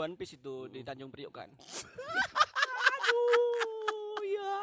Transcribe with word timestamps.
One 0.00 0.16
Piece 0.16 0.40
itu 0.40 0.64
di 0.72 0.80
Tanjung 0.80 1.12
Priok 1.12 1.28
kan. 1.28 1.52
Aduh, 2.88 4.24
ya. 4.24 4.56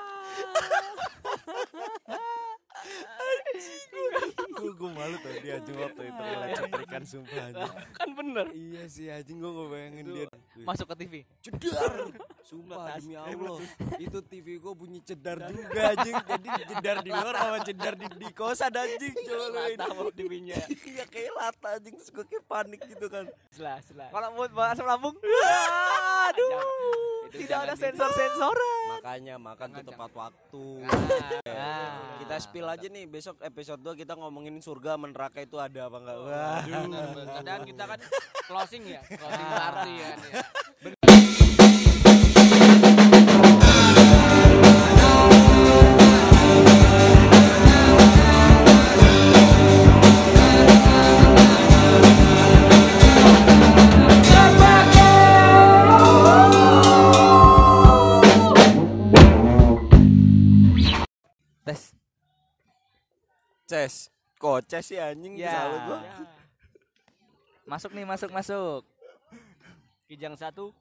gue 4.57 4.71
gue 4.73 4.89
malu 4.89 5.15
tuh 5.21 5.29
dia 5.45 5.61
anjing 5.61 5.77
waktu 5.77 6.01
itu 6.09 6.21
ngeliat 6.25 6.57
cetrikan 6.57 7.03
sumpah 7.05 7.53
anjing. 7.53 7.73
Kan 7.93 8.09
bener. 8.17 8.45
iya 8.57 8.83
sih 8.89 9.05
anjing 9.13 9.37
gue 9.37 9.51
gak 9.53 9.69
bayangin 9.69 10.05
dia 10.09 10.25
Masuk 10.63 10.85
ke 10.89 10.95
TV. 11.05 11.13
cedar. 11.43 11.93
Sumpah 12.47 12.95
demi 12.95 13.19
Allah. 13.19 13.59
itu 13.99 14.19
TV 14.23 14.55
gue 14.55 14.73
bunyi 14.73 15.03
cedar 15.03 15.51
juga 15.51 15.81
anjing. 15.91 16.15
Jadi 16.15 16.47
cedar 16.71 16.97
di 17.03 17.11
luar 17.11 17.35
sama 17.35 17.59
cedar 17.59 17.93
di, 17.99 18.05
di 18.07 18.27
kosan 18.31 18.71
anjing. 18.71 19.13
Coba 19.27 19.45
lu 19.51 19.61
ini. 19.67 19.87
mau 19.91 20.09
TV-nya. 20.15 20.57
iya 20.95 21.03
kayak 21.03 21.31
lata 21.35 21.69
anjing. 21.75 21.95
Gue 21.99 22.23
kayak 22.23 22.43
panik 22.47 22.81
gitu 22.87 23.05
kan. 23.11 23.27
Selah, 23.51 23.83
selah. 23.83 24.09
Kalau 24.15 24.27
buat 24.39 24.51
bahas 24.55 24.79
asam 24.79 24.87
lambung, 24.87 25.15
aduh, 26.27 26.51
Itu 27.27 27.37
tidak 27.39 27.57
ada 27.59 27.65
jangan 27.69 27.77
sensor-sensoran. 27.77 28.87
makanya 28.89 29.35
makan 29.37 29.67
tuh 29.69 29.83
tepat 29.85 30.11
waktu 30.13 30.65
Ah. 31.47 32.17
kita 32.17 32.35
spill 32.37 32.65
aja 32.65 32.87
nih 32.87 33.05
besok 33.05 33.35
episode 33.41 33.79
2 33.79 33.95
kita 33.95 34.13
ngomongin 34.13 34.57
surga 34.57 34.95
sama 34.95 35.07
neraka 35.07 35.39
itu 35.39 35.57
ada 35.57 35.87
apa 35.87 35.97
enggak 35.97 36.17
wah. 36.19 36.61
Kadang 37.37 37.61
kita 37.63 37.83
kan 37.85 37.99
closing 38.45 38.83
ya, 38.85 39.01
closing 39.05 39.47
party 39.49 39.93
ya. 39.97 40.11
Ces 63.77 64.09
kok 64.37 64.65
ces 64.65 64.81
sih 64.83 64.97
anjing 64.97 65.37
Ya. 65.37 65.53
selalu 65.53 65.77
gua 65.85 65.99
Ya. 66.01 66.17
Masuk 67.67 67.91
nih, 67.91 68.07
masuk, 68.07 68.31
masuk. 68.31 68.81
Kijang 70.07 70.33
satu. 70.33 70.71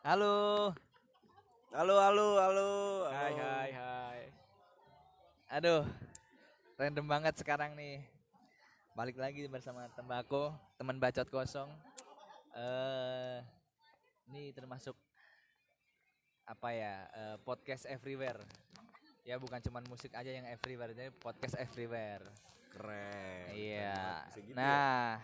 Halo. 0.00 0.70
halo 1.68 1.94
halo 1.98 2.26
halo 2.38 2.68
Hai 3.10 3.34
halo. 3.34 3.42
hai 3.42 3.70
hai. 3.74 4.20
Aduh. 5.50 5.82
Random 6.78 7.04
banget 7.04 7.34
sekarang 7.36 7.74
nih. 7.74 8.00
Balik 8.94 9.18
lagi 9.18 9.50
bersama 9.50 9.90
Tembako, 9.92 10.54
teman 10.78 10.96
bacot 10.96 11.26
kosong. 11.26 11.66
Eh 12.54 13.42
ini 14.30 14.54
termasuk 14.54 14.94
apa 16.46 16.68
ya? 16.70 16.94
eh, 17.10 17.36
podcast 17.42 17.84
everywhere. 17.84 18.40
Ya 19.28 19.36
bukan 19.36 19.60
cuman 19.60 19.84
musik 19.92 20.16
aja 20.16 20.32
yang 20.32 20.48
everywhere, 20.48 20.96
jadi 20.96 21.12
podcast 21.12 21.60
everywhere. 21.60 22.24
keren 22.72 23.52
Iya. 23.52 24.24
Gitu 24.32 24.56
ya. 24.56 24.56
Nah, 24.56 25.20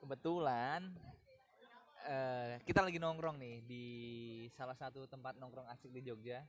kebetulan 0.00 0.88
eh 2.08 2.56
kita 2.64 2.80
lagi 2.80 2.96
nongkrong 2.96 3.36
nih 3.36 3.60
di 3.68 3.86
salah 4.56 4.72
satu 4.72 5.04
tempat 5.04 5.36
nongkrong 5.36 5.68
asik 5.76 5.92
di 5.92 6.08
Jogja, 6.08 6.40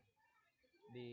di 0.95 1.11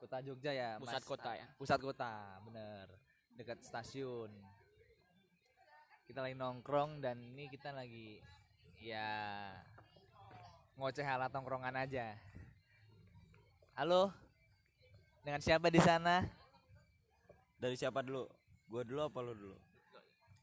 kota 0.00 0.24
Jogja 0.24 0.56
ya. 0.56 0.80
Pusat 0.80 1.04
Mas? 1.04 1.10
kota 1.12 1.30
ya. 1.36 1.46
Pusat 1.60 1.80
kota, 1.84 2.12
bener. 2.48 2.88
Dekat 3.36 3.60
stasiun. 3.60 4.32
Kita 6.08 6.24
lagi 6.24 6.36
nongkrong 6.40 7.04
dan 7.04 7.20
ini 7.36 7.44
kita 7.52 7.76
lagi 7.76 8.24
ya 8.80 9.52
ngoceh 10.80 11.04
ala 11.04 11.28
tongkrongan 11.28 11.76
aja. 11.76 12.16
Halo, 13.72 14.12
dengan 15.24 15.40
siapa 15.40 15.72
di 15.72 15.80
sana? 15.80 16.28
dari 17.56 17.72
siapa 17.72 18.04
dulu? 18.04 18.28
Gua 18.68 18.84
dulu 18.84 19.00
apa 19.00 19.18
lu 19.24 19.32
dulu? 19.32 19.56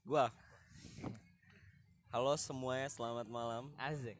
Gua. 0.02 0.34
Halo 2.10 2.34
semuanya 2.42 2.90
selamat 2.90 3.30
malam. 3.30 3.70
Asik. 3.78 4.18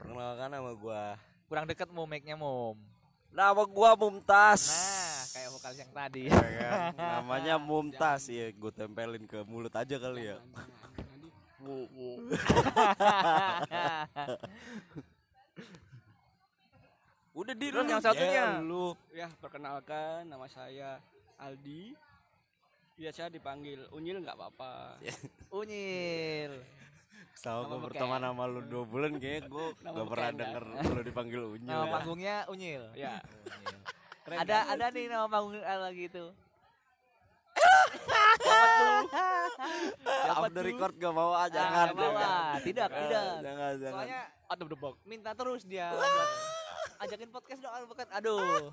perkenalkan 0.00 0.56
nama 0.56 0.72
gua. 0.72 1.20
Kurang 1.52 1.68
dekat 1.68 1.92
mau 1.92 2.08
mic-nya 2.08 2.32
mom. 2.32 2.80
Nama 3.28 3.62
gua 3.68 3.92
Mumtaz. 3.92 4.72
Nah 4.72 5.24
kayak 5.36 5.48
vokalis 5.52 5.78
yang 5.84 5.92
tadi. 5.92 6.32
Ya 6.32 6.56
kan? 6.64 6.96
namanya 6.96 7.60
Mumtaz 7.68 8.32
ya 8.32 8.56
gue 8.56 8.72
tempelin 8.72 9.28
ke 9.28 9.44
mulut 9.44 9.76
aja 9.76 10.00
kali 10.00 10.32
ya 10.32 10.40
udah 17.36 17.45
di 17.56 17.66
Terus 17.66 17.82
lu. 17.82 17.90
yang 17.90 18.02
satunya? 18.02 18.32
Ya, 18.36 18.60
lu 18.60 18.84
Ya, 19.10 19.26
perkenalkan 19.34 20.24
nama 20.24 20.44
saya 20.46 21.00
Aldi. 21.36 21.96
Biasa 22.94 23.28
dipanggil 23.28 23.84
Unyil 23.90 24.20
nggak 24.20 24.34
apa-apa. 24.34 24.96
unyil 25.50 26.64
sama 27.34 27.52
Nama 27.58 27.68
gue 27.68 27.78
berteman 27.82 28.20
sama 28.22 28.44
lu 28.46 28.60
dua 28.62 28.84
bulan 28.84 29.12
kayaknya 29.14 29.44
gue 29.46 29.66
gak 29.78 30.06
pernah 30.06 30.08
beken, 30.26 30.40
denger 30.40 30.64
lu 30.88 31.02
dipanggil 31.02 31.40
Unyil 31.50 31.68
nama 31.68 31.84
ya. 31.84 31.92
panggungnya 31.92 32.36
unyil 32.46 32.82
Ya. 32.92 33.20
Unyil. 33.20 33.78
Keren 34.22 34.38
ada 34.40 34.56
kan? 34.58 34.72
ada 34.72 34.86
nih 34.90 35.04
nama 35.06 35.26
panggung 35.26 35.52
lagi 35.60 36.04
itu? 36.06 36.24
Off 40.26 40.48
the 40.50 40.62
record 40.62 40.94
gak 40.94 41.12
mau 41.12 41.30
ah, 41.30 41.38
Ah, 41.38 41.48
jangan 41.48 41.86
nggak 41.86 41.94
bawa. 41.94 42.16
jangan. 42.16 42.56
tidak 42.62 42.88
tidak 42.88 43.24
jangan 43.42 43.42
jangan 43.76 43.92
soalnya 43.92 44.22
Aduh, 44.46 44.66
debok. 44.66 44.94
minta 45.04 45.30
terus 45.32 45.62
dia 45.62 45.92
ajakin 46.98 47.28
podcast 47.28 47.60
dong 47.60 47.72
bukan. 47.86 48.06
Aduh. 48.12 48.72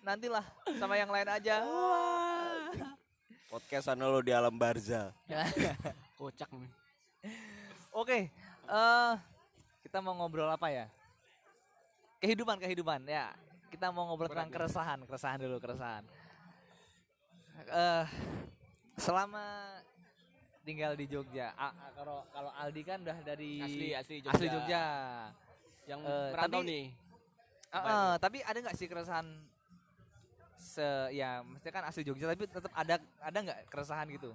Nantilah 0.00 0.44
sama 0.76 0.94
yang 0.94 1.08
lain 1.08 1.28
aja. 1.28 1.62
Podcast 3.46 3.84
sana 3.86 4.08
lo 4.08 4.18
di 4.18 4.32
alam 4.32 4.52
barza. 4.52 5.12
Kocak 6.18 6.48
nih. 6.50 6.70
oke 7.92 8.18
eh 8.64 9.14
kita 9.82 9.98
mau 10.00 10.14
ngobrol 10.14 10.48
apa 10.48 10.68
ya? 10.68 10.86
Kehidupan 12.18 12.56
kehidupan 12.56 13.04
ya. 13.04 13.30
Kita 13.68 13.90
mau 13.90 14.06
ngobrol 14.06 14.26
Berat 14.26 14.46
tentang 14.46 14.48
ya. 14.48 14.54
keresahan 14.56 14.98
keresahan 15.04 15.38
dulu 15.38 15.56
keresahan. 15.58 16.04
Eh 17.62 18.06
selama 18.96 19.76
tinggal 20.62 20.94
di 20.94 21.04
Jogja 21.04 21.50
kalau 21.92 22.22
kalau 22.30 22.50
Aldi 22.54 22.82
kan 22.82 23.02
udah 23.02 23.18
dari 23.20 23.58
Asli, 23.60 23.88
asli 23.92 24.16
Jogja. 24.18 24.32
asli 24.32 24.46
Jogja. 24.48 24.84
Yang 25.82 26.00
Eh, 26.00 26.28
merantau 26.32 26.60
tapi- 26.62 26.70
nih. 26.70 26.84
Ah, 27.72 28.14
tapi 28.16 28.38
ada 28.40 28.58
nggak 28.58 28.76
sih 28.76 28.84
keresahan 28.84 29.24
se 30.54 30.84
ya 31.10 31.40
maksudnya 31.40 31.72
kan 31.72 31.84
asli 31.84 32.02
Jogja 32.02 32.28
tapi 32.28 32.44
tetap 32.44 32.70
ada 32.70 32.94
ada 33.18 33.38
nggak 33.40 33.60
keresahan 33.66 34.08
gitu 34.10 34.32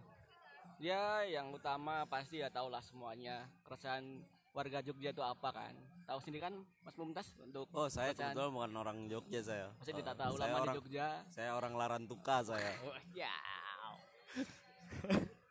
Ya, 0.77 1.25
yang 1.25 1.49
utama 1.49 2.05
pasti 2.05 2.37
ya 2.37 2.53
tau 2.53 2.69
lah 2.69 2.85
semuanya. 2.85 3.49
Keresahan 3.65 4.21
warga 4.53 4.77
Jogja 4.79 5.09
itu 5.09 5.25
apa 5.25 5.49
kan? 5.49 5.73
Tahu 6.05 6.21
sendiri 6.21 6.37
kan 6.39 6.53
Mas 6.81 6.93
Mumtaz 6.93 7.33
untuk 7.41 7.65
oh 7.73 7.89
saya 7.89 8.13
kebetulan 8.13 8.53
bukan 8.53 8.71
orang 8.77 8.97
Jogja 9.09 9.41
saya 9.41 9.73
Masih 9.75 9.97
ditata 9.97 10.23
saya 10.23 10.31
ulama 10.31 10.45
di 10.47 10.61
orang 10.61 10.75
Jogja. 10.77 11.07
saya 11.27 11.49
orang 11.51 11.73
Larantuka 11.73 12.37
saya 12.45 12.69
Oh, 12.79 12.93
ya. 13.11 13.33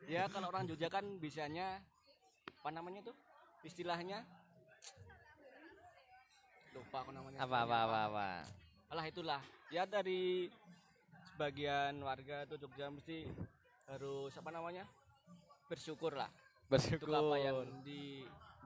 ya 0.07 0.23
kalau 0.31 0.47
orang 0.49 0.65
Jogja 0.65 0.87
kan 0.87 1.03
biasanya 1.19 1.83
apa 2.57 2.71
namanya 2.71 3.03
tuh? 3.05 3.17
Istilahnya 3.63 4.23
lupa 6.77 7.03
aku 7.03 7.11
namanya. 7.17 7.39
apa 7.41 7.57
apa 7.65 7.77
apa 7.89 7.99
apa 8.13 8.27
Alah 8.87 9.05
itulah. 9.11 9.43
Ya 9.75 9.83
dari 9.83 10.47
sebagian 11.35 11.99
warga 12.07 12.47
tuh 12.47 12.61
Jogja 12.61 12.87
mesti 12.87 13.27
harus 13.91 14.31
apa 14.39 14.51
namanya? 14.55 14.87
bersyukur 15.67 16.15
lah 16.15 16.31
untuk 16.71 17.11
apa 17.11 17.37
yang 17.43 17.59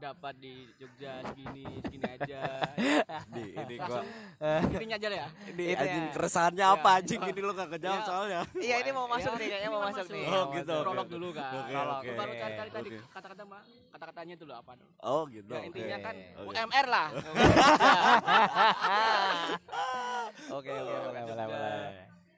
didapat 0.00 0.32
di 0.40 0.54
Jogja 0.74 1.20
segini 1.22 1.64
segini 1.78 2.08
aja. 2.08 2.40
di 3.36 3.44
ini 3.52 3.74
gua 3.76 4.00
Intinya 4.72 4.96
aja 4.96 5.06
lah 5.06 5.18
ya. 5.20 5.28
ini 5.46 5.64
Itu 5.68 5.84
anjing 5.84 6.00
ya. 6.02 6.12
keresahannya 6.16 6.64
Ya. 6.64 6.72
apa 6.72 6.88
anjing 6.96 7.20
ini 7.20 7.40
lo 7.40 7.52
kagak 7.52 7.76
jawab 7.78 8.00
Ya. 8.00 8.06
soalnya 8.08 8.40
iya 8.56 8.76
ini 8.80 8.90
mau 8.90 9.04
masuk 9.04 9.28
Ya, 9.28 9.36
nih 9.36 9.46
kayaknya 9.46 9.60
ini 9.60 9.68
mau 9.70 9.82
masuk 9.82 10.00
masuk. 10.00 10.14
nih 10.16 10.24
Oh, 10.26 10.44
gitu. 10.50 10.76
Prolog 10.80 11.08
dulu 11.10 11.28
kan. 11.30 11.52
Oke. 11.52 11.76
Lu 12.02 12.16
baru 12.16 12.32
cari-cari 12.32 12.70
tadi 12.72 12.88
kata-kata 13.06 13.44
kata-katanya 13.90 14.34
dulu 14.34 14.52
apa 14.54 14.72
dulu. 14.74 14.90
oh 14.98 15.22
gitu 15.28 15.50
Ya 15.50 15.60
intinya 15.62 15.98
kan. 16.00 16.14
UMR 16.40 16.86
lah. 16.88 17.08
oke 20.50 20.70
oke 20.70 20.94
boleh 21.04 21.22
boleh 21.22 21.44
boleh 21.44 21.76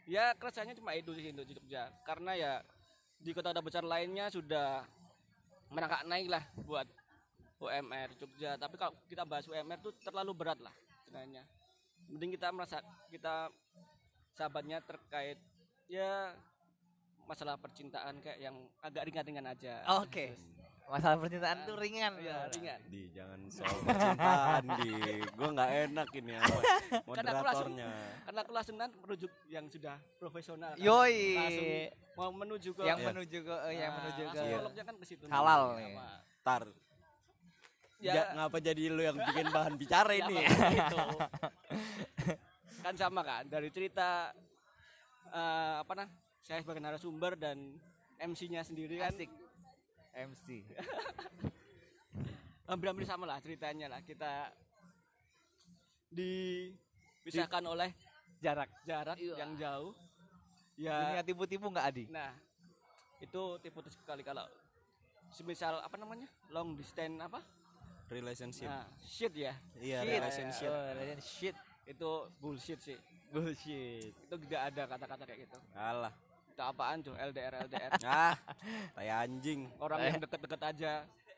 ya 0.04 0.34
keresahannya 0.34 0.74
cuma 0.74 0.92
itu 0.92 1.14
sih 1.14 1.30
untuk 1.30 1.46
di 1.46 1.54
Jogja 1.54 1.86
karena 2.02 2.32
ya 2.34 2.52
di 3.16 3.30
kota-kota 3.30 3.62
besar 3.62 3.84
lainnya 3.84 4.26
sudah 4.28 4.82
merangkak 5.70 6.02
naik 6.04 6.26
lah 6.26 6.42
buat 6.58 6.84
UMR 7.62 8.10
Jogja 8.16 8.56
tapi 8.56 8.74
kalau 8.74 8.94
kita 9.06 9.22
bahas 9.22 9.46
UMR 9.46 9.78
itu 9.78 9.90
terlalu 10.00 10.32
berat 10.34 10.58
lah 10.58 10.74
sebenarnya 11.02 11.42
mending 12.08 12.34
kita 12.34 12.48
merasa 12.50 12.78
kita 13.08 13.48
sahabatnya 14.32 14.80
terkait 14.80 15.38
ya 15.86 16.32
masalah 17.22 17.54
percintaan 17.54 18.18
kayak 18.18 18.38
yang 18.40 18.56
agak 18.82 19.06
ringan-ringan 19.06 19.46
aja. 19.46 19.80
Oke. 20.02 20.34
Masalah 20.82 21.16
percintaan 21.16 21.62
tuh 21.62 21.78
ringan. 21.78 22.12
Iya, 22.18 22.50
ringan. 22.50 22.80
Di 22.90 23.02
jangan 23.14 23.40
soal 23.48 23.76
percintaan 23.86 24.62
di. 24.82 24.90
Gua 25.32 25.48
nggak 25.54 25.70
enak 25.86 26.08
ini 26.12 26.32
langsung- 26.34 27.06
moderatornya. 27.06 27.88
Karena 28.26 28.40
aku 28.42 28.52
langsung 28.52 28.76
kan 28.76 28.90
merujuk 28.98 29.32
yang 29.46 29.64
sudah 29.70 29.96
profesional. 30.18 30.74
kan. 30.74 30.82
Yoi. 30.82 31.38
Langsung 31.38 31.70
mau 32.12 32.30
menuju 32.34 32.68
ke 32.74 32.82
Yang 32.82 32.98
Iya. 32.98 33.08
menuju 33.08 33.38
ke 33.40 33.54
yang 33.70 33.88
Nah, 33.88 33.96
menuju 34.02 34.22
ke 34.26 34.82
kan 34.82 34.94
ke 34.98 35.04
situ. 35.06 35.24
nih. 35.24 35.32
halal 35.32 35.62
nih. 35.78 35.94
Apa? 35.94 36.06
Tar. 36.42 36.62
Ya, 38.02 38.12
Ja- 38.12 38.28
ngapa 38.34 38.58
jadi 38.58 38.90
lu 38.90 38.99
yang 38.99 39.14
bikin 39.14 39.46
bahan 39.49 39.75
bicara 39.76 40.10
ya, 40.10 40.26
ini? 40.26 40.34
makanya 40.37 40.70
gitu. 40.75 40.99
kan 42.84 42.94
sama 42.99 43.22
kan 43.22 43.46
dari 43.46 43.70
cerita 43.70 44.34
eh, 45.31 45.75
apa 45.78 45.93
nah 45.94 46.08
saya 46.43 46.58
sebagai 46.58 46.82
narasumber 46.82 47.38
dan 47.38 47.78
MC-nya 48.19 48.60
sendiri 48.60 48.99
kan 48.99 49.08
Asik. 49.08 49.31
MC. 50.12 50.66
hampir-hampir 52.69 53.04
sama 53.04 53.22
lah 53.25 53.38
ceritanya 53.38 53.87
lah 53.87 54.00
kita 54.00 54.50
dipisahkan 56.10 57.62
oleh 57.64 57.90
Jarak. 58.38 58.66
jarak 58.82 59.14
Iya. 59.16 59.34
yang 59.38 59.52
jauh 59.55 59.94
Dunia 60.75 61.14
ya 61.14 61.22
tipu-tipu 61.22 61.70
nggak 61.70 61.87
Adi? 61.87 62.05
nah 62.10 62.34
itu 63.20 63.43
tipe 63.62 63.78
sekali 63.87 64.20
kalau 64.20 64.43
semisal 65.31 65.78
apa 65.78 65.94
namanya 65.94 66.26
long 66.50 66.75
distance 66.75 67.22
apa 67.22 67.38
Relationship. 68.12 68.68
nah 68.68 68.84
shit 69.00 69.32
ya 69.32 69.56
Iya, 69.76 69.98
Shit. 69.98 70.12
relationship. 70.12 70.68
Oh, 70.68 70.84
relationship. 70.92 71.54
itu 71.84 72.10
bullshit 72.38 72.78
sih 72.78 72.98
Bullshit. 73.28 74.12
itu 74.12 74.34
tidak 74.46 74.60
ada 74.68 74.82
kata-kata 74.86 75.22
kayak 75.24 75.40
gitu 75.44 75.58
Alah. 75.72 76.12
itu 76.46 76.60
apaan 76.62 76.98
tuh 77.00 77.14
LDR 77.14 77.64
LDR 77.64 77.90
Ah, 78.06 78.36
kayak 78.94 79.16
anjing. 79.24 79.66
orang 79.78 79.98
Eh. 79.98 80.06
yang 80.06 80.20
deket-deket 80.20 80.60
aja 80.62 80.92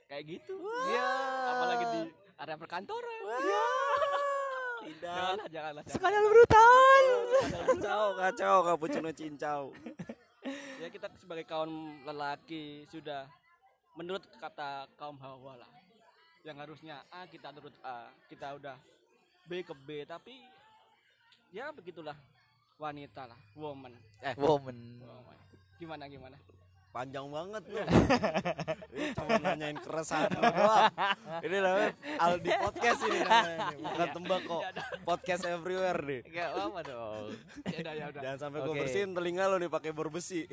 kayak 0.05 0.25
gitu 0.29 0.57
Ya. 0.91 1.09
apalagi 1.51 1.85
di 1.89 2.01
area 2.35 2.57
perkantoran 2.57 3.21
Tidak. 4.85 5.01
janganlah 5.01 5.49
janganlah 5.49 5.83
jangan. 5.83 5.97
Sekalian 5.97 6.25
brutal. 6.27 7.05
Kacau, 7.65 8.05
kacau, 8.15 8.55
cappuccino 8.67 9.11
cincau. 9.11 9.63
ya 10.77 10.93
kita 10.93 11.09
sebagai 11.17 11.47
kaum 11.47 11.73
lelaki 12.05 12.85
sudah 12.85 13.25
menurut 13.97 14.21
kata 14.37 14.85
kaum 14.95 15.17
hawa 15.17 15.57
lah 15.57 15.71
yang 16.45 16.57
harusnya 16.61 17.01
A 17.09 17.25
kita 17.25 17.49
nurut 17.51 17.73
A 17.81 18.13
kita 18.29 18.61
udah 18.61 18.77
B 19.49 19.65
ke 19.65 19.73
B 19.73 20.05
tapi 20.05 20.45
ya 21.49 21.73
begitulah 21.73 22.17
wanita 22.77 23.25
lah 23.25 23.39
woman 23.57 23.97
Woman. 24.37 24.79
Woman. 25.01 25.37
gimana 25.81 26.05
gimana 26.09 26.37
Panjang 26.95 27.27
banget 27.27 27.63
lu. 27.75 27.83
Ini 28.95 29.07
cuma 29.19 29.35
nanyain 29.43 29.75
keresahan 29.83 30.31
doang. 30.31 30.95
Ini 31.43 31.57
namanya 31.59 31.91
Aldi 32.23 32.51
Podcast 32.55 33.01
ini 33.03 33.19
namanya. 33.19 33.59
Bukan 33.83 34.09
tembakau. 34.15 34.61
Podcast 35.03 35.43
everywhere 35.43 35.99
nih. 36.07 36.23
Gak 36.31 36.55
apa 36.55 36.81
dong. 36.87 37.35
ya 37.75 37.77
udah 37.83 37.95
ya 37.99 38.05
udah 38.15 38.23
Jangan 38.23 38.39
sampai 38.39 38.59
gue 38.63 38.71
Oke. 38.71 38.81
bersihin 38.87 39.11
telinga 39.11 39.51
lu 39.51 39.59
nih 39.59 39.71
pakai 39.75 39.91
bor 39.91 40.07
besi. 40.07 40.47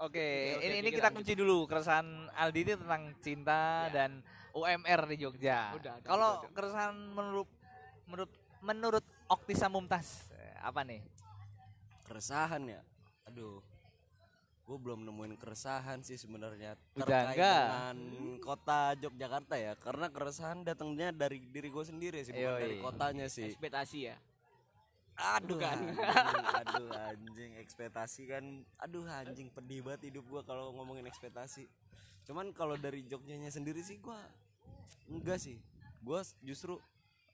Oke, 0.00 0.56
ini 0.64 0.80
ini 0.80 0.88
kita 0.88 1.12
kunci 1.12 1.36
dulu 1.36 1.68
keresahan 1.68 2.32
Aldi 2.32 2.60
itu 2.64 2.80
tentang 2.80 3.12
cinta 3.20 3.92
Ya. 3.92 3.92
dan 3.92 4.24
UMR 4.54 5.00
di 5.10 5.16
Jogja. 5.20 5.74
Kalau 6.06 6.46
keresahan 6.54 6.94
menurut 6.94 7.50
menurut 8.06 8.32
menurut 8.62 9.04
Oktisa 9.26 9.66
Mumtaz 9.66 10.30
eh, 10.32 10.56
apa 10.62 10.86
nih? 10.86 11.02
Keresahan 12.06 12.62
ya. 12.64 12.80
Aduh. 13.26 13.60
Gue 14.64 14.80
belum 14.80 15.04
nemuin 15.04 15.36
keresahan 15.36 16.00
sih 16.00 16.16
sebenarnya 16.16 16.80
terkait 16.96 17.36
enggak? 17.36 17.64
dengan 17.68 17.96
kota 18.40 18.96
Yogyakarta 18.96 19.60
ya. 19.60 19.76
Karena 19.76 20.08
keresahan 20.08 20.64
datangnya 20.64 21.12
dari 21.12 21.36
diri 21.36 21.68
gue 21.68 21.84
sendiri 21.84 22.24
sih, 22.24 22.32
bukan 22.32 22.48
Yoi. 22.48 22.62
dari 22.64 22.76
kotanya 22.80 23.26
sih. 23.28 23.52
ekspektasi 23.52 23.98
ya 24.08 24.16
Aduh, 25.14 25.62
anjing, 25.62 25.94
aduh 26.58 26.90
anjing 26.90 27.52
ekspektasi 27.62 28.26
kan, 28.26 28.44
aduh 28.82 29.06
anjing 29.06 29.46
pedih 29.46 29.78
banget 29.86 30.10
hidup 30.10 30.26
gua 30.26 30.42
kalau 30.42 30.74
ngomongin 30.74 31.06
ekspektasi. 31.06 31.70
Cuman 32.26 32.50
kalau 32.50 32.74
dari 32.74 33.06
Jogjanya 33.06 33.46
sendiri 33.46 33.78
sih 33.86 34.02
gua 34.02 34.18
enggak 35.06 35.38
sih. 35.38 35.58
Gua 36.00 36.20
justru 36.40 36.76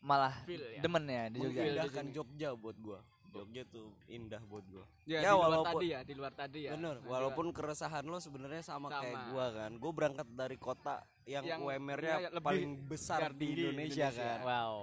Malah 0.01 0.33
Feel 0.45 0.65
ya. 0.65 0.81
demen 0.81 1.05
ya 1.05 1.29
di 1.29 1.39
Jogja. 1.39 1.61
Mengindahkan. 1.61 2.05
Jogja 2.11 2.49
buat 2.55 2.77
gua. 2.77 3.01
Jogja 3.31 3.63
tuh 3.65 3.93
indah 4.07 4.41
buat 4.43 4.65
gua. 4.65 4.83
ya, 5.05 5.21
Ya, 5.21 5.21
di 5.23 5.27
luar 5.31 5.45
walaupun- 5.45 5.71
tadi 5.77 5.87
ya 5.87 6.01
di 6.01 6.15
luar 6.17 6.33
tadi 6.33 6.61
ya 6.65 6.71
Bener, 6.73 6.97
Nanti 6.97 7.07
walaupun 7.07 7.47
keresahan 7.51 8.03
lo 8.03 8.17
sebenarnya 8.17 8.59
sama, 8.61 8.89
Sama. 8.89 8.97
kayak 8.99 9.21
gua 9.29 9.47
kan. 9.53 9.71
Gua 9.77 9.93
berangkat 9.93 10.27
dari 10.31 10.57
kota 10.57 10.97
yang, 11.25 11.45
Yang- 11.45 11.63
UMR-nya 11.63 12.17
ya, 12.17 12.29
lebih 12.33 12.43
paling 12.43 12.73
besar 12.83 13.31
di 13.31 13.47
Indonesia, 13.53 14.09
Indonesia. 14.09 14.25
kan. 14.35 14.41
Wow. 14.43 14.77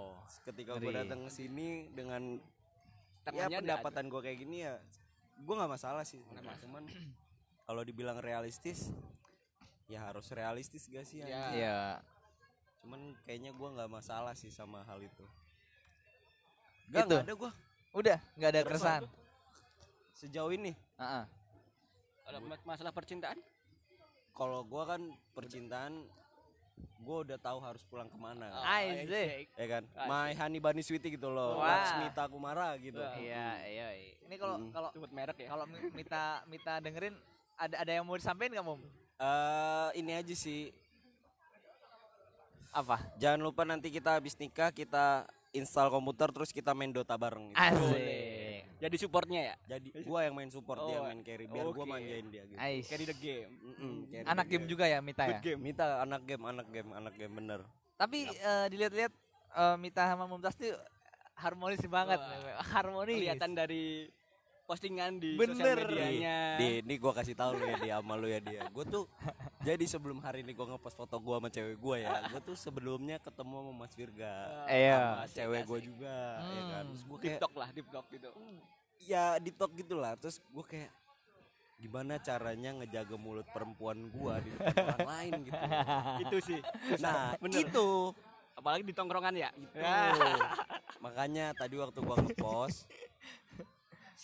Ketika 0.46 0.72
gua 0.76 0.92
datang 0.94 1.20
ke 1.24 1.32
sini 1.34 1.68
dengan 1.90 2.24
ya 2.38 3.26
Tangannya 3.26 3.60
pendapatan 3.60 4.04
gue 4.08 4.22
kayak 4.22 4.40
gini 4.40 4.58
ya 4.64 4.80
gue 5.38 5.52
nggak 5.52 5.68
masalah 5.70 6.02
sih 6.02 6.24
masalah. 6.24 6.56
cuman 6.58 6.88
kalau 7.62 7.84
dibilang 7.84 8.18
realistis 8.18 8.88
ya 9.86 10.00
harus 10.02 10.32
realistis 10.32 10.88
gak 10.88 11.04
sih 11.04 11.20
Ya. 11.20 11.28
anjing? 11.28 11.60
Iya. 12.78 12.84
cuman 12.84 13.02
kayaknya 13.24 13.52
gue 13.52 13.70
nggak 13.72 13.90
masalah 13.90 14.34
sih 14.34 14.50
sama 14.50 14.84
hal 14.84 15.02
itu 15.02 15.26
Gak, 16.88 17.04
Itu. 17.04 17.10
nggak 17.12 17.26
ada 17.26 17.34
gue 17.36 17.52
Udah, 17.94 18.18
nggak 18.34 18.50
ada 18.50 18.62
keresahan. 18.64 19.04
sejauh 20.14 20.52
ini 20.52 20.72
Heeh. 20.96 21.24
Ada 22.24 22.38
ma- 22.40 22.66
masalah 22.66 22.92
percintaan 22.92 23.40
kalau 24.32 24.62
gue 24.62 24.84
kan 24.86 25.02
percintaan 25.34 26.06
gue 26.78 27.18
udah 27.24 27.38
tahu 27.38 27.58
harus 27.60 27.82
pulang 27.84 28.06
ke 28.06 28.16
mana 28.16 28.46
Oh, 28.48 28.62
Aizik. 28.64 29.50
ya 29.52 29.66
kan 29.68 29.84
Asik. 29.88 30.08
my 30.08 30.32
honey 30.32 30.60
bunny 30.60 30.82
sweetie 30.82 31.10
gitu 31.10 31.28
loh. 31.28 31.58
Laksmita 31.58 32.28
Kumara 32.28 32.78
gitu. 32.78 33.02
Iya, 33.18 33.66
iya. 33.66 33.88
iya. 33.92 34.14
Ini 34.22 34.36
kalau 34.36 34.56
Mm. 34.60 34.70
kalau 34.72 34.90
sebut 34.92 35.10
merek 35.10 35.38
ya 35.38 35.50
kalau 35.50 35.66
Mi- 35.66 35.90
Mita 35.92 36.24
Mita 36.46 36.78
dengerin 36.78 37.18
ada 37.56 37.76
ada 37.78 37.92
yang 37.92 38.06
mau 38.06 38.14
disampaikan 38.14 38.54
nggak 38.54 38.68
Mum? 38.68 38.82
Eh, 39.18 39.90
ini 39.96 40.12
aja 40.14 40.36
sih 40.36 40.70
Apa? 42.70 42.98
jangan 43.16 43.40
lupa 43.40 43.64
nanti 43.64 43.88
kita 43.88 44.16
habis 44.16 44.36
nikah 44.36 44.70
kita 44.70 45.24
install 45.50 45.90
komputer 45.90 46.30
terus 46.30 46.50
kita 46.50 46.72
main 46.72 46.90
Dota 46.90 47.16
bareng 47.16 47.50
gitu. 47.50 47.58
Asik. 47.58 48.62
jadi 48.78 48.96
supportnya 48.96 49.42
ya 49.44 49.56
Jadi 49.68 49.90
gua 50.04 50.22
yang 50.22 50.34
main 50.34 50.48
support 50.48 50.78
dia 50.80 50.94
Oh, 50.94 50.94
yang 51.02 51.08
main 51.10 51.22
carry 51.22 51.46
biar 51.46 51.66
gua 51.66 51.74
oke. 51.78 51.90
manjain 51.90 52.26
dia 52.28 52.44
gitu. 52.46 52.58
Ais. 52.58 52.86
carry 52.86 53.06
the 53.06 53.16
game 53.16 53.52
Mm-mm, 53.58 53.96
carry 54.08 54.26
Anak 54.28 54.46
the 54.46 54.52
game 54.52 54.66
juga 54.66 54.86
ya 54.86 55.00
Mita 55.00 55.24
ya. 55.24 55.30
good 55.34 55.42
game 55.44 55.60
Mita 55.60 55.86
anak 56.00 56.22
game, 56.24 56.44
anak 56.44 56.68
game, 56.68 56.90
anak 56.92 57.14
game 57.14 57.34
bener. 57.34 57.62
Tapi 57.96 58.18
eh, 58.28 58.66
dilihat-lihat 58.70 59.14
eh, 59.56 59.76
Mita 59.78 60.04
sama 60.06 60.26
Mumtaz 60.26 60.54
tuh 60.54 60.76
harmonis 61.34 61.82
banget. 61.84 62.18
Wah. 62.18 62.62
Harmonis. 62.68 63.18
kelihatan 63.18 63.52
dari 63.52 64.06
postingan 64.68 65.16
di 65.16 65.40
Bener. 65.40 65.56
sosial 65.56 65.80
medianya 65.80 66.38
Di, 66.60 66.84
ini 66.84 66.96
gua 67.00 67.16
kasih 67.16 67.34
tahu 67.34 67.56
lu 67.56 67.64
ya 67.64 67.78
dia 67.80 67.96
sama 68.04 68.14
lu 68.20 68.28
ya 68.28 68.44
dia. 68.44 68.68
Gua 68.68 68.84
tuh 68.84 69.08
jadi 69.64 69.80
sebelum 69.88 70.20
hari 70.20 70.44
ini 70.44 70.52
gua 70.52 70.76
ngepost 70.76 71.00
foto 71.00 71.16
gua 71.18 71.40
sama 71.40 71.48
cewek 71.48 71.80
gua 71.80 71.96
ya. 71.96 72.12
Gua 72.28 72.44
tuh 72.44 72.60
sebelumnya 72.60 73.16
ketemu 73.18 73.56
sama 73.64 73.72
Mas 73.74 73.94
Virga. 73.96 74.34
Iya. 74.68 75.00
Sama 75.00 75.24
Asik, 75.24 75.36
cewek 75.40 75.62
gua 75.64 75.80
juga 75.80 76.16
ya 76.44 76.62
kan. 76.68 76.84
Hmm. 76.84 76.92
Terus 76.92 77.04
gua 77.08 77.18
deep 77.18 77.24
kayak 77.24 77.40
talk 77.40 77.54
lah 77.56 77.70
deep 77.72 77.88
talk 77.88 78.06
gitu 78.12 78.30
ya 79.08 79.26
di 79.40 79.52
talk 79.56 79.72
gitu 79.72 79.96
lah. 79.96 80.14
Terus 80.20 80.44
gua 80.52 80.66
kayak 80.68 80.92
gimana 81.78 82.18
caranya 82.20 82.70
ngejaga 82.76 83.16
mulut 83.16 83.48
perempuan 83.48 84.12
gua 84.12 84.44
di 84.44 84.52
depan 84.52 84.74
orang 84.84 85.10
lain 85.16 85.32
gitu. 85.46 85.62
itu 86.26 86.38
sih 86.44 86.60
Nah, 86.98 87.38
Bener. 87.46 87.70
itu 87.70 87.88
apalagi 88.58 88.82
di 88.82 88.98
tongkrongan 88.98 89.32
ya 89.32 89.54
Itu. 89.54 89.78
Makanya 91.00 91.54
tadi 91.54 91.78
waktu 91.78 92.02
gua 92.02 92.18
ngepost 92.18 92.90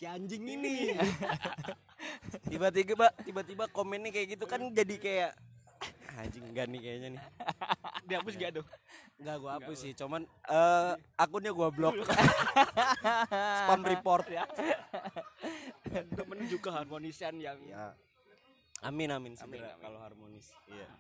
si 0.04 0.10
anjing 0.10 0.44
ini 0.44 1.00
tiba-tiba 2.52 3.08
tiba-tiba 3.24 3.72
komennya 3.72 4.12
kayak 4.12 4.36
gitu 4.36 4.44
kan 4.44 4.60
jadi 4.70 4.96
kayak 5.00 5.32
"Ah, 6.10 6.20
anjing 6.20 6.44
enggak 6.44 6.68
nih 6.68 6.80
kayaknya 6.82 7.10
nih 7.16 7.24
dihapus 8.12 8.36
gak 8.36 8.52
tuh 8.54 8.66
enggak 9.16 9.36
gua 9.40 9.52
hapus 9.56 9.78
sih 9.80 9.96
cuman 9.96 10.22
eh 10.28 10.92
akunnya 11.16 11.50
gua 11.50 11.72
blok 11.72 11.96
spam 13.60 13.82
report 13.82 14.28
ya 14.28 14.44
untuk 16.04 16.28
menuju 16.28 16.60
keharmonisan 16.60 17.40
yang 17.40 17.56
ya 17.64 17.96
amin 18.84 19.08
amin 19.10 19.34
Amin, 19.34 19.40
segera 19.40 19.72
amin. 19.72 19.80
kalau 19.80 20.00
harmonis 20.02 20.52
iya 20.68 20.92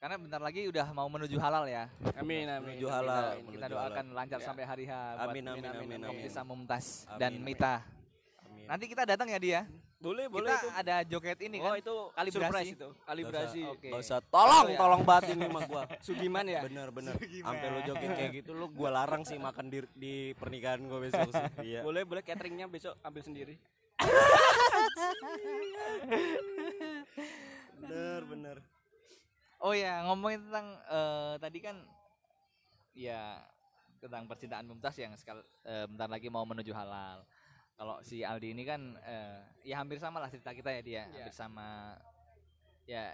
Karena 0.00 0.16
bentar 0.16 0.40
lagi 0.40 0.64
udah 0.64 0.90
mau 0.90 1.04
menuju 1.06 1.36
halal 1.36 1.68
ya. 1.68 1.84
amin 2.16 2.48
amin 2.48 2.72
Menuju 2.72 2.88
amin, 2.88 2.96
halal. 3.04 3.26
amin. 3.36 3.44
Kita 3.46 3.58
Menuju 3.60 3.74
doakan 3.76 4.00
halal. 4.02 4.16
lancar 4.16 4.40
Ya. 4.40 4.46
sampai 4.48 4.64
hari 4.64 4.84
H 4.84 4.92
buat 4.96 5.20
amin 5.22 5.44
amin 5.44 5.60
amin, 5.60 5.68
amin 5.68 5.76
amin. 5.76 6.00
amin 6.00 6.10
Oktisa 6.16 6.40
Mumtaz 6.40 6.86
Amin, 7.06 7.20
dan 7.20 7.32
amin. 7.36 7.44
Mita. 7.46 7.74
Nanti 8.70 8.86
kita 8.86 9.02
datang 9.02 9.26
ya 9.26 9.40
dia. 9.42 9.60
boleh 10.00 10.32
boleh 10.32 10.48
Kita 10.48 10.64
itu. 10.64 10.68
ada 10.72 10.96
joget 11.04 11.38
ini 11.44 11.60
oh 11.60 11.68
kan. 11.68 11.76
itu 11.76 11.94
Kalibrasi. 12.16 12.40
surprise 12.40 12.70
itu. 12.72 12.88
Kalibrasi. 13.04 13.60
Gak 13.84 14.00
usah. 14.00 14.18
Tolong 14.24 14.64
Oh, 14.64 14.72
ya. 14.72 14.78
tolong 14.78 15.02
banget 15.04 15.24
ini 15.34 15.44
mah 15.44 15.62
gua. 15.66 15.82
Sugiman 16.06 16.46
ya? 16.46 16.64
Bener 16.64 16.88
bener. 16.88 17.12
Sampai 17.20 17.68
lu 17.68 17.80
joget 17.84 18.08
kayak 18.08 18.32
gitu 18.32 18.54
lu 18.54 18.70
gua 18.70 18.94
larang 18.94 19.26
sih 19.26 19.36
makan 19.36 19.68
di 19.68 19.78
di 19.92 20.14
pernikahan 20.38 20.80
gua 20.86 21.02
besok 21.02 21.28
sih. 21.28 21.44
Iya. 21.68 21.80
Boleh 21.82 22.06
boleh 22.06 22.22
cateringnya 22.22 22.64
besok 22.64 22.94
ambil 23.02 23.20
sendiri. 23.20 23.58
Bener 27.76 28.20
bener. 28.24 28.56
Oh 29.60 29.76
ya, 29.76 30.00
ngomongin 30.04 30.40
tentang 30.42 30.66
eh, 30.86 31.34
tadi 31.36 31.58
kan 31.60 31.76
ya 32.94 33.36
tentang 34.00 34.24
percintaan 34.24 34.64
Mumtaz 34.64 34.96
yang 34.96 35.12
sekal 35.14 35.36
eh, 35.62 35.84
bentar 35.84 36.08
lagi 36.08 36.32
mau 36.32 36.44
menuju 36.44 36.72
halal. 36.72 37.20
Kalau 37.80 37.96
si 38.04 38.20
Aldi 38.20 38.52
ini 38.52 38.68
kan 38.68 38.92
eh, 39.00 39.40
ya 39.64 39.80
hampir 39.80 39.96
sama 39.96 40.20
lah 40.20 40.28
cerita 40.28 40.52
kita 40.52 40.68
ya 40.68 40.82
dia, 40.84 40.92
Iya. 41.00 41.04
hampir 41.08 41.32
sama 41.32 41.96
ya 42.84 43.08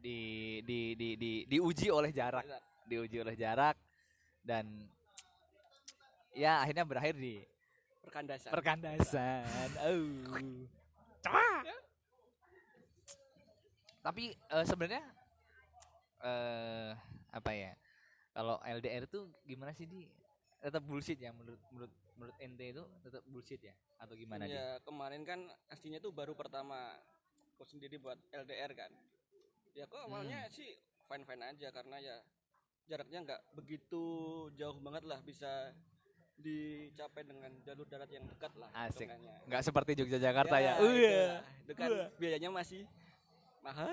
di 0.00 0.18
di 0.64 0.96
di 0.96 1.08
di 1.20 1.32
diuji 1.44 1.92
oleh 1.92 2.08
jarak, 2.08 2.40
diuji 2.88 3.20
oleh 3.20 3.36
jarak 3.36 3.76
dan 4.40 4.64
ya 6.32 6.64
akhirnya 6.64 6.88
berakhir 6.88 7.20
di 7.20 7.44
Perkandasan. 8.00 8.48
perkandasan. 8.50 9.68
Oh. 9.84 10.64
Cah. 11.20 11.60
Tapi 14.02 14.32
eh, 14.32 14.64
sebenarnya 14.64 15.04
eh 16.24 16.90
apa 17.28 17.50
ya? 17.52 17.76
Kalau 18.32 18.56
LDR 18.64 19.04
itu 19.04 19.28
gimana 19.44 19.76
sih 19.76 19.84
di 19.84 20.08
tetap 20.58 20.80
bullshit 20.82 21.20
ya 21.20 21.28
menurut 21.30 21.60
menurut 21.68 21.92
menurut 22.22 22.38
ente 22.38 22.64
itu 22.68 22.82
tetap 23.02 23.22
bullshit 23.26 23.58
ya 23.60 23.74
atau 23.98 24.14
gimana 24.14 24.46
ya 24.46 24.78
kemarin 24.80 25.22
kan 25.22 25.42
aslinya 25.66 25.98
tuh 25.98 26.10
baru 26.10 26.32
pertama 26.32 26.94
aku 27.52 27.66
sendiri 27.66 27.98
buat 27.98 28.14
LDR 28.30 28.70
kan 28.72 28.94
ya 29.72 29.84
kok 29.84 29.98
awalnya 30.00 30.38
Hmm. 30.40 30.54
sih 30.54 30.70
fine 31.04 31.24
fine 31.24 31.42
aja 31.44 31.68
karena 31.68 31.98
ya 31.98 32.16
jaraknya 32.84 33.18
nggak 33.24 33.40
begitu 33.52 34.02
jauh 34.52 34.78
banget 34.78 35.02
lah 35.02 35.18
bisa 35.20 35.74
dicapai 36.34 37.22
dengan 37.22 37.50
jalur 37.60 37.84
darat 37.84 38.08
yang 38.08 38.22
dekat 38.24 38.54
lah 38.54 38.70
Asik. 38.72 39.06
Nggak 39.46 39.62
seperti 39.62 39.90
Yogyakarta 39.96 40.56
ya. 40.58 40.74
itu 40.76 40.86
Iya. 40.96 41.10
lah. 41.28 41.40
itu 41.58 41.72
kan 41.74 41.90
biayanya 42.16 42.50
masih 42.50 42.82
mahal 43.60 43.90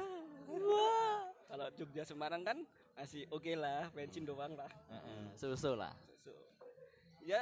kalau 1.46 1.66
Jogja 1.74 2.04
Semarang 2.04 2.42
kan 2.42 2.58
masih 2.94 3.26
oke 3.30 3.54
lah 3.54 3.90
bensin 3.90 4.22
doang 4.22 4.54
lah 4.54 4.70
Heeh, 4.88 5.34
Susu 5.34 5.74
lah. 5.74 5.94
So, 6.20 6.30
ya 7.22 7.42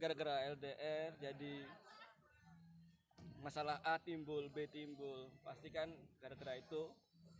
gara-gara 0.00 0.48
LDR 0.56 1.12
jadi 1.20 1.68
masalah 3.44 3.84
A 3.84 4.00
timbul 4.00 4.48
B 4.48 4.64
timbul. 4.72 5.28
Pasti 5.44 5.68
kan 5.68 5.92
gara-gara 6.24 6.56
itu 6.56 6.88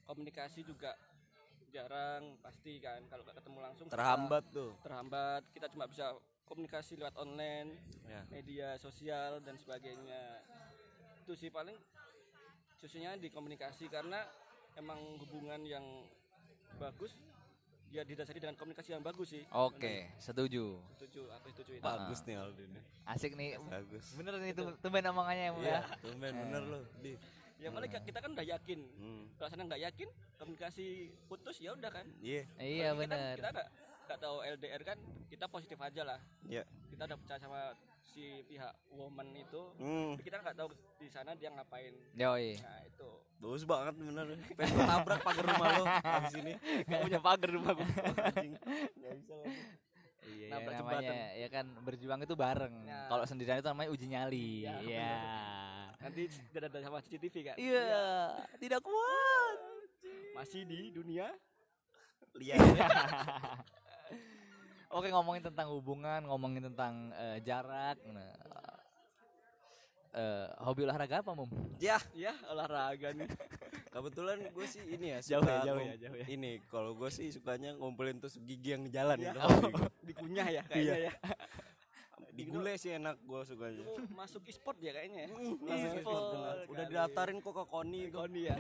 komunikasi 0.05 0.61
juga 0.65 0.93
jarang 1.73 2.37
pasti 2.45 2.77
kan. 2.85 3.01
Kalau 3.09 3.25
nggak 3.25 3.41
ketemu 3.41 3.59
langsung 3.65 3.87
terhambat 3.89 4.45
tuh. 4.53 4.77
terhambat. 4.85 5.43
Kita 5.57 5.73
cuma 5.73 5.89
bisa 5.89 6.13
komunikasi 6.45 6.99
lewat 7.01 7.17
online 7.17 7.79
ya. 8.05 8.23
media 8.29 8.69
sosial 8.77 9.41
dan 9.41 9.57
sebagainya. 9.57 10.45
Itu 11.25 11.33
sih 11.33 11.49
paling 11.49 11.79
khususnya 12.77 13.17
di 13.17 13.33
komunikasi 13.33 13.89
karena 13.93 14.25
emang 14.77 14.99
hubungan 15.21 15.61
yang 15.65 15.85
bagus 16.81 17.13
ya 17.91 18.03
didasari 18.03 18.39
dengan 18.39 18.55
komunikasi 18.55 18.95
yang 18.95 19.03
bagus 19.03 19.31
sih. 19.31 19.43
Oke, 19.51 20.07
setuju. 20.17 20.79
setuju 20.95 21.23
aku 21.29 21.47
setuju 21.51 21.73
itu. 21.75 21.83
Bagus 21.83 22.19
nih 22.23 22.37
Aldi 22.37 22.65
nih 22.69 22.83
Asik 23.05 23.33
nih. 23.35 23.59
bagus. 23.61 24.05
Bener 24.15 24.35
nih 24.39 24.53
tum- 24.55 24.79
tumben 24.79 25.05
omongannya 25.05 25.45
ya, 25.45 25.53
Bu, 25.53 25.61
iya 25.61 25.73
ya. 25.73 25.83
tumben 25.99 26.33
bener 26.33 26.63
lo 26.65 26.81
di. 27.01 27.19
Ya 27.59 27.69
paling 27.69 27.91
kita 27.91 28.19
kan 28.19 28.31
udah 28.33 28.47
yakin. 28.49 28.81
Hmm. 28.97 29.23
kalau 29.37 29.49
sana 29.49 29.63
nggak 29.67 29.83
yakin 29.83 30.09
komunikasi 30.39 30.87
putus 31.27 31.59
ya 31.59 31.75
udah 31.75 31.91
kan. 31.91 32.07
Iya. 32.21 32.47
Iya 32.57 32.87
Apalagi 32.89 33.05
kita- 33.05 33.19
bener. 33.19 33.37
kita 33.37 33.51
nggak 34.01 34.19
tahu 34.19 34.37
LDR 34.41 34.83
kan 34.83 34.99
kita 35.29 35.45
positif 35.47 35.79
aja 35.79 36.03
lah. 36.07 36.21
Iya. 36.43 36.63
Kita 36.89 37.03
udah 37.05 37.19
percaya 37.19 37.39
sama 37.39 37.61
si 38.11 38.43
pihak 38.51 38.75
woman 38.91 39.31
itu 39.39 39.63
hmm. 39.79 40.19
tapi 40.19 40.23
kita 40.27 40.43
nggak 40.43 40.57
tahu 40.59 40.69
di 40.99 41.09
sana 41.09 41.31
dia 41.39 41.55
ngapain 41.55 41.95
Yoi. 42.19 42.59
nah 42.59 42.83
itu 42.83 43.09
bagus 43.41 43.63
banget 43.65 43.95
bener 43.97 44.27
pengen 44.59 44.77
tabrak 44.85 45.21
pagar 45.23 45.45
rumah 45.47 45.69
lo 45.79 45.85
habis 45.87 46.35
ini 46.37 46.53
nggak 46.91 47.01
punya 47.07 47.21
pagar 47.23 47.51
rumah 47.55 47.73
gua 47.79 47.87
Anjing. 48.35 48.53
nggak 48.99 49.15
bisa 49.23 49.35
lagi 49.39 49.63
Iya, 50.31 50.47
ya, 50.47 50.53
Nabrak 50.53 50.75
namanya 50.79 51.01
jembatan. 51.01 51.41
ya 51.43 51.49
kan 51.51 51.67
berjuang 51.83 52.21
itu 52.23 52.35
bareng. 52.39 52.75
Ya. 52.87 53.01
Kalau 53.11 53.25
sendirian 53.27 53.59
itu 53.59 53.67
namanya 53.67 53.91
uji 53.91 54.07
nyali. 54.07 54.49
Ya, 54.63 54.77
Iya. 54.79 55.17
nanti 56.01 56.23
udah 56.55 56.69
ada 56.71 56.79
sama 56.81 56.99
CCTV 57.03 57.35
kan 57.51 57.57
Iya, 57.59 57.89
tidak 58.57 58.81
kuat. 58.85 59.59
masih 60.37 60.65
di 60.65 60.95
dunia 60.95 61.29
lihat 62.39 62.57
Oke, 64.91 65.07
ngomongin 65.09 65.43
tentang 65.45 65.71
hubungan, 65.71 66.27
ngomongin 66.27 66.67
tentang 66.67 67.15
eh, 67.15 67.39
jarak. 67.41 67.95
Nah, 68.11 68.35
eh, 70.11 70.47
hobi 70.67 70.83
olahraga 70.83 71.23
apa, 71.23 71.31
Mum? 71.31 71.47
ya 71.79 71.97
ya 72.13 72.35
olahraga 72.51 73.15
nih 73.15 73.31
kebetulan 73.89 74.37
gue 74.51 74.67
sih 74.69 74.83
ini 74.85 75.07
ya 75.15 75.19
Jauh 75.25 75.43
suka 75.43 75.51
ya, 75.51 75.63
jauh 75.65 75.81
ya, 75.81 75.95
jauh 75.97 76.17
ya. 76.19 76.27
ini 76.29 76.61
kalau 76.69 76.93
gue 76.93 77.09
sih 77.09 77.31
sukanya 77.31 77.73
ngumpulin 77.75 78.21
terus 78.21 78.37
gigi 78.37 78.75
yang 78.75 78.85
jalan 78.87 79.17
Ya. 79.17 79.33
gitu 79.33 79.39
gua. 79.41 79.89
dikunyah 80.11 80.47
ya 80.51 80.63
kayaknya 80.69 80.97
ya 81.09 81.13
digule 82.37 82.73
sih 82.77 82.91
enak 82.95 83.17
gue 83.19 83.41
sukanya 83.43 83.81
Itu 83.81 84.03
masuk 84.13 84.43
e-sport 84.45 84.79
ya 84.79 84.93
kayaknya 84.93 85.25
ya 85.25 85.29
Masuk 85.33 85.59
Masuk 85.65 85.91
e-sport, 85.97 86.23
bener. 86.31 86.57
udah 86.69 86.85
didaftarin 86.87 87.37
kok 87.41 87.55
ke 87.55 87.65
koni 87.67 88.01
itu 88.07 88.17
Koni 88.17 88.41
ya 88.45 88.55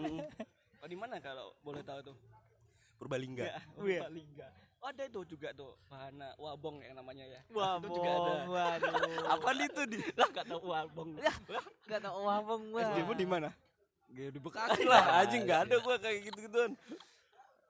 oh 0.80 0.88
di 0.88 0.96
mana 0.96 1.14
kalau 1.18 1.52
boleh 1.60 1.82
tahu 1.82 2.00
tuh 2.02 2.16
Purbalingga 2.96 3.44
Wih. 3.76 4.00
Liga. 4.08 4.48
Oh, 4.80 4.88
ada 4.88 5.04
itu 5.04 5.20
juga 5.36 5.52
tuh 5.52 5.76
bahana 5.92 6.32
wabong 6.40 6.80
yang 6.80 6.96
namanya 6.96 7.28
ya. 7.28 7.40
Wabong, 7.52 7.92
Itu 7.92 7.96
juga 8.00 8.10
ada. 8.16 8.32
waduh. 8.48 8.92
apa 9.36 9.48
itu 9.60 9.82
di 9.92 9.96
Lah 10.16 10.26
enggak 10.32 10.46
tahu 10.48 10.62
wabong. 10.72 11.08
Ya, 11.20 11.32
Gak 11.84 12.00
tau 12.00 12.20
wabong 12.24 12.62
gua. 12.72 12.80
SD-mu 12.88 13.12
di 13.12 13.26
mana? 13.28 13.48
Gak 14.08 14.30
di 14.32 14.40
Bekasi 14.40 14.82
lah 14.90 15.04
anjing 15.20 15.44
nggak 15.44 15.60
ada 15.68 15.76
gue 15.78 15.96
kayak 16.00 16.18
gitu 16.32 16.38
gituan 16.48 16.72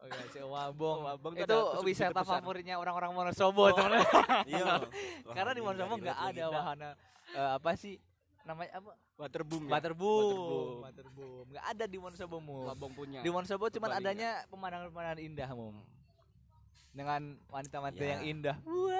Oh 0.00 0.08
iya, 0.08 0.24
si 0.32 0.40
Wabong. 0.40 0.98
Wabong 1.04 1.34
itu 1.36 1.56
wisata 1.84 2.24
favoritnya 2.24 2.80
orang-orang 2.80 3.12
Wonosobo 3.12 3.68
sebenarnya. 3.68 4.08
iya 4.48 4.80
Karena 5.28 5.52
di 5.52 5.60
Wonosobo 5.60 5.94
nggak 6.00 6.18
ada 6.32 6.44
wahana 6.48 6.90
eh, 7.36 7.50
apa 7.60 7.70
sih 7.76 8.00
namanya 8.48 8.80
apa? 8.80 8.96
Waterboom 9.20 9.68
ya. 9.68 9.70
Waterboom. 9.76 10.24
Waterboom. 10.24 10.76
Waterboom. 10.88 11.44
Nggak 11.52 11.64
ada 11.68 11.84
di 11.84 11.98
Wonosobo 12.00 12.36
Mum. 12.40 12.64
Wabong 12.72 12.92
punya. 12.96 13.20
Di 13.20 13.28
Wonosobo 13.28 13.68
cuma 13.68 13.92
adanya 13.92 14.40
pemandangan-pemandangan 14.48 15.20
indah 15.20 15.50
Mum. 15.52 15.76
Dengan 16.90 17.20
wanita-wanita 17.46 17.98
Ya. 17.98 18.10
yang 18.16 18.22
indah. 18.28 18.56
Wah. 18.62 18.98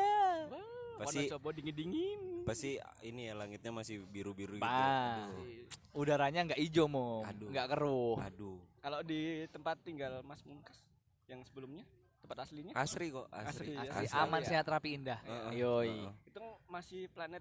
pasti 1.01 1.25
Wonosobo 1.25 1.49
dingin-dingin. 1.51 2.45
pasti 2.45 2.77
ini 3.01 3.25
ya 3.25 3.35
langitnya 3.35 3.73
masih 3.73 4.05
biru 4.05 4.37
biru 4.37 4.53
gitu 4.53 4.61
Bang. 4.61 5.33
Aduh. 5.33 5.65
Udaranya 5.97 6.45
nggak 6.45 6.61
hijau. 6.61 7.25
Aduh. 7.25 7.49
Nggak 7.49 7.67
keruh. 7.73 8.21
aduh 8.21 8.61
Kalau 8.79 9.01
di 9.01 9.21
tempat 9.49 9.81
tinggal 9.81 10.21
Mas 10.21 10.45
Mungkas 10.45 10.77
yang 11.25 11.41
sebelumnya, 11.41 11.89
tempat 12.21 12.45
aslinya 12.45 12.77
asri 12.77 13.09
kok 13.09 13.33
asri, 13.33 13.73
Asri, 13.73 13.73
ya. 13.73 13.81
Asli 13.87 14.07
Asli 14.07 14.19
aman 14.21 14.41
ya. 14.41 14.49
sehat 14.53 14.67
rapi 14.69 14.89
indah. 14.93 15.19
Heeh, 15.25 15.53
Yoi. 15.57 15.89
heeh. 16.05 16.13
itu 16.29 16.41
masih 16.67 17.09
planet 17.09 17.41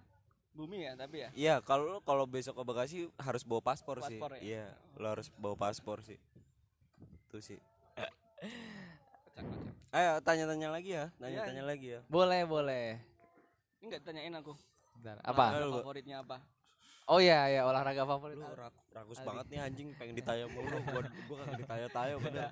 bumi 0.49 0.87
ya, 0.87 0.95
tapi 0.95 1.15
ya. 1.19 1.29
Iya, 1.35 1.55
kalau 1.59 1.99
kalau 1.99 2.23
besok 2.23 2.55
ke 2.55 2.63
Bekasi 2.63 2.97
harus 3.17 3.43
bawa 3.43 3.59
paspor, 3.61 3.99
sih. 4.01 4.15
Paspor 4.15 4.39
ya? 4.39 4.41
Iya, 4.41 4.65
lo 4.95 5.07
harus 5.09 5.27
bawa 5.35 5.59
paspor 5.59 5.99
sih. 5.99 6.15
Itu 7.27 7.43
sih. 7.43 7.59
Ayo 9.89 10.21
tanya-tanya 10.21 10.69
lagi 10.69 10.93
ya, 10.93 11.09
tanya-tanya 11.17 11.63
lagi 11.65 11.87
ya. 11.93 11.99
Boleh, 12.05 12.45
boleh. 12.45 13.01
Ini 13.79 13.89
enggak 13.89 14.01
ditanyain 14.03 14.33
aku. 14.35 14.53
Bentar, 14.95 15.15
Olahraga 15.19 15.57
apa? 15.57 15.65
Lu- 15.65 15.81
favoritnya 15.81 16.17
apa? 16.21 16.37
Oh 17.09 17.17
iya, 17.17 17.49
ya 17.49 17.61
olahraga 17.65 18.05
favorit. 18.05 18.37
Lu 18.37 18.45
rak- 18.45 18.85
rakus 18.91 19.17
banget 19.19 19.45
nih 19.49 19.59
anjing, 19.59 19.87
pengen 19.97 20.13
ditanya 20.13 20.45
mulu. 20.45 20.69
Gua 20.85 21.01
gua 21.25 21.35
kagak 21.41 21.57
ditanya-tanya 21.59 22.15
padahal. 22.19 22.51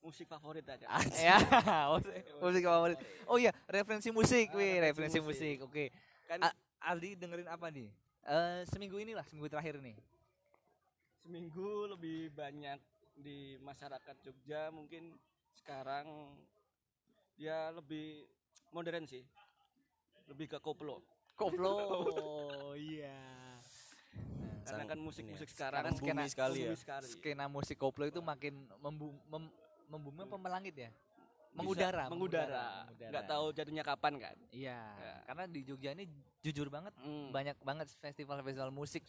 Musik 0.00 0.26
favorit 0.26 0.64
aja. 0.64 0.86
ya, 1.20 1.36
musik, 1.92 2.22
musik 2.40 2.64
favorit. 2.64 2.98
Oh 3.24 3.36
iya, 3.36 3.52
referensi 3.66 4.08
musik, 4.08 4.48
Ah, 4.50 4.56
wih, 4.56 4.80
referensi 4.80 5.14
referensi 5.14 5.20
musik. 5.20 5.56
Oke. 5.62 5.92
Kan 6.24 6.40
A- 6.40 6.56
Aldi 6.88 7.14
dengerin 7.14 7.46
apa 7.46 7.68
nih? 7.68 7.92
Eh 8.22 8.64
seminggu 8.66 8.96
inilah, 8.96 9.22
seminggu 9.22 9.46
terakhir 9.46 9.76
nih. 9.78 9.94
seminggu 11.16 11.86
lebih 11.86 12.34
banyak 12.34 12.82
di 13.14 13.54
masyarakat 13.60 14.16
Jogja 14.20 14.74
mungkin 14.74 15.14
sekarang 15.54 16.06
ya 17.34 17.70
lebih 17.70 18.24
modern 18.70 19.04
sih 19.04 19.24
lebih 20.26 20.48
ke 20.48 20.58
koplo 20.58 21.02
Koplo. 21.32 21.74
iya. 22.78 23.18
karena 24.62 24.84
Sang- 24.84 24.86
kan 24.86 24.98
musik 25.00 25.22
ini 25.22 25.28
ya, 25.28 25.34
musik 25.34 25.48
sekarang 25.48 25.80
sekarang 25.80 25.94
skena- 25.96 26.22
bumi 26.22 26.30
sekali 26.30 26.58
ya. 26.62 26.72
sekali. 26.76 27.06
Skena 27.08 27.44
musik 27.46 27.76
koplo 27.76 28.04
itu 28.04 28.20
makin 28.20 28.52
membum, 28.78 29.16
mem, 29.26 29.44
membumi 29.88 30.20
apa 30.22 30.36
melangit 30.36 30.76
ya? 30.78 30.90
Bisa 30.92 31.56
Mengudara, 31.58 32.04
mengudara 32.06 32.66
nggak 32.94 33.24
tahu 33.26 33.44
jatuhnya 33.50 33.82
kapan 33.82 34.16
kan 34.18 34.36
Iya, 34.50 34.78
Ya. 34.78 35.14
karena 35.26 35.44
di 35.46 35.60
Jogja 35.62 35.92
ini 35.92 36.08
jujur 36.40 36.68
banget 36.68 36.96
Hmm. 36.96 37.28
banyak 37.28 37.56
banget 37.60 37.92
festival-festival 37.94 38.70
musik. 38.70 39.04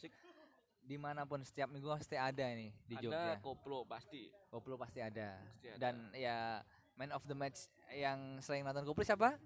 Di 0.83 0.97
mana 0.97 1.23
pun 1.23 1.39
setiap 1.39 1.67
minggu 1.67 1.87
pasti 1.89 2.13
ada 2.13 2.43
nih 2.45 2.71
di 2.83 2.95
ada 2.97 3.03
Jogja. 3.03 3.33
koplo 3.39 3.83
pasti 3.83 4.27
Koplo 4.45 4.75
pasti 4.75 4.99
ada. 4.99 5.39
Pasti 5.41 5.67
ada. 5.67 5.77
Dan 5.79 5.95
ya 6.13 6.59
man 6.93 7.09
of 7.09 7.23
the 7.23 7.33
match 7.33 7.65
yang 7.89 8.19
sering 8.39 8.61
nonton 8.61 8.83
Koplo 8.83 9.01
siapa? 9.01 9.39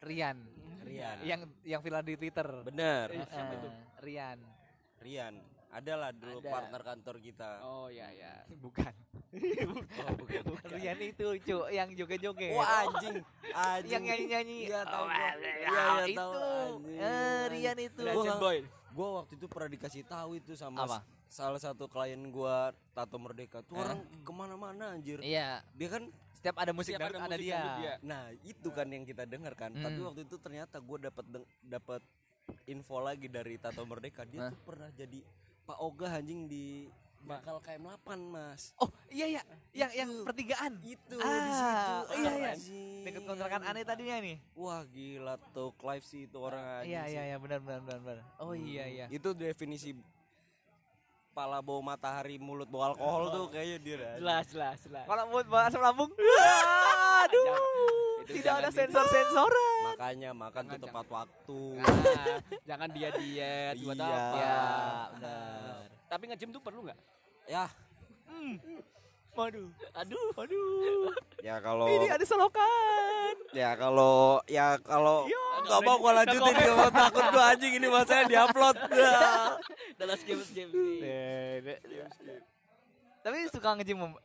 Rian. 0.00 0.42
Rian. 0.82 1.22
Yang 1.22 1.40
yang 1.62 1.78
viral 1.78 2.02
di 2.02 2.16
Twitter. 2.16 2.48
Bener. 2.62 3.06
Eh, 3.08 3.22
siapa 3.24 3.48
Eh, 3.48 3.56
itu? 3.56 3.68
Rian. 4.00 4.38
Rian. 4.98 5.34
Ada 5.70 5.92
lah 5.94 6.10
dulu 6.10 6.36
Ada. 6.38 6.50
partner 6.50 6.82
kantor 6.82 7.16
kita. 7.18 7.48
Oh 7.62 7.86
iya 7.86 8.10
iya. 8.10 8.32
Bukan. 8.64 8.92
Oh, 9.32 10.12
bukan. 10.18 10.42
Rian 10.74 10.98
itu, 11.00 11.24
cu, 11.38 11.56
yang 11.68 11.88
joget-joget. 11.90 12.52
Wah 12.52 12.84
anjing, 12.84 13.24
anjing. 13.48 13.88
yang 13.88 14.02
nyanyi-nyanyi. 14.04 14.58
Iya 14.66 14.80
tahu 14.84 15.04
Oh, 15.04 15.08
Iya 15.08 15.32
iya 15.40 15.84
itu. 16.04 16.18
tahu. 16.18 16.32
anjing. 16.34 16.98
Eh, 16.98 17.42
Rian 17.48 17.78
itu. 17.78 18.00
Legend 18.02 18.36
boy. 18.38 18.58
Gua 18.92 19.08
waktu 19.18 19.34
itu 19.34 19.46
pernah 19.46 19.68
dikasih 19.68 20.04
tahu 20.04 20.36
itu 20.36 20.52
sama 20.52 20.84
Apa? 20.84 20.98
salah 21.26 21.56
satu 21.56 21.88
klien 21.88 22.20
gua 22.28 22.70
Tato 22.92 23.16
Merdeka. 23.16 23.60
Tuh 23.62 23.74
Eh? 23.74 23.80
orang 23.80 24.00
ke 24.20 24.30
mana-mana 24.30 24.84
anjir. 24.92 25.18
Iya, 25.18 25.64
Dia 25.72 25.88
kan 25.90 26.02
setiap 26.32 26.56
ada 26.58 26.70
musik 26.70 26.92
Setiap 26.92 27.08
dangdut 27.08 27.22
ada, 27.22 27.30
musik 27.30 27.46
dia. 27.46 27.62
dia. 27.78 27.94
Nah 28.02 28.22
itu 28.42 28.68
kan 28.68 28.86
yang 28.86 29.04
kita 29.04 29.24
dengar 29.24 29.54
kan. 29.54 29.70
Tapi 29.70 29.96
Hmm. 29.96 30.06
waktu 30.06 30.20
itu 30.22 30.36
ternyata 30.36 30.76
gue 30.76 30.98
dapat 31.00 31.24
dapat 31.62 32.02
info 32.66 32.98
lagi 32.98 33.26
dari 33.26 33.56
Tato 33.56 33.80
Merdeka. 33.82 34.22
Dia 34.24 34.46
Hah? 34.46 34.50
tuh 34.50 34.60
pernah 34.62 34.90
jadi 34.90 35.22
Pak 35.62 35.78
Oga 35.78 36.08
anjing 36.12 36.46
di 36.46 36.90
bakal 37.22 37.56
KM8 37.58 38.02
mas. 38.24 38.74
Oh, 38.76 38.90
iya 39.08 39.26
ya, 39.30 39.42
yang 39.72 39.90
yang 39.92 40.10
pertigaan. 40.22 40.72
Itu 40.80 41.16
Ah, 41.16 41.30
di 41.38 41.52
situ. 41.52 41.94
iya, 42.18 42.32
iya. 42.32 42.50
anjing. 42.52 43.02
Dekat 43.02 43.22
kontrakan 43.24 43.62
aneh 43.64 43.82
tadinya 43.82 44.16
nih. 44.18 44.36
Wah 44.52 44.82
gila 44.84 45.34
tuh 45.50 45.70
Clive 45.74 46.02
sih 46.02 46.26
itu 46.26 46.36
orang 46.36 46.82
Iya 46.82 47.02
iya 47.06 47.22
iya 47.24 47.36
benar 47.36 47.58
benar 47.58 47.80
benar 47.80 48.00
benar. 48.00 48.24
Oh 48.38 48.52
iya 48.52 48.84
iya. 48.84 49.06
Itu 49.08 49.32
definisi 49.32 49.94
pala 51.32 51.58
bau 51.58 51.80
matahari 51.80 52.36
mulut 52.36 52.68
bau 52.68 52.84
alkohol 52.84 53.32
tuh 53.32 53.44
kayaknya 53.48 53.78
dia 53.78 53.94
dah. 53.96 54.12
Jelas 54.18 54.44
jelas 54.50 54.78
jelas. 54.82 55.04
Kalau 55.06 55.24
buat 55.28 55.46
bahas 55.48 55.72
asam 55.72 55.80
lambung, 55.80 56.10
aduh, 57.24 57.48
Itu 58.22 58.36
tidak 58.36 58.54
ada 58.60 58.68
sensor 58.68 59.06
sensoran. 59.08 59.82
Makanya 59.88 60.30
makan 60.30 60.62
tuh 60.62 60.70
Jangan, 60.70 60.84
tepat 60.84 61.06
waktu. 61.08 61.60
Ah, 61.80 62.36
jangan 62.62 62.88
dia 62.92 63.08
diet 63.16 63.74
buat 63.80 63.96
Iya. 63.96 64.06
apa? 64.06 64.36
Ya, 64.36 64.60
benar. 65.10 65.71
Tapi 66.12 66.28
nge-gym 66.28 66.52
tuh 66.52 66.60
perlu 66.60 66.84
nggak? 66.84 66.98
Ya, 67.48 67.72
Waduh, 69.32 69.72
Aduh, 69.96 70.28
aduh. 70.36 71.08
ya 71.40 71.56
kalau 71.64 71.88
Ini 71.88 72.12
ada 72.12 72.20
selokan. 72.20 73.32
Ya 73.56 73.72
kalau 73.80 74.44
ya 74.44 74.76
kalau 74.84 75.24
nggak 75.64 75.80
mau 75.88 75.96
gua 75.96 76.20
lanjutin 76.20 76.52
gak 76.52 76.76
mau 76.76 76.92
takut 76.92 77.24
gua 77.32 77.56
anjing 77.56 77.72
ini 77.80 77.88
masanya 77.88 78.28
diupload. 78.28 78.76
Ya. 78.92 79.56
dalam 79.96 80.20
game 80.20 80.44
game 80.52 80.68
sih. 80.68 81.00
Tapi 83.24 83.48
suka 83.48 83.72
nge-gym 83.72 84.04
Mom. 84.04 84.12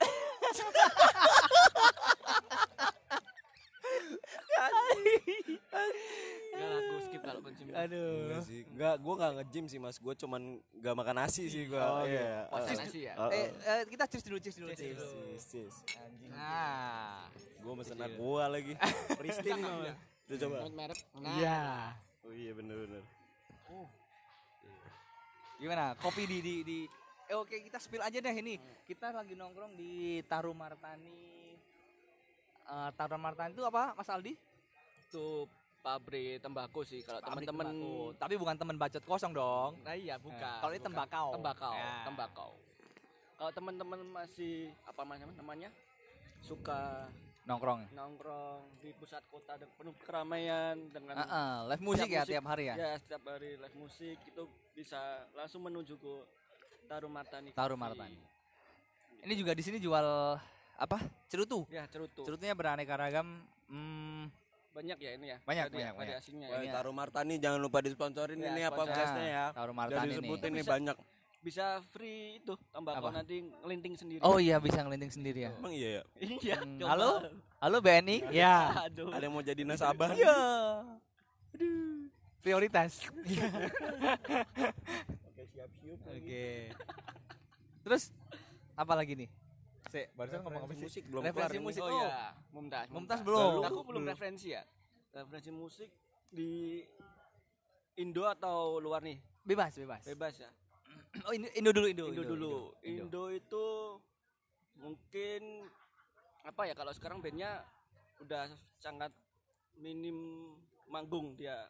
Enggak 6.58 6.82
kalau 7.27 7.41
nge-gym. 7.43 7.67
Aduh. 7.69 8.12
Enggak 8.24 8.43
sih. 8.43 8.62
Enggak, 8.65 8.96
gua 8.98 9.13
nggak 9.15 9.34
nge-gym 9.36 9.65
sih 9.67 9.77
Mas. 9.77 9.98
Gua 9.98 10.13
cuman 10.13 10.41
nggak 10.74 10.96
makan 10.96 11.15
nasi 11.17 11.43
sih 11.46 11.63
gua. 11.65 11.84
Oh, 11.84 12.03
Iya. 12.03 12.48
Makan 12.48 12.63
Eh, 12.65 12.77
nasi 12.77 13.00
ya. 13.03 13.13
eh, 13.13 13.27
Eh, 13.27 13.36
eh. 13.36 13.48
eh, 13.67 13.81
kita 13.86 14.03
cheers 14.05 14.24
dulu, 14.24 14.38
cheers 14.38 14.57
dulu, 14.57 14.72
Cheers 14.72 14.98
cheers. 14.98 15.43
sis. 15.43 15.75
Anjing. 15.96 16.31
Nah. 16.31 17.27
Gua 17.60 17.74
mesen 17.75 18.00
aqua 18.00 18.43
lagi. 18.48 18.74
Pristine 19.13 19.60
gua. 19.60 19.93
Tuh 20.24 20.36
coba. 20.39 20.57
Merek. 20.69 21.00
Iya. 21.36 21.60
Oh 22.22 22.31
iya 22.31 22.51
bener-bener. 22.51 23.03
Gimana? 25.57 25.98
Kopi 25.98 26.24
di 26.24 26.39
di 26.39 26.55
di 26.62 26.79
Eh, 27.27 27.36
oke, 27.36 27.60
kita 27.60 27.75
spill 27.75 28.00
aja 28.00 28.24
deh 28.24 28.31
ini. 28.31 28.55
Kita 28.88 29.12
lagi 29.12 29.36
nongkrong 29.36 29.75
di 29.75 30.24
Taru 30.24 30.55
Martani. 30.55 31.51
Eh, 32.63 32.89
Taru 32.96 33.19
Martani 33.19 33.51
itu 33.51 33.67
apa, 33.67 33.91
Mas 33.91 34.07
Aldi? 34.07 34.31
Itu 35.03 35.43
pabrik 35.79 36.39
tembakau 36.39 36.81
sih 36.84 37.00
kalau 37.01 37.22
teman-teman. 37.22 37.67
Tapi 38.17 38.34
bukan 38.36 38.55
teman 38.55 38.75
bacot 38.75 39.03
kosong 39.03 39.31
dong. 39.31 39.79
Nah 39.81 39.96
iya 39.96 40.19
bukan. 40.19 40.38
Eh, 40.38 40.60
kalau 40.62 40.74
ini 40.74 40.79
bukan. 40.79 40.88
tembakau. 40.91 41.27
Tembakau, 41.34 41.74
Ya. 41.74 41.91
tembakau. 42.03 42.51
Kalau 43.38 43.51
teman-teman 43.53 44.00
masih 44.12 44.74
apa 44.84 45.05
namanya 45.05 45.25
namanya 45.38 45.69
suka 46.41 47.05
Nongkrong. 47.46 47.93
nongkrong 47.96 48.62
di 48.84 48.91
pusat 48.98 49.24
kota 49.31 49.55
dan 49.55 49.69
penuh 49.77 49.96
keramaian 50.03 50.75
dengan 50.92 51.16
Heeh, 51.16 51.53
live 51.72 51.83
musik 51.85 52.09
ya 52.09 52.22
musik, 52.22 52.31
tiap 52.33 52.46
hari 52.46 52.63
ya. 52.68 52.75
ya 52.75 52.90
setiap 53.00 53.24
hari 53.29 53.55
live 53.55 53.77
musik 53.77 54.18
itu 54.20 54.44
bisa 54.75 55.00
langsung 55.31 55.63
menuju 55.63 55.96
ke 55.96 56.13
Taru 56.87 57.07
Martani. 57.07 57.51
Taru 57.51 57.75
Coffee. 57.75 57.83
Martani. 58.00 58.20
Ini 59.24 59.33
juga 59.35 59.51
di 59.55 59.63
sini 59.63 59.77
jual 59.77 60.35
apa? 60.77 60.98
Cerutu. 61.27 61.63
Ya 61.68 61.83
cerutu. 61.87 62.24
Cerutunya 62.24 62.55
beraneka 62.55 62.96
ragam. 62.96 63.44
Hmm, 63.68 64.27
Banyak 64.77 64.98
ya 65.01 65.11
ini 65.18 65.25
ya. 65.27 65.37
Banyak, 65.42 65.63
Vari- 65.63 65.74
banyak, 65.74 65.90
banyak. 65.90 65.96
variasinya 65.98 66.48
Wah, 66.48 66.61
ya. 66.61 66.72
Taruh 66.77 66.94
Martani 66.94 67.33
jangan 67.42 67.57
lupa 67.57 67.81
disponsorin 67.81 68.37
Ya, 68.37 68.46
ini 68.48 68.61
ya 68.61 68.70
sponsor. 68.70 68.85
podcastnya 68.85 69.25
ya. 69.25 69.46
Taruh 69.50 69.68
Udah 69.68 69.74
Martani 69.74 69.98
nih. 69.98 70.09
disebutin 70.13 70.48
nih 70.48 70.61
Bisa. 70.61 70.70
banyak. 70.70 70.98
Bisa 71.37 71.66
free 71.90 72.37
itu 72.37 72.53
Apa? 72.75 73.09
nanti 73.09 73.35
ngelinting 73.42 73.96
sendiri. 73.96 74.22
Oh 74.22 74.37
iya 74.37 74.59
bisa 74.59 74.79
ngelinting 74.79 75.09
sendiri 75.09 75.40
ya. 75.48 75.51
Emang 75.55 75.74
iya 75.74 75.90
ya? 75.90 76.03
iya. 76.22 76.55
Hmm, 76.59 76.83
halo? 76.83 77.24
Halo 77.57 77.77
BNI? 77.79 78.18
Ya. 78.29 78.85
Aduh. 78.85 79.09
Ada 79.09 79.24
yang 79.25 79.33
mau 79.33 79.42
jadi 79.42 79.61
nasabah? 79.66 80.13
Iya. 80.13 80.37
Aduh. 81.55 82.11
Prioritas. 82.40 83.01
Oke, 85.25 85.44
siap-siap. 85.48 86.00
Oke. 86.05 86.70
Terus 87.81 88.03
apa 88.74 88.94
lagi 88.94 89.13
nih? 89.16 89.29
Se, 89.87 90.01
barusan 90.13 90.39
ngomong 90.41 90.61
apa 90.63 90.73
sih? 90.73 90.83
musik 90.83 91.03
belum 91.07 91.21
Referensi 91.23 91.57
musik. 91.59 91.81
Oh, 91.81 91.87
Oh. 91.87 91.95
iya, 91.97 92.19
Mumtaz. 92.51 92.87
Mumtaz 92.89 93.19
belum. 93.21 93.63
Aku 93.63 93.79
belum 93.83 94.03
referensi 94.03 94.47
ya. 94.51 94.63
Referensi 95.09 95.50
musik 95.50 95.89
di 96.27 96.83
Indo 97.95 98.23
atau 98.23 98.77
luar 98.77 99.01
nih? 99.01 99.17
Bebas, 99.41 99.73
bebas. 99.73 100.03
Bebas 100.05 100.35
ya. 100.37 100.50
Oh, 101.23 101.31
Indo, 101.31 101.47
Indo 101.51 101.71
dulu, 101.71 101.87
Indo. 101.87 102.05
Indo, 102.07 102.23
dulu. 102.25 102.53
Indo. 102.83 103.03
Indo. 103.05 103.23
itu 103.31 103.65
mungkin 104.77 105.65
apa 106.43 106.61
ya 106.63 106.73
kalau 106.73 106.91
sekarang 106.91 107.17
bandnya 107.17 107.65
udah 108.19 108.45
sangat 108.77 109.09
minim 109.75 110.51
manggung 110.85 111.33
dia 111.33 111.67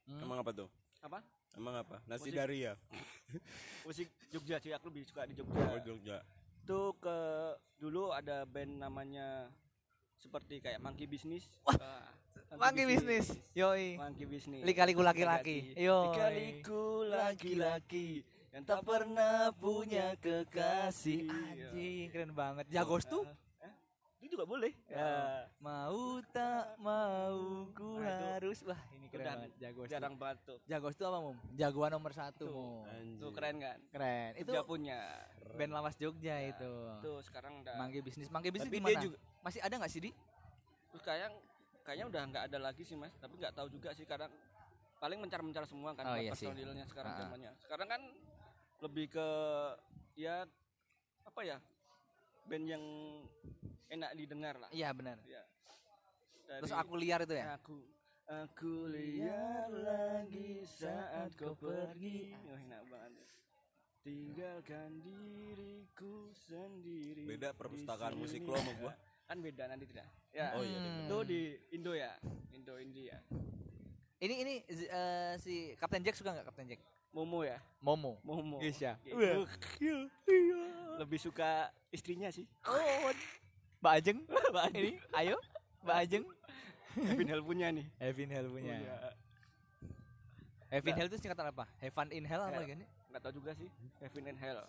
Hmm. 0.00 0.26
Emang 0.26 0.42
apa 0.42 0.50
tuh? 0.50 0.66
apa 1.00 1.22
Emang 1.54 1.76
apa? 1.76 2.02
Nasi 2.04 2.28
Musik. 2.28 2.34
dari 2.34 2.66
ya? 2.66 2.74
musik 3.86 4.10
Jogja 4.28 4.58
sih 4.58 4.74
aku 4.74 4.90
lebih 4.90 5.06
suka 5.06 5.22
di 5.22 5.34
Jogja 5.34 5.62
Oh, 5.62 5.78
Jogja. 5.78 6.18
Itu 6.70 6.94
ke 7.02 7.18
dulu 7.82 8.14
ada 8.14 8.46
band 8.46 8.78
namanya 8.78 9.50
seperti 10.14 10.62
kayak 10.62 10.78
Monkey 10.78 11.10
Business 11.10 11.42
Wah, 11.66 11.74
Wah, 11.74 12.70
Mangki 12.70 12.86
bisnis. 12.86 13.34
Yoi. 13.58 13.98
Monkey 13.98 14.22
Business 14.30 14.62
Lika-liku 14.62 15.02
laki-laki. 15.02 15.74
Yo. 15.74 16.14
Lika-liku 16.14 17.10
laki-laki 17.10 18.22
yang 18.54 18.62
tak 18.62 18.86
pernah 18.86 19.50
punya 19.50 20.14
kekasih 20.22 21.26
Anjing, 21.26 22.06
keren 22.14 22.38
banget. 22.38 22.70
Jagos 22.70 23.02
tuh 23.02 23.26
Eh, 23.26 23.34
itu 23.34 23.49
juga 24.30 24.44
boleh 24.44 24.72
Ya. 24.86 25.44
mau 25.58 26.00
tak 26.26 26.78
mau 26.78 27.36
ku 27.70 27.98
Nah, 27.98 28.08
itu 28.08 28.24
harus. 28.32 28.58
Wah, 28.62 28.80
ini 28.92 29.06
keren 29.06 29.20
udah 29.20 29.34
banget. 29.36 29.50
Jagos. 29.58 29.86
jarang 29.88 30.14
banget 30.14 30.38
tuh 30.44 30.58
Jagos 30.64 30.94
tuh 30.94 31.04
apa, 31.04 31.18
Mum? 31.20 31.36
Jagoan 31.52 31.90
nomor 31.90 32.12
satu, 32.12 32.38
Tuh. 32.40 32.50
Mum. 32.50 32.86
Anjing. 32.86 33.18
tuh 33.18 33.30
keren 33.30 33.56
kan 33.58 33.78
Keren. 33.90 34.30
Itu 34.34 34.50
Jogja 34.50 34.62
punya 34.62 34.98
band 35.52 35.72
lawas 35.72 35.94
Jogja 35.94 36.36
Ya, 36.38 36.48
itu. 36.48 36.72
tuh 37.00 37.18
sekarang 37.20 37.60
udah 37.60 37.74
Manggi 37.76 38.00
bisnis. 38.00 38.26
Manggi 38.28 38.48
bisnis 38.48 38.66
Tapi 38.66 38.76
di 38.76 38.84
dia 38.84 38.94
mana? 38.94 39.04
juga 39.04 39.18
Masih 39.40 39.60
ada 39.60 39.74
nggak 39.74 39.90
sih, 39.90 40.00
Di? 40.00 40.10
terus 40.90 41.02
kayak 41.02 41.30
kayaknya 41.82 42.06
udah 42.06 42.22
nggak 42.24 42.44
ada 42.46 42.58
lagi 42.60 42.82
sih 42.82 42.92
mas 42.92 43.14
tapi 43.16 43.34
nggak 43.36 43.50
tahu 43.52 43.66
juga 43.68 43.90
sih 43.90 44.02
karena 44.02 44.26
paling 44.96 45.16
mencar-mencar 45.16 45.62
semua 45.62 45.90
kan 45.92 46.02
Oh, 46.04 46.14
iya 46.14 46.30
personilnya 46.30 46.82
sekarang 46.84 47.10
ah. 47.10 47.18
zamannya 47.20 47.50
sekarang 47.56 47.88
kan 47.88 48.02
lebih 48.80 49.06
ke 49.08 49.28
ya 50.14 50.44
apa 51.22 51.40
ya 51.40 51.56
band 52.44 52.66
yang 52.66 52.84
enak 53.88 54.10
didengar 54.14 54.54
lah 54.56 54.70
Iya, 54.70 54.92
benar. 54.92 55.18
ya 55.24 55.42
Terus 56.50 56.70
Dari 56.70 56.82
aku 56.82 56.94
liar 56.94 57.20
itu 57.22 57.34
ya? 57.34 57.46
aku 57.54 57.76
aku 58.26 58.74
lihat 58.88 59.70
lagi 59.72 60.62
saat 60.62 61.34
kau 61.34 61.54
pergi 61.54 62.30
oh, 62.40 62.54
enak 62.56 62.82
banget 62.86 63.26
tinggalkan 64.00 64.96
diriku 64.98 66.30
sendiri 66.32 67.26
beda 67.26 67.52
perpustakaan 67.52 68.14
musik 68.14 68.40
lo 68.42 68.54
sama 68.54 68.72
gua. 68.78 68.92
kan 69.26 69.38
beda 69.38 69.66
nanti 69.66 69.84
tidak 69.84 70.06
ya 70.30 70.54
Oh 70.54 70.62
iya. 70.62 70.78
Hmm. 70.78 71.04
itu 71.04 71.18
di 71.26 71.40
Indo 71.70 71.92
ya 71.92 72.14
Indo 72.50 72.74
India 72.78 73.18
Ini 74.18 74.34
ini 74.36 74.54
eh, 74.68 75.34
si 75.36 75.72
Kapten 75.74 76.00
Jack 76.00 76.12
suka 76.12 76.30
nggak 76.30 76.44
Kapten 76.44 76.68
Jack? 76.68 76.80
Momo 77.10 77.42
ya 77.42 77.58
Momo. 77.80 78.20
Momo 78.22 78.56
Iya. 78.60 78.94
Gitu. 79.00 79.46
lebih 80.96 81.18
suka 81.18 81.48
istrinya 81.90 82.28
sih 82.28 82.44
Oh, 82.62 83.10
Mbak 83.80 83.92
Ajeng. 83.96 84.18
ini, 84.76 85.00
ayo, 85.14 85.40
Mbak 85.80 85.96
Ajeng. 85.98 86.24
Kevin 86.92 87.28
Hell 87.28 87.40
punya 87.40 87.66
nih 87.70 87.86
Heaven 87.96 88.28
Hell 88.28 88.48
punya. 88.48 88.74
Heaven 90.68 90.84
Nggak. 90.84 90.94
Hell 90.94 91.08
itu 91.08 91.16
singkatan 91.18 91.46
apa? 91.48 91.64
Heaven 91.78 92.08
in 92.10 92.24
Hell 92.24 92.42
apa 92.42 92.52
Hell. 92.52 92.62
lagi 92.62 92.74
nih? 92.76 92.88
nggak 93.10 93.20
tahu 93.20 93.32
juga 93.34 93.50
sih 93.52 93.66
Kevin 93.98 94.24
and 94.28 94.38
Hell 94.38 94.60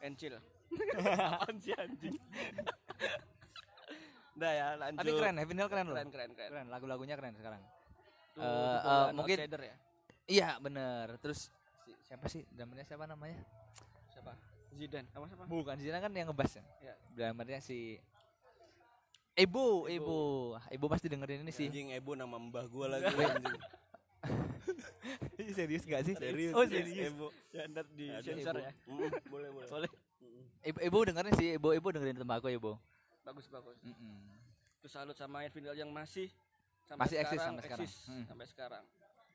and 0.00 0.14
chill 0.16 0.34
apaan 0.98 1.54
sih 1.58 1.70
anjing 1.76 2.16
Udah 4.32 4.50
ya 4.50 4.66
lanjut 4.74 4.98
Tapi 4.98 5.10
keren, 5.14 5.34
Heaven 5.36 5.56
Hell 5.56 5.70
keren 5.70 5.86
loh. 5.86 5.94
keren 5.94 6.08
keren 6.10 6.30
keren 6.32 6.50
Keren, 6.50 6.66
lagu-lagunya 6.68 7.14
keren 7.14 7.34
sekarang. 7.36 7.60
Tuh, 8.32 8.40
Eh, 8.40 8.48
eh, 8.48 8.80
Golden 8.82 9.14
mungkin- 9.14 9.38
ya 9.62 9.76
Iya, 10.24 10.56
bener. 10.58 11.18
Terus 11.18 11.50
si, 11.80 11.90
siapa 12.04 12.26
sih 12.26 12.42
drummernya 12.48 12.84
siapa 12.84 13.04
namanya 13.04 13.38
siapa 14.08 14.32
Zidane 14.70 15.08
apa 15.08 15.24
siapa 15.26 15.44
bukan 15.44 15.76
Zidane 15.76 16.00
kan 16.00 16.12
yang 16.12 16.28
ngebas 16.28 16.52
ya 16.54 16.64
Ya. 16.80 16.94
drummernya 17.10 17.58
si 17.58 17.98
Ibu, 19.32 19.88
Ibu, 19.88 20.18
Ibu 20.68 20.84
pasti 20.86 21.08
dengerin 21.08 21.40
ini 21.40 21.50
sih. 21.50 21.64
Anjing 21.66 21.88
Ebo 21.90 22.12
nama 22.12 22.36
mbah 22.36 22.68
gua 22.68 22.84
lagi 22.90 23.08
anjing. 23.08 23.56
serius 25.56 25.82
gak 25.82 26.04
sih? 26.04 26.14
Serius. 26.14 26.52
Oh 26.52 26.62
serius. 26.62 27.10
Ebo. 27.10 27.26
ya 27.48 27.64
ntar 27.66 27.88
di 27.90 28.12
sensor 28.20 28.60
ya 28.60 28.72
Mm, 28.86 29.08
boleh, 29.26 29.48
boleh. 29.50 29.68
boleh 29.68 29.90
Mm. 30.20 30.44
Ibu, 30.64 30.78
Ibu 30.80 30.98
dengerin 31.08 31.34
sih, 31.34 31.48
Ibu, 31.52 31.68
Ibu 31.74 31.88
dengerin 31.90 32.14
tembakau 32.14 32.46
Ibu. 32.46 32.72
bagus 33.22 33.46
bagus 33.46 33.78
Mm-mm. 33.80 34.18
terus 34.78 34.92
salut 34.92 35.14
sama 35.14 35.42
Irvin 35.42 35.64
yang 35.66 35.88
masih 35.88 36.26
Masih 36.92 37.16
eksis 37.18 37.38
sampai 37.38 37.62
sekarang. 37.62 37.80
eksis 37.80 37.92
Hmm. 38.04 38.24
sampai 38.26 38.46
sekarang 38.46 38.84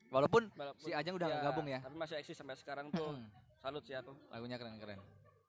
Walaupun 0.08 0.48
Walaupun- 0.50 0.80
si 0.80 0.90
Ajeng 0.90 1.14
udah 1.14 1.26
nggak 1.26 1.44
gabung 1.44 1.66
ya. 1.66 1.78
tapi 1.78 1.94
masih 1.94 2.16
eksis 2.16 2.32
sampai 2.34 2.54
sekarang 2.54 2.88
tuh 2.88 3.12
Mm. 3.12 3.28
salut 3.58 3.82
sih 3.82 3.92
aku 3.92 4.12
lagunya 4.28 4.56
keren-keren. 4.56 4.98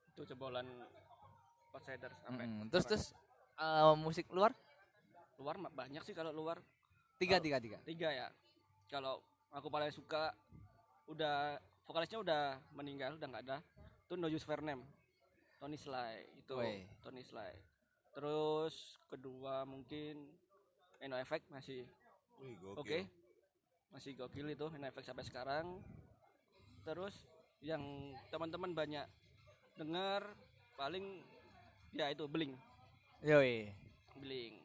itu 0.09 0.21
jebolan 0.25 0.67
outsiders 1.71 2.17
sampai 2.21 2.43
Mm-mm. 2.43 2.67
Terus 2.67 2.85
terus 2.85 3.03
eh, 3.55 3.93
musik 3.95 4.27
luar 4.29 4.51
luar 5.37 5.55
banyak 5.65 6.03
sih 6.03 6.11
kalau 6.11 6.29
luar 6.29 6.59
tiga 7.15 7.37
Kalau- 7.37 7.45
tiga 7.45 7.57
tiga. 7.57 7.77
tiga 7.83 8.09
ya 8.09 8.27
kalau 8.87 9.23
aku 9.49 9.67
paling 9.67 9.87
suka 9.89 10.35
udah 11.05 11.55
vokalisnya 11.83 12.19
udah 12.19 12.41
meninggal 12.71 13.15
udah 13.15 13.27
nggak 13.27 13.43
ada 13.45 13.57
itu 14.03 14.13
No 14.13 14.27
Use 14.27 14.43
Fair 14.43 14.59
Name 14.59 14.83
Tony 15.55 15.75
Sly 15.75 16.11
itu 16.35 16.53
Woi. 16.53 16.83
Tony 16.99 17.21
Sly 17.21 17.53
terus 18.11 18.75
kedua 19.07 19.63
mungkin 19.63 20.27
Eno 20.99 21.15
Effect 21.15 21.47
masih 21.47 21.87
oke 22.35 22.83
gokil. 22.83 23.07
Masih 23.89 24.13
gokil 24.13 24.47
itu 24.47 24.65
Effect 24.69 25.05
sampai 25.05 25.25
sekarang 25.25 25.65
terus 26.81 27.25
yang 27.59 27.81
teman-teman 28.29 28.71
banyak 28.71 29.05
dengar 29.75 30.23
paling 30.75 31.21
ya 31.91 32.07
itu 32.07 32.23
Bling 32.25 32.55
Yoi. 33.19 33.73
Bling 34.15 34.55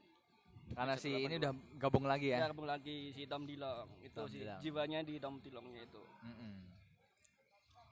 Karena 0.75 0.95
si 0.95 1.11
ini 1.11 1.37
udah 1.37 1.53
gabung 1.77 2.07
lagi 2.07 2.31
ya 2.31 2.41
ya. 2.41 2.49
gabung 2.49 2.65
lagi 2.65 3.11
si 3.11 3.27
Tom 3.27 3.45
Dilong 3.45 3.91
itu 4.01 4.15
Tom 4.15 4.31
sih 4.31 4.41
Dilong. 4.41 4.61
jiwanya 4.61 5.01
di 5.03 5.19
Tom 5.19 5.37
Dilongnya 5.39 5.83
itu 5.83 6.03
Mm-mm. 6.23 6.55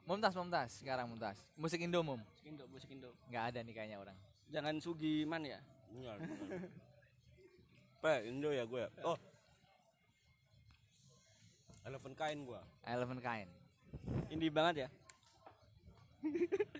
Mumtaz, 0.02 0.34
Mumtaz, 0.34 0.82
sekarang 0.82 1.06
Mumtaz. 1.06 1.38
Musik 1.54 1.78
Indo 1.78 2.02
Mum. 2.02 2.18
musik 2.18 2.42
Indo 2.44 2.64
musik 2.66 2.90
Indo 2.90 3.10
Nggak 3.30 3.44
ada 3.54 3.58
nih 3.62 3.70
kayaknya 3.72 3.98
orang. 3.98 4.16
jangan 4.50 4.74
Sugiman 4.78 5.42
ya. 5.46 5.62
Pe, 8.02 8.26
Indo 8.26 8.50
ya 8.50 8.66
gue. 8.66 8.82
Oh. 9.06 9.14
Eleven 11.82 12.14
kain 12.14 12.38
gua. 12.46 12.62
Eleven 12.86 13.18
Kind. 13.18 13.50
indie 14.32 14.48
banget 14.48 14.86
ya 14.86 14.90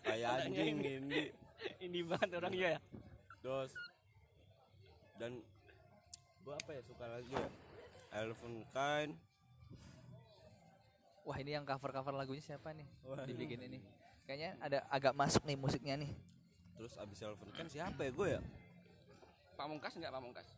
Kayak 0.01 0.49
anjing 0.49 0.81
ini. 0.81 1.29
indie 1.77 2.07
banget 2.09 2.41
orangnya 2.41 2.69
ya 2.79 2.81
Dos. 3.45 3.75
Dan 5.21 5.43
gua 6.41 6.57
apa 6.57 6.71
ya 6.73 6.83
suka 6.87 7.05
lagi 7.05 7.29
ya? 7.29 7.49
Eleven 8.17 8.65
kain. 8.73 9.11
Wah 11.23 11.37
ini 11.39 11.55
yang 11.55 11.63
cover-cover 11.63 12.17
lagunya 12.17 12.43
siapa 12.43 12.75
nih? 12.75 12.89
Wah. 13.07 13.23
Dibikin 13.29 13.63
ini. 13.63 13.79
Kayaknya 14.27 14.51
ada 14.59 14.79
agak 14.89 15.15
masuk 15.15 15.43
nih 15.47 15.55
musiknya 15.55 15.95
nih. 16.01 16.11
Terus 16.79 16.97
abis 16.97 17.21
Eleven 17.21 17.51
kain 17.53 17.69
siapa 17.69 18.01
ya 18.03 18.11
gue 18.11 18.29
ya? 18.39 18.41
Pamungkas 19.59 19.95
enggak 20.01 20.11
Pamungkas 20.17 20.49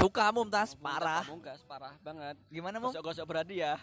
Suka 0.00 0.32
Mumtaz, 0.32 0.72
parah. 0.74 1.28
Pamungkas 1.28 1.60
parah 1.68 1.92
banget 2.00 2.36
Gimana 2.48 2.80
Mum? 2.80 2.88
gosok-gosok 2.88 3.24
beradi 3.28 3.60
ya 3.60 3.76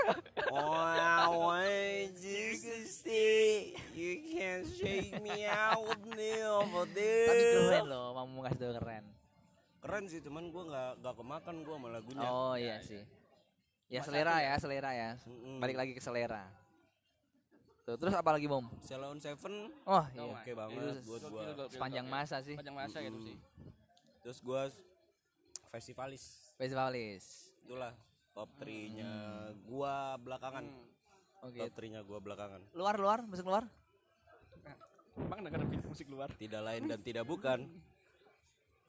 Oh, 0.54 1.42
why 1.50 2.06
Jesus 2.14 3.02
you 3.90 4.22
can 4.30 4.62
shake 4.62 5.18
me 5.18 5.42
out 5.44 5.98
me 6.06 6.38
over 6.46 6.86
there. 6.94 7.26
Tapi 7.26 7.42
keren 7.50 7.84
loh, 7.90 8.14
Mumtaz 8.14 8.54
itu 8.54 8.66
keren. 8.78 9.04
Keren 9.82 10.04
sih, 10.06 10.20
cuman 10.22 10.50
gua 10.50 10.64
nggak 10.66 10.90
nggak 11.02 11.14
kemakan 11.18 11.54
gua 11.62 11.74
sama 11.76 11.88
lagunya. 11.90 12.28
Oh 12.28 12.54
iya 12.54 12.78
sih. 12.78 13.02
Ya 13.86 14.02
selera 14.02 14.38
ya, 14.38 14.54
selera 14.58 14.90
ya. 14.90 15.10
Mm-mm. 15.26 15.58
Balik 15.58 15.76
lagi 15.76 15.92
ke 15.94 16.02
selera. 16.02 16.46
Tuh, 17.82 17.94
terus 17.94 18.14
apa 18.14 18.34
lagi 18.34 18.46
Mum? 18.46 18.66
Salon 18.82 19.18
Seven 19.18 19.70
Oh 19.82 20.02
iya. 20.10 20.26
oke 20.26 20.50
banget 20.52 20.78
Itu 20.78 21.06
buat 21.06 21.22
gua. 21.26 21.42
Sepanjang 21.66 22.06
masa 22.06 22.42
sih. 22.42 22.54
Sepanjang 22.54 22.74
masa 22.76 22.98
gitu 22.98 23.14
Mm. 23.14 23.24
sih 23.24 23.36
Terus 24.22 24.38
gua 24.42 24.66
festivalis. 25.70 26.54
Festivalis. 26.56 27.52
Itulah 27.66 27.92
top 28.32 28.48
3-nya 28.60 29.12
gua 29.64 30.16
belakangan. 30.20 30.64
Hmm. 30.64 31.46
Oke. 31.46 31.60
Top 31.66 31.74
3-nya 31.78 32.00
gua 32.04 32.18
belakangan. 32.20 32.60
Luar 32.72 32.96
luar, 33.00 33.18
musik 33.24 33.46
luar? 33.46 33.64
Emang 35.16 35.40
denger 35.40 35.64
musik 35.88 36.12
luar 36.12 36.28
Tidak 36.36 36.60
lain 36.60 36.92
dan 36.92 37.00
tidak 37.00 37.24
bukan 37.24 37.64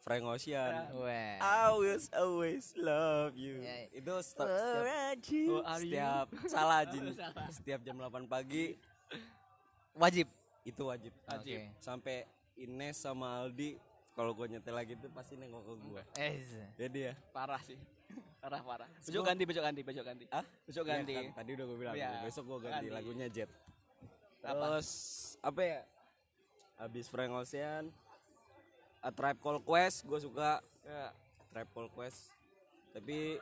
Frank 0.04 0.24
Ocean. 0.24 0.72
Weh. 1.04 1.36
I 1.40 1.68
will 1.76 2.00
always 2.16 2.72
love 2.80 3.36
you. 3.36 3.60
Ya. 3.60 3.92
Itu 3.92 4.16
setiap, 4.24 4.48
setiap 4.48 5.52
Oh, 5.52 5.64
are 5.68 5.84
you? 5.84 5.92
setiap 5.92 6.28
salah 6.48 6.80
Jin. 6.88 7.04
Oh, 7.04 7.16
salah. 7.24 7.48
Setiap 7.52 7.80
jam 7.84 7.96
8 8.00 8.24
pagi 8.28 8.80
Wajib. 9.98 10.28
itu 10.64 10.84
wajib. 10.84 11.12
Wajib. 11.28 11.58
Oke. 11.60 11.76
Sampai 11.80 12.24
Ines 12.56 12.96
sama 13.00 13.44
Aldi 13.44 13.76
kalau 14.18 14.34
gue 14.34 14.50
nyetel 14.50 14.74
lagi 14.74 14.98
tuh 14.98 15.14
pasti 15.14 15.38
nengok 15.38 15.62
ke 15.62 15.74
gue. 15.78 16.02
Eh, 16.18 16.34
Jadi 16.74 17.00
ya. 17.06 17.14
parah 17.30 17.62
sih 17.62 17.78
parah 18.38 18.62
parah 18.64 18.88
besok 19.04 19.28
ganti 19.28 19.44
besok 19.44 19.64
ganti 19.66 19.82
besok 19.84 20.06
ganti 20.08 20.26
Ah? 20.32 20.46
besok 20.64 20.88
Iya 20.88 20.94
ganti 21.04 21.14
kan, 21.14 21.26
tadi 21.36 21.50
udah 21.54 21.66
gue 21.68 21.78
bilang 21.78 21.96
Iya, 21.98 22.10
besok 22.24 22.44
gue 22.48 22.58
ganti, 22.66 22.88
ganti. 22.88 22.88
lagunya 22.96 23.28
Jet. 23.30 23.50
Terus 24.42 24.90
apa 25.44 25.62
ya? 25.62 25.82
Abis 26.78 27.06
Frank 27.10 27.34
Ocean, 27.34 27.90
A 29.02 29.10
Tribe 29.14 29.42
Called 29.42 29.66
Quest 29.66 30.06
gue 30.06 30.20
suka 30.22 30.62
ya. 30.82 31.10
Tribe 31.54 31.70
Called 31.74 31.92
Quest. 31.94 32.30
Tapi 32.94 33.38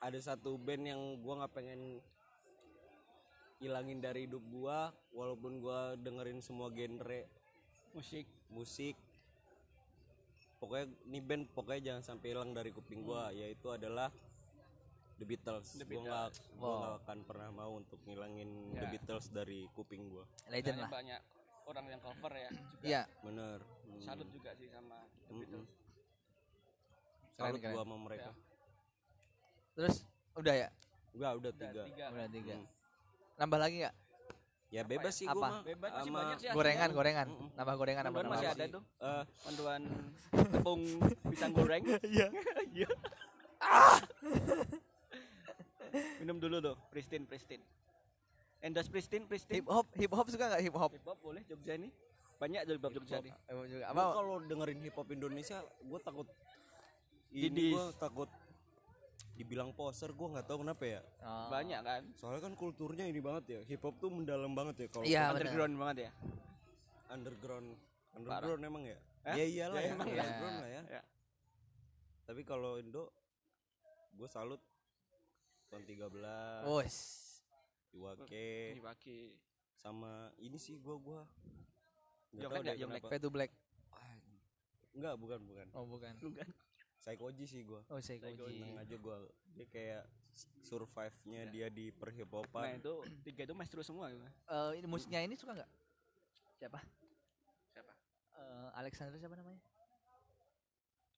ada 0.00 0.18
satu 0.20 0.56
band 0.56 0.84
yang 0.84 1.00
gue 1.18 1.34
nggak 1.34 1.52
pengen 1.52 2.00
hilangin 3.58 3.98
dari 3.98 4.28
hidup 4.28 4.44
gue, 4.44 4.78
walaupun 5.16 5.58
gue 5.58 5.80
dengerin 6.04 6.38
semua 6.38 6.68
genre 6.68 7.24
musik 7.92 8.28
musik. 8.52 8.94
Pokoknya 10.64 10.86
ini 11.04 11.20
band 11.20 11.44
pokoknya 11.50 11.80
jangan 11.84 12.02
sampai 12.06 12.32
hilang 12.32 12.50
dari 12.50 12.72
kuping 12.72 13.04
gue, 13.04 13.22
yaitu 13.36 13.68
adalah 13.68 14.08
The 15.14 15.22
Beatles. 15.22 15.76
The 15.76 15.84
Gue 15.84 16.00
Beatles. 16.00 16.40
gua 16.56 16.64
Wow. 16.64 16.78
nggak 16.80 16.94
akan 16.98 17.18
pernah 17.22 17.48
mau 17.50 17.72
untuk 17.74 18.00
ngilangin 18.02 18.48
The 18.72 18.80
Ya. 18.80 18.90
Beatles 18.90 19.26
dari 19.28 19.68
kuping 19.70 20.08
gue. 20.08 20.24
legend 20.48 20.74
Banyak- 20.74 20.80
lah. 20.80 20.90
banyak 20.90 21.20
orang 21.64 21.86
yang 21.86 22.00
cover 22.00 22.32
ya 22.34 22.48
juga 22.48 22.80
Iya. 22.82 23.02
Bener. 23.20 23.58
Hmm. 23.84 24.02
salut 24.02 24.28
juga 24.28 24.50
sih 24.54 24.68
sama 24.68 24.96
The 25.04 25.20
Mm-mm. 25.28 25.38
Beatles 25.38 25.68
Salut 27.30 27.50
Keren, 27.52 27.60
gua 27.60 27.70
keren. 27.74 27.84
sama 27.84 27.96
mereka. 28.00 28.30
Terus 29.74 29.96
udah 30.34 30.54
ya? 30.56 30.68
Udah, 31.12 31.30
udah 31.32 31.50
Udah 31.50 31.52
tiga. 31.62 31.82
tiga 31.84 32.04
Udah 32.08 32.28
tiga. 32.28 32.54
Hmm. 32.54 32.66
Nambah 33.36 33.58
lagi 33.60 33.76
nggak? 33.80 33.94
Ya 34.74 34.82
bebas 34.82 35.14
sih 35.14 35.24
Apa? 35.24 35.32
gua 35.32 35.46
mah. 35.46 35.62
bebas 35.62 35.88
masih 35.92 36.04
Sama- 36.04 36.20
banyak 36.20 36.36
sih 36.36 36.48
Gorengan, 36.50 36.88
gorengan. 36.90 37.26
Mm-mm. 37.28 37.48
Nambah 37.54 37.74
gorengan 37.76 38.02
nambah 38.04 38.20
masih 38.26 38.44
apa? 38.44 38.56
ada 38.56 38.64
tuh 38.68 38.82
Eh, 38.98 39.22
panduan 39.40 39.82
tepung 40.50 40.82
pisang 41.24 41.52
goreng 41.52 41.82
Iya. 42.10 42.26
Iya. 42.68 42.88
minum 46.18 46.36
dulu 46.36 46.56
tuh 46.60 46.74
Pristin 46.90 47.22
Pristin 47.22 47.60
Endas 48.58 48.88
Pristin 48.88 49.24
Pristin 49.24 49.54
Hip 49.54 49.68
hop, 49.68 49.86
hip 49.94 50.10
hop 50.10 50.26
suka 50.26 50.48
nggak 50.48 50.60
hip 50.60 50.74
hop? 50.74 50.90
hip 50.90 51.04
hop 51.04 51.16
boleh 51.20 51.40
Jogja 51.44 51.76
nih 51.76 51.92
banyak 52.34 52.60
hip 52.66 52.80
hop 52.80 52.92
Jogja 52.92 53.16
nih 53.20 53.30
Hip 53.30 53.52
hop 53.52 53.64
juga. 53.64 53.84
Gua 53.86 53.94
Apa? 53.94 54.02
kalau 54.12 54.34
dengerin 54.42 54.78
hip 54.80 54.92
hop 54.92 55.08
Indonesia, 55.08 55.56
gue 55.62 55.98
takut 56.00 56.26
ini 57.30 57.70
gue 57.70 57.84
takut 57.94 58.26
dibilang 59.34 59.74
poser, 59.74 60.14
gue 60.14 60.26
nggak 60.30 60.46
tahu 60.46 60.62
kenapa 60.62 60.84
ya. 60.86 61.02
Oh. 61.26 61.50
banyak 61.50 61.80
kan 61.82 62.02
Soalnya 62.14 62.42
kan 62.46 62.54
kulturnya 62.54 63.04
ini 63.10 63.18
banget 63.18 63.44
ya, 63.50 63.60
hip 63.66 63.82
hop 63.82 63.98
tuh 63.98 64.10
mendalam 64.10 64.54
banget 64.54 64.86
ya 64.86 64.88
kalau 64.94 65.04
benar. 65.04 65.34
underground 65.34 65.74
banget 65.78 65.98
ya 66.06 66.12
underground. 67.14 67.68
Underground 68.14 68.62
emang 68.62 68.84
ya? 68.86 68.98
Hah? 69.24 69.34
Ya 69.38 69.44
iyalah 69.46 69.80
Ya, 69.80 69.86
ya, 69.86 69.94
emang 69.94 70.08
ya. 70.10 70.22
underground 70.22 70.56
lah 70.58 70.70
ya. 70.70 70.82
Ya. 70.90 71.02
Tapi 72.24 72.42
kalau 72.42 72.72
Indo, 72.80 73.04
gue 74.14 74.28
salut 74.28 74.60
tahun 75.70 75.82
13, 75.86 76.66
Wes. 76.66 76.96
Iwake, 77.94 78.74
Iwaki 78.82 79.38
sama 79.78 80.34
ini 80.42 80.58
sih 80.58 80.82
gue 80.82 80.96
gue 80.98 81.20
Yonglek 82.34 82.62
nggak, 82.66 82.78
Yonglek? 82.82 83.02
Fade 83.06 83.22
to 83.22 83.30
Black. 83.30 83.50
Enggak, 84.94 85.14
bukan 85.18 85.38
bukan. 85.46 85.66
Oh 85.74 85.86
bukan. 85.86 86.14
bukan 86.18 86.46
Psychoji 87.04 87.44
sih 87.44 87.60
gue. 87.62 87.80
Oh. 87.84 88.00
Seneng 88.00 88.80
aja 88.80 88.96
gue. 88.96 89.16
Dia 89.52 89.66
kayak 89.68 90.02
survive-nya 90.58 91.40
Ya. 91.44 91.50
dia 91.52 91.66
di 91.68 91.92
perhip-hopan. 91.92 92.64
nah 92.64 92.72
itu 92.74 92.94
tiga 93.22 93.44
itu 93.44 93.52
maestro 93.52 93.84
semua 93.84 94.08
gitu. 94.08 94.24
Eh, 94.24 94.80
ini 94.80 94.86
musiknya 94.88 95.20
ini 95.20 95.36
suka 95.36 95.52
nggak? 95.52 95.70
Siapa? 96.56 96.80
siapa 97.68 97.92
Eh, 98.34 98.68
Alexander 98.74 99.14
siapa 99.14 99.36
namanya? 99.36 99.60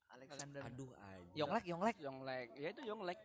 Alexander. 0.09 0.61
Aduh 0.65 0.91
aja. 0.93 1.33
Yonglek, 1.35 1.65
Yonglek. 1.65 1.97
Yonglek 1.99 2.49
ya 2.57 2.69
itu 2.71 2.83
Yonglek 2.83 3.21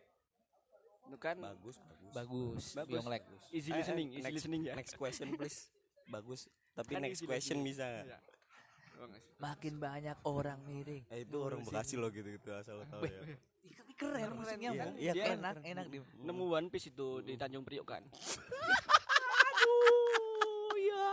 Itu 1.02 1.18
kan 1.18 1.34
bagus 1.36 1.76
bagus 1.82 2.12
Bagus. 2.14 2.64
Bagus. 2.78 2.94
Yonglek. 2.94 3.22
easy 3.50 3.68
Eh, 3.68 3.74
eh, 3.74 3.78
listening, 3.82 4.08
easy 4.12 4.22
next- 4.22 4.36
listening 4.38 4.62
ya. 4.62 4.74
next 4.78 4.94
question 4.94 5.28
please 5.34 5.66
bagus 6.06 6.46
tapi 6.72 6.94
Kan 6.94 7.02
next 7.02 7.20
question 7.20 7.58
listening. 7.58 7.66
bisa 7.66 7.84
nggak? 7.84 8.06
Iya. 8.06 8.18
Oh, 8.20 8.22
nggak 8.22 8.22
sih. 8.22 8.91
Makin 9.38 9.74
banyak 9.82 10.16
orang 10.22 10.58
miring. 10.66 11.02
Eh, 11.10 11.26
itu 11.26 11.36
orang 11.38 11.62
Bekasi 11.66 11.94
loh 11.98 12.10
gitu 12.14 12.28
gitu 12.30 12.50
asal 12.54 12.78
lo 12.78 12.84
tahu 12.86 13.06
ya 13.06 13.36
keren 14.02 14.30
kerennya 14.34 14.70
Iya, 14.72 14.86
iya, 14.98 15.12
keren, 15.14 15.38
enak, 15.38 15.54
keren. 15.62 15.70
enak 15.70 15.86
di. 15.86 15.98
Nemu 16.26 16.44
One 16.50 16.68
Piece 16.72 16.90
itu 16.90 17.22
di 17.22 17.38
Tanjung 17.38 17.62
Priok 17.62 17.86
kan. 17.86 18.02
Aduh, 19.46 20.74
ya. 20.78 21.06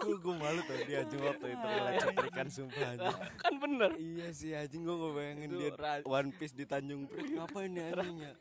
gue 0.00 0.16
gue 0.16 0.34
malu 0.36 0.60
tuh 0.64 0.76
dia 0.88 1.04
anjing 1.04 1.22
waktu 1.22 1.46
itu 1.52 1.66
ngeliat 1.66 2.00
cuplikan 2.02 2.48
sumpah 2.48 2.88
anjing 2.96 3.16
kan 3.36 3.54
bener. 3.60 3.90
iya 4.00 4.28
sih 4.32 4.50
anjing 4.56 4.82
gue 4.84 4.96
nggak 4.96 5.12
bayangin 5.12 5.48
dia 5.56 5.70
One 6.08 6.30
Piece 6.34 6.54
di 6.56 6.64
Tanjung 6.64 7.04
Priok 7.08 7.30
ngapain 7.36 7.72
ya 7.72 7.84
anjingnya 7.94 8.32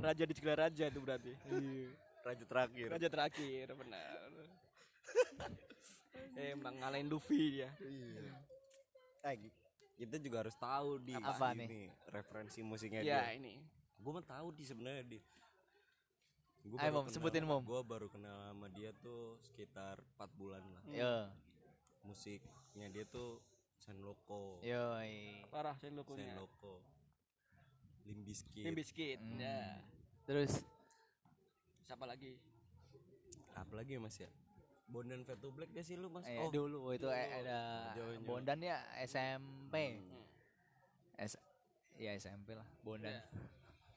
Raja 0.00 0.24
di 0.24 0.32
segala 0.32 0.56
raja 0.68 0.88
itu 0.88 1.00
berarti. 1.02 1.32
Raja 2.20 2.44
terakhir 2.44 2.86
Raja 2.90 3.08
terakhir 3.08 3.66
benar. 3.74 4.28
Emang 6.36 6.74
ngalahin 6.78 7.08
Luffy 7.10 7.60
dia. 7.60 7.70
iya 7.82 8.32
eh 9.20 9.36
kita 10.00 10.16
juga 10.16 10.40
harus 10.48 10.56
tahu 10.56 10.96
di 10.96 11.12
Apa 11.12 11.52
ini, 11.52 11.92
referensi 12.08 12.64
musiknya 12.64 13.04
Ya 13.04 13.20
dia 13.28 13.36
ini. 13.36 13.60
gue 14.00 14.12
mah 14.12 14.24
tahu 14.24 14.48
di 14.56 14.64
sebenarnya 14.64 15.04
di 15.04 15.18
Gua 16.60 16.76
Ayo, 16.76 16.92
baru 16.92 17.04
Mom, 17.04 17.12
sebutin, 17.12 17.44
Mom. 17.48 17.64
gue 17.64 17.80
baru 17.84 18.08
kenal 18.12 18.52
sama 18.52 18.68
dia 18.68 18.92
tuh 19.00 19.40
sekitar 19.44 20.00
4 20.16 20.40
bulan 20.40 20.60
lah 20.72 20.82
Yo, 20.88 21.16
musiknya 22.04 22.88
dia 22.88 23.04
tuh 23.04 23.40
Senloko 23.80 24.60
yo. 24.60 24.92
Parah 25.48 25.72
sen 25.80 25.96
lokonya. 25.96 26.36
Senloko 26.36 26.84
Limbiskit 28.04 28.60
Limbiskit. 28.64 29.16
Hmm. 29.20 29.40
Ya. 29.40 29.80
Terus 30.28 30.60
Siapa 31.90 32.06
lagi? 32.06 32.38
apa 33.50 33.72
lagi 33.74 33.98
ya 33.98 34.00
mas 34.00 34.16
ya 34.16 34.30
Bondan 34.90 35.22
Fat 35.26 35.38
to 35.42 35.50
Black 35.50 35.70
gak 35.74 35.86
sih 35.86 35.98
lu 35.98 36.06
mas 36.10 36.22
eh, 36.26 36.38
oh 36.38 36.50
dulu 36.50 36.90
itu 36.90 37.06
eh, 37.06 37.46
ada. 37.46 37.94
Bondan 38.26 38.58
ya 38.58 38.82
SMP. 39.06 39.98
Hmm. 39.98 41.18
S 41.18 41.38
ya 41.94 42.10
SMP 42.18 42.58
lah, 42.58 42.66
Bondan. 42.82 43.14
Ya. 43.14 43.22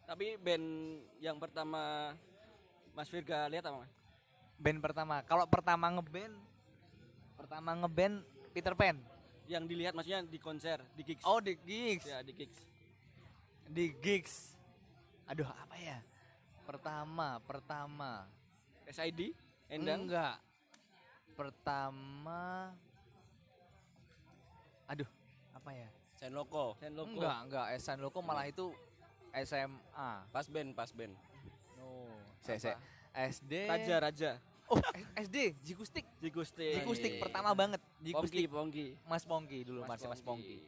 Tapi 0.05 0.37
band 0.37 0.65
yang 1.17 1.41
pertama 1.41 2.13
Mas 2.93 3.09
Virga 3.09 3.49
lihat 3.49 3.65
apa? 3.65 3.81
Mas? 3.81 3.93
Band 4.61 4.79
pertama. 4.85 5.25
Kalau 5.25 5.49
pertama 5.49 5.89
ngeband 5.97 6.37
pertama 7.41 7.73
ngeband 7.73 8.21
Peter 8.53 8.77
Pan. 8.77 9.01
Yang 9.49 9.63
dilihat 9.73 9.93
maksudnya 9.97 10.21
di 10.21 10.37
konser, 10.37 10.77
di 10.93 11.01
gigs. 11.01 11.25
Oh, 11.25 11.41
di 11.41 11.57
gigs. 11.57 12.05
ya 12.05 12.21
di 12.21 12.37
gigs. 12.37 12.59
Di 13.65 13.85
gigs. 13.97 14.33
Aduh, 15.25 15.49
apa 15.49 15.73
ya? 15.81 15.97
Pertama, 16.63 17.39
pertama. 17.43 18.27
SID, 18.87 19.35
Endang. 19.67 20.07
Enggak. 20.07 20.37
Pertama 21.33 22.69
Aduh, 24.85 25.09
apa 25.55 25.69
ya? 25.73 25.89
Senloko 26.13 26.77
Senloko. 26.77 27.09
Enggak, 27.09 27.37
enggak. 27.49 27.65
Esan 27.73 27.97
Loko 28.03 28.19
malah 28.21 28.45
itu 28.45 28.69
SMA. 29.33 30.11
pas 30.29 30.45
band 30.45 30.69
pas 30.77 30.93
band 30.93 31.15
No. 31.73 32.05
Saya, 32.45 32.59
saya. 32.61 32.77
SD. 33.33 33.65
Raja 33.65 33.95
Raja. 33.97 34.31
Oh, 34.69 34.77
SD, 35.17 35.57
Jikustik. 35.65 36.05
Jigustik. 36.23 36.79
Jikustik 36.81 37.11
pertama 37.17 37.51
banget. 37.57 37.81
Pongki, 37.81 38.05
Jikustik. 38.05 38.45
Pongki. 38.47 38.87
Mas 39.03 39.23
Pongki 39.25 39.59
dulu, 39.65 39.81
Mas, 39.89 40.01
Mas 40.05 40.21
Pongki. 40.21 40.61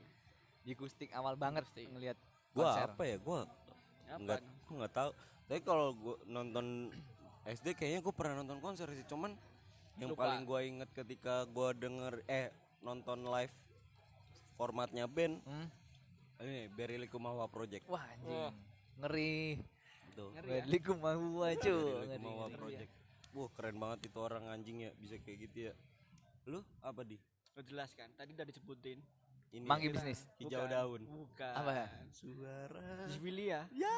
Jikustik 0.65 1.13
awal 1.13 1.38
banget 1.38 1.62
Jikustik. 1.69 1.86
ngelihat 1.93 2.17
gua 2.58 2.65
konser. 2.73 2.89
apa 2.89 3.03
ya 3.05 3.17
gua 3.21 3.39
Apa? 3.45 4.17
nggak 4.17 4.39
gua 4.65 4.75
nggak 4.81 4.93
tahu 4.97 5.10
tapi 5.45 5.62
kalau 5.62 5.93
gua 5.93 6.15
nonton 6.25 6.89
SD 7.43 7.73
kayaknya 7.73 8.01
gua 8.01 8.12
pernah 8.12 8.36
nonton 8.38 8.58
konser 8.58 8.89
sih 8.89 9.05
cuman 9.05 9.34
yang 9.95 10.12
Lupa. 10.12 10.25
paling 10.25 10.43
gua 10.43 10.60
inget 10.62 10.89
ketika 10.91 11.45
gua 11.47 11.71
denger 11.71 12.19
eh 12.25 12.49
nonton 12.79 13.23
live 13.23 13.53
formatnya 14.53 15.05
band 15.05 15.39
Hmm? 15.43 15.67
ini 16.38 16.67
Berry 16.69 16.97
Likumawa 16.97 17.47
Project 17.47 17.88
Wah, 17.88 18.03
anjing. 18.03 18.27
Wah. 18.29 18.51
Ngeri. 18.97 19.60
tuh 20.12 20.31
Ngeri 20.31 20.47
ya? 20.47 20.53
Wedli 20.58 20.77
kumawa 20.79 21.47
cu. 21.53 21.63
Berry 21.63 21.95
Ngeri. 21.95 22.12
Likumawa 22.12 22.45
ngeri. 22.45 22.60
Project 22.60 22.91
wah 23.31 23.49
keren 23.51 23.75
banget 23.75 23.99
itu 24.05 24.17
orang 24.17 24.43
anjing 24.47 24.77
ya 24.79 24.91
bisa 24.95 25.15
kayak 25.17 25.38
gitu 25.43 25.58
ya 25.67 25.73
lu 26.45 26.60
apa 26.79 27.01
di 27.01 27.15
Lo 27.51 27.63
jelaskan. 27.63 28.12
Tadi 28.12 28.31
udah 28.31 28.43
disebutin. 28.43 28.99
Ini 29.51 29.65
Manggi 29.65 29.88
ya, 29.88 29.93
bisnis. 29.93 30.19
hijau 30.38 30.63
Bukan. 30.63 30.71
daun 30.71 31.01
Bukan. 31.05 31.53
Apa 31.53 31.71
ya? 31.71 31.88
suara 32.12 32.89
Zivilia. 33.08 33.60
Iya. 33.69 33.91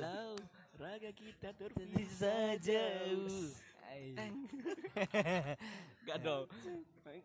Walau 0.00 0.32
raga 0.74 1.10
kita 1.10 1.50
terpisah 1.52 2.54
jauh. 2.58 3.26
jauh. 3.26 3.46
Ay. 3.88 4.12
Gak 6.04 6.18
dong. 6.20 6.44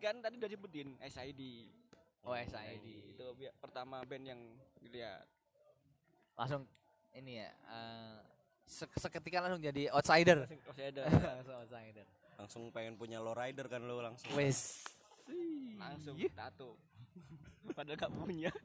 Kan 0.00 0.20
tadi 0.20 0.34
udah 0.36 0.50
sebutin 0.50 0.88
SID. 1.02 1.42
Oh, 2.24 2.32
SID. 2.32 2.86
Itu 3.12 3.24
pertama 3.60 4.00
band 4.02 4.24
yang 4.26 4.40
dilihat. 4.80 5.28
Langsung 6.34 6.64
ini 7.12 7.38
ya. 7.38 7.50
se- 8.64 8.90
seketika 8.96 9.44
langsung 9.44 9.60
jadi 9.60 9.92
outsider. 9.92 10.48
Ada. 10.72 11.04
langsung 11.36 11.56
outsider. 11.60 12.06
langsung 12.34 12.62
pengen 12.74 12.98
punya 12.98 13.22
lowrider 13.22 13.70
kan 13.70 13.78
lu 13.78 14.02
langsung 14.02 14.26
Wes. 14.34 14.82
Langsung 15.78 16.18
tato. 16.34 16.74
Padahal 17.72 17.96
gak 17.96 18.12
punya. 18.12 18.52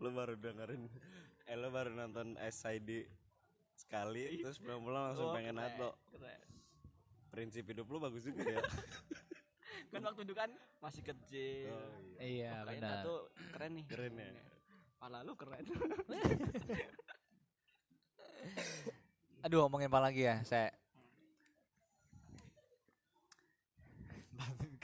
lu 0.00 0.08
baru 0.14 0.38
dengerin 0.38 0.86
eh 1.46 1.56
lu 1.58 1.68
baru 1.68 1.90
nonton 1.90 2.38
SID 2.38 3.10
sekali 3.74 4.40
terus 4.40 4.56
pulang-pulang 4.56 5.12
langsung 5.12 5.28
Oh, 5.28 5.34
pengen 5.34 5.58
keren, 5.58 5.66
nato 5.66 5.90
keren. 6.08 6.40
prinsip 7.28 7.66
hidup 7.66 7.90
lu 7.90 7.98
bagus 7.98 8.22
juga 8.22 8.46
ya 8.46 8.62
Kan 9.86 10.02
waktu 10.02 10.26
itu 10.26 10.34
kan 10.34 10.50
masih 10.82 10.98
kecil. 10.98 11.70
oh, 11.70 11.94
iya. 12.18 12.58
Iya, 12.58 12.66
benar. 12.66 13.06
tato 13.06 13.30
keren 13.54 13.78
nih. 13.78 13.86
Keren 13.86 14.18
ya? 14.18 14.34
Pala 14.98 15.22
lu 15.22 15.38
keren. 15.38 15.62
Aduh, 19.46 19.62
ngomongin 19.62 19.86
apa 19.86 20.00
lagi 20.02 20.26
ya? 20.26 20.42
Saya 20.42 20.74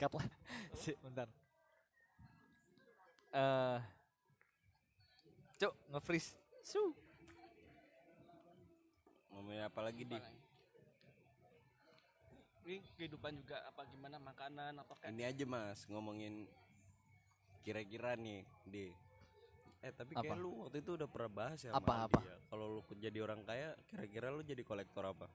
Cut 0.03 0.13
lah. 0.13 0.27
Si, 0.75 0.91
bentar. 0.99 1.27
Eh 3.31 3.79
Cuk, 5.55 5.73
nge-freeze. 5.89 6.35
Su. 6.61 6.91
ngomongin 9.29 9.63
apa 9.63 9.81
lagi 9.81 10.03
di 10.03 10.17
Ini 12.63 12.79
kehidupan 12.95 13.35
juga 13.35 13.59
apa 13.65 13.83
gimana 13.85 14.15
makanan 14.17 14.77
apa 14.77 14.93
kan. 14.95 15.09
ini 15.09 15.23
aja 15.23 15.43
mas 15.43 15.83
ngomongin 15.89 16.47
kira-kira 17.59 18.15
nih 18.15 18.45
di 18.63 18.87
eh 19.81 19.91
tapi 19.91 20.15
kayak 20.15 20.31
Apa? 20.31 20.35
lu 20.37 20.63
waktu 20.63 20.79
itu 20.79 20.95
udah 20.95 21.09
pernah 21.09 21.31
bahas 21.33 21.59
ya 21.59 21.71
Apa, 21.71 22.07
apa? 22.07 22.23
Ya. 22.23 22.37
kalau 22.47 22.65
lu 22.69 22.95
jadi 22.95 23.19
orang 23.19 23.43
kaya 23.43 23.75
kira-kira 23.85 24.31
lu 24.31 24.39
jadi 24.41 24.63
kolektor 24.63 25.03
apa 25.03 25.27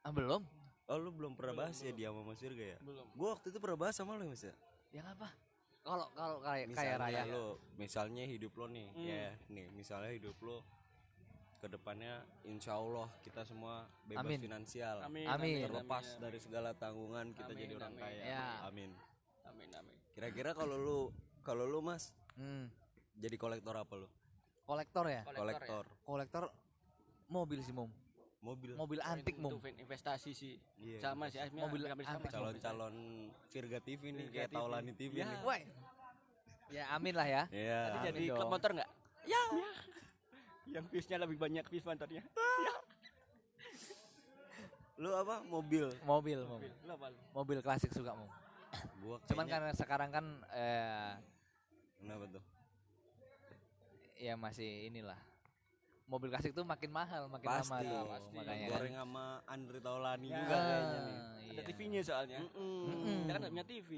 Ah, 0.00 0.08
belum? 0.08 0.40
Oh 0.86 0.96
lu 0.96 1.10
belum 1.10 1.32
pernah 1.32 1.54
Belum, 1.54 1.64
bahas 1.64 1.76
ya 1.76 1.84
belum. 1.86 1.96
dia 1.96 2.08
sama 2.10 2.20
Mas 2.22 2.40
Virga 2.40 2.64
ya 2.66 2.78
Belum. 2.80 3.06
gua 3.12 3.28
waktu 3.32 3.46
itu 3.48 3.58
pernah 3.58 3.78
bahas 3.78 3.94
sama 3.94 4.12
lu 4.14 4.22
ya 4.22 4.30
mas 4.30 4.42
ya 4.42 4.54
Yang 4.92 5.06
apa? 5.10 5.28
Kalau 5.80 6.06
kalau 6.10 6.38
kayak 6.40 6.66
misalnya 6.66 6.96
kayak 6.96 7.00
raya. 7.02 7.22
lo 7.28 7.46
misalnya 7.76 8.24
hidup 8.24 8.52
lo 8.54 8.66
nih 8.66 8.88
Hmm. 8.90 9.04
ya 9.04 9.26
nih 9.48 9.66
misalnya 9.70 10.12
hidup 10.12 10.36
lo 10.40 10.58
ke 11.58 11.66
depannya 11.66 12.14
insya 12.42 12.72
Allah 12.74 13.08
kita 13.20 13.40
semua 13.42 13.84
bebas 14.04 14.20
Amin. 14.22 14.36
finansial 14.38 14.96
Amin. 15.00 15.24
Amin. 15.26 15.60
terlepas 15.62 16.04
amin, 16.06 16.20
dari 16.20 16.38
segala 16.38 16.70
tanggungan 16.72 17.32
kita 17.32 17.48
Amin, 17.48 17.58
jadi 17.58 17.72
orang 17.74 17.92
amin. 17.92 18.02
kaya 18.02 18.22
Ya. 18.22 18.44
amin 18.62 18.90
Amin 19.44 19.68
amin. 19.70 19.96
kira-kira 20.10 20.52
kalau 20.52 20.76
lu 20.76 21.00
kalau 21.40 21.64
lu 21.64 21.80
mas 21.80 22.12
Hmm. 22.34 22.68
jadi 23.14 23.36
kolektor 23.36 23.72
apa 23.74 23.94
lu 23.94 24.08
Kolektor 24.64 25.04
ya? 25.04 25.20
Kolektor. 25.22 25.44
kolektor 25.44 25.84
Kolektor 26.02 26.44
mobil 27.26 27.60
sih, 27.60 27.70
Mom. 27.70 27.92
Mobil 28.44 28.70
Mobil 28.76 29.00
ya? 29.00 29.08
antik, 29.08 29.34
Mom. 29.40 29.56
fin- 29.56 29.80
investasi 29.80 30.30
sih. 30.30 30.54
Iya, 30.76 31.00
sama 31.00 31.26
sih 31.26 31.40
Asmi 31.40 31.56
Mobil 31.56 31.80
antik. 31.88 32.28
sih. 32.28 32.28
calon-calon 32.28 32.94
Virga 33.48 33.78
TV 33.80 34.02
nih 34.06 34.20
Virga 34.22 34.34
kayak 34.34 34.48
TV. 34.48 34.54
Taulani 34.54 34.92
TV 34.92 35.12
Ya. 35.16 35.26
nih. 35.26 35.62
Ya 36.70 36.84
amin 36.92 37.14
lah 37.14 37.24
ya. 37.24 37.42
Iya. 37.48 37.80
Tadi 37.82 37.96
Amin 37.96 38.06
jadi 38.06 38.22
dong. 38.26 38.36
klub 38.36 38.50
motor 38.50 38.70
nggak? 38.72 38.90
Ya. 39.24 39.42
Yang 40.66 40.84
viewsnya 40.88 41.16
lebih 41.18 41.36
banyak 41.36 41.64
views 41.64 41.84
motornya. 41.84 42.22
lu 44.94 45.10
apa 45.10 45.42
mobil 45.42 45.90
Mobil, 46.06 46.38
Mom. 46.46 46.62
Lu 46.62 46.92
apa 46.92 47.06
lu? 47.10 47.18
Mobil 47.34 47.58
klasik 47.60 47.90
suka, 47.90 48.14
Mom. 48.14 48.30
gua 49.00 49.18
Cuman 49.24 49.46
karena 49.46 49.72
sekarang 49.72 50.10
kan 50.10 50.24
eh 50.50 51.12
kenapa 51.98 52.26
tuh 52.28 52.44
ya 54.16 54.34
masih 54.34 54.86
inilah. 54.86 55.18
Mobil 56.04 56.28
klasik 56.28 56.52
tuh 56.52 56.62
makin 56.62 56.90
mahal, 56.90 57.26
makin 57.26 57.48
lama 57.48 57.64
pasti 57.64 57.86
tuh. 57.86 58.04
pasti. 58.06 58.34
Makanya 58.34 58.60
kan. 58.62 58.72
goreng 58.74 58.94
sama 58.94 59.24
Andri 59.46 59.78
Taulani 59.80 60.26
Ya. 60.26 60.36
juga 60.36 60.54
kayaknya 60.54 60.98
nih 61.00 61.16
Ada 61.44 61.52
iya. 61.54 61.62
TV-nya 61.64 62.00
soalnya. 62.02 62.38
Mm-mm. 62.50 63.18
Dia 63.20 63.32
kan 63.32 63.40
nggak 63.40 63.52
punya 63.52 63.66
TV. 63.66 63.90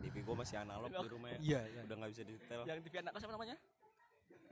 TV 0.00 0.14
gua 0.22 0.36
masih 0.36 0.56
analog 0.56 0.88
di 0.88 1.08
rumah 1.08 1.28
ya 1.28 1.38
Iya, 1.38 1.60
iya. 1.66 1.80
udah 1.84 1.96
nggak 1.96 2.10
bisa 2.12 2.22
disetel 2.22 2.60
Yang 2.64 2.78
TV 2.82 2.94
anak 2.98 3.12
kos 3.12 3.22
apa 3.22 3.34
namanya? 3.34 3.56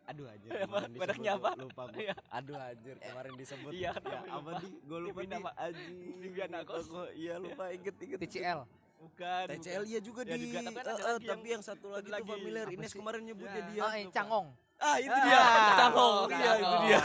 aduh 0.02 0.26
anjir 0.26 0.50
Mereknya 0.50 0.98
disebut, 1.30 1.46
apa? 1.46 1.50
lupa 1.56 1.82
gua 1.86 2.00
Iya. 2.02 2.14
aduh 2.28 2.56
anjir 2.58 2.96
kemarin 2.98 3.32
disebut 3.38 3.70
Iya, 3.72 3.90
ya 3.94 4.20
apa 4.26 4.26
lupa. 4.42 4.58
di 4.58 4.68
gua 4.82 4.98
lupa 5.00 5.20
nama. 5.24 5.50
anjing 5.56 5.94
TV 6.18 6.34
anak 6.42 6.62
kos. 6.64 6.86
iya 7.14 7.34
lupa 7.38 7.64
inget 7.70 7.94
inget 7.96 8.18
TCL. 8.20 8.60
Bukan. 9.00 9.44
TCL 9.48 9.82
iya 9.84 9.98
juga 9.98 10.20
Ya 10.22 10.34
di 10.34 10.42
juga, 10.44 10.58
tapi 10.60 10.74
kan 10.76 10.84
eh, 10.84 10.92
lagi 10.92 11.02
tapi 11.02 11.24
yang- 11.24 11.42
yang 11.48 11.62
satu 11.64 11.86
lagi 11.88 12.02
satu 12.04 12.10
tuh 12.12 12.12
lagi. 12.12 12.28
familiar 12.28 12.66
Ines 12.68 12.92
kemarin 12.92 13.22
nyebutnya 13.24 13.54
Ya. 13.56 13.68
dia 13.68 13.80
Oh, 13.80 13.92
eh, 13.92 14.04
Cangong. 14.10 14.46
Ah 14.82 14.96
itu 14.98 15.08
Ah, 15.08 15.22
dia 15.22 15.38
Cangong. 15.78 16.16
Cangong 16.26 16.30
iya 16.34 16.52
itu 16.52 16.76
dia. 16.82 17.00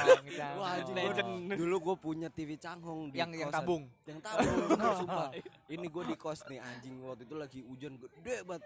Wah, 0.53 0.69
anjing 0.73 0.95
Legend. 0.97 1.29
gua, 1.29 1.55
dulu 1.55 1.75
gue 1.79 1.95
punya 1.99 2.27
TV 2.27 2.49
Cangong 2.57 2.99
di 3.07 3.17
yang 3.17 3.29
yang 3.31 3.53
tabung. 3.53 3.85
Yang 4.03 4.19
tabung, 4.19 4.57
bener, 4.73 4.91
sumpah. 4.97 5.29
Ini 5.67 5.85
gue 5.85 6.03
di 6.05 6.15
kos 6.15 6.41
nih 6.45 6.59
anjing 6.59 6.95
waktu 6.99 7.23
itu 7.23 7.35
lagi 7.35 7.59
hujan 7.61 7.93
gede 7.95 8.41
banget. 8.41 8.63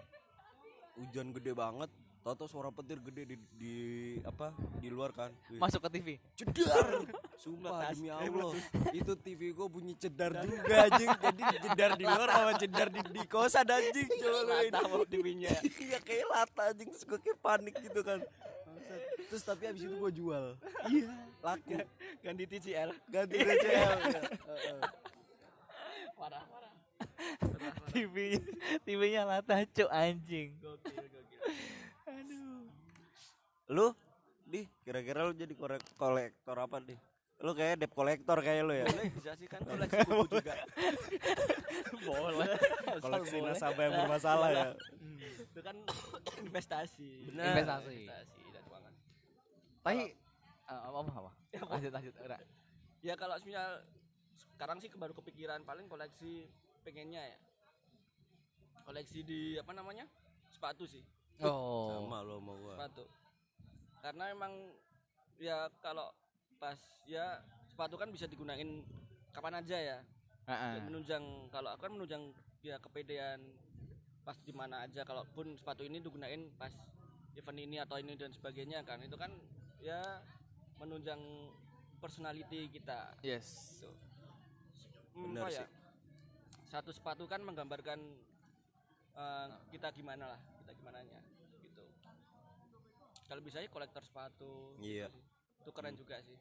Hujan 0.95 1.28
gede 1.32 1.52
banget. 1.52 1.91
Toto 2.21 2.45
suara 2.45 2.69
petir 2.69 3.02
gede 3.02 3.26
di, 3.26 3.36
di 3.52 3.76
apa 4.21 4.54
di 4.78 4.88
luar 4.88 5.10
kan. 5.10 5.34
Wih, 5.50 5.58
Masuk 5.58 5.82
ke 5.82 5.89
TV. 5.91 6.08
Cedar. 6.32 7.02
Sumpah 7.41 7.89
demi 7.89 8.08
Eh, 8.08 8.13
Allah. 8.13 8.54
Itu 8.93 9.17
TV 9.17 9.50
gue 9.50 9.65
bunyi 9.65 9.97
cedar 9.97 10.30
juga 10.39 10.86
anjing. 10.86 11.10
Jadi 11.10 11.41
cedar 11.65 11.91
di 11.97 12.06
luar 12.06 12.30
sama 12.30 12.54
cedar 12.54 12.88
di, 12.88 13.02
di 13.10 13.21
kosan 13.26 13.65
anjing. 13.65 14.06
Coba 14.06 14.39
lu 14.45 14.54
ini. 15.02 15.10
TV-nya. 15.10 15.52
Iya 15.82 15.97
kayak 15.97 16.26
lata 16.30 16.63
anjing 16.69 16.93
gue 16.93 17.19
kayak 17.19 17.39
panik 17.41 17.76
gitu 17.82 18.02
kan. 18.06 18.21
Terus 19.32 19.48
tapi 19.48 19.63
abis 19.63 19.88
itu 19.88 19.96
gue 19.96 20.12
jual. 20.12 20.60
Iya. 20.91 21.08
Laku. 21.39 21.80
Ganti 22.20 22.44
TCL. 22.52 22.91
Ganti 23.08 23.36
ya. 23.39 23.48
Heeh. 24.52 24.82
Parah, 26.20 26.44
parah. 26.52 26.74
TV 27.96 28.36
TV-nya 28.84 29.24
lata 29.24 29.63
cuk 29.63 29.88
anjing. 29.88 30.52
Gokil, 30.60 31.00
gokil. 31.00 31.44
Lu 33.72 33.96
di 34.44 34.67
kira-kira 34.84 35.24
lu 35.24 35.32
jadi 35.32 35.56
korek 35.56 35.80
kolektor 35.96 36.60
apa 36.60 36.84
nih? 36.84 37.00
Lu 37.39 37.56
kayak 37.56 37.80
debt 37.80 37.94
kolektor 37.96 38.38
kayak 38.44 38.67
lu 38.67 38.76
ya. 38.76 38.84
Boleh 38.84 39.10
bisa 39.15 39.32
sih 39.39 39.48
kan 39.48 39.63
koleksi 39.63 40.00
buku 40.12 40.44
juga. 40.44 40.56
Boleh. 42.12 42.52
Koleksi 43.00 43.38
nasabah 43.39 43.84
yang 43.88 43.94
bermasalah 43.96 44.50
ya. 44.52 44.67
Itu 45.39 45.60
kan 45.63 45.76
investasi. 46.44 47.32
Benar. 47.32 47.48
Investasi. 47.56 48.00
Tapi 49.82 50.13
eh, 50.70 50.82
apa 50.88 50.98
apa? 51.02 51.12
apa? 51.26 51.32
Lanjut 51.78 51.91
lanjut. 51.91 52.13
Ya 53.02 53.17
kalau 53.17 53.36
misal 53.41 53.82
sekarang 54.38 54.78
sih 54.78 54.89
baru 54.94 55.13
kepikiran 55.17 55.65
paling 55.65 55.89
koleksi 55.89 56.46
pengennya 56.86 57.34
ya. 57.34 57.38
Koleksi 58.86 59.26
di 59.26 59.58
apa 59.58 59.74
namanya? 59.74 60.06
Sepatu 60.54 60.86
sih, 60.86 61.02
Oh. 61.41 62.06
Sama 62.06 62.22
lu 62.22 62.38
sama 62.38 62.54
gua. 62.62 62.74
sepatu. 62.78 63.04
Karena 64.02 64.24
emang 64.30 64.54
ya 65.41 65.65
kalau 65.82 66.13
pas 66.62 66.78
ya 67.10 67.41
sepatu 67.65 67.98
kan 67.98 68.13
bisa 68.13 68.30
digunain 68.30 68.86
kapan 69.34 69.58
aja 69.58 69.78
ya. 69.78 69.98
Heeh. 70.46 70.74
Ya, 70.78 70.82
menunjang 70.86 71.24
kalau 71.50 71.74
aku 71.74 71.89
kan 71.89 71.94
menunjang 71.98 72.24
ya 72.62 72.78
kepedean 72.78 73.41
pas 74.22 74.38
di 74.46 74.54
mana 74.54 74.86
aja 74.86 75.02
kalaupun 75.02 75.58
sepatu 75.58 75.82
ini 75.82 75.98
digunain 75.98 76.54
pas 76.62 76.70
event 77.34 77.58
ini 77.58 77.82
atau 77.82 77.98
ini 77.98 78.13
dan 78.13 78.30
sebagainya 78.30 78.86
kan 78.86 79.02
itu 79.02 79.17
kan 79.17 79.34
ya 79.82 80.02
menunjang 80.78 81.22
personality 81.98 82.70
kita 82.72 83.13
Yes. 83.22 83.78
gitu. 83.78 83.89
Hmm, 85.12 85.34
Benar 85.34 85.44
apa 85.44 85.50
sih. 85.52 85.60
ya 85.60 85.67
satu 86.65 86.89
sepatu 86.89 87.26
kan 87.26 87.41
menggambarkan 87.41 88.00
eh, 89.13 89.48
kita 89.70 89.91
gimana 89.91 90.24
lah 90.30 90.39
kita 90.58 90.72
gimana 90.74 91.04
nya 91.04 91.20
gitu 91.60 91.84
kalau 93.26 93.41
bisa 93.41 93.60
ya 93.60 93.67
kolektor 93.67 94.00
sepatu 94.02 94.78
gitu 94.78 94.88
Iya. 94.88 95.08
sih. 95.10 95.22
itu 95.60 95.70
keren 95.72 95.96
juga 95.96 96.15
sih 96.22 96.38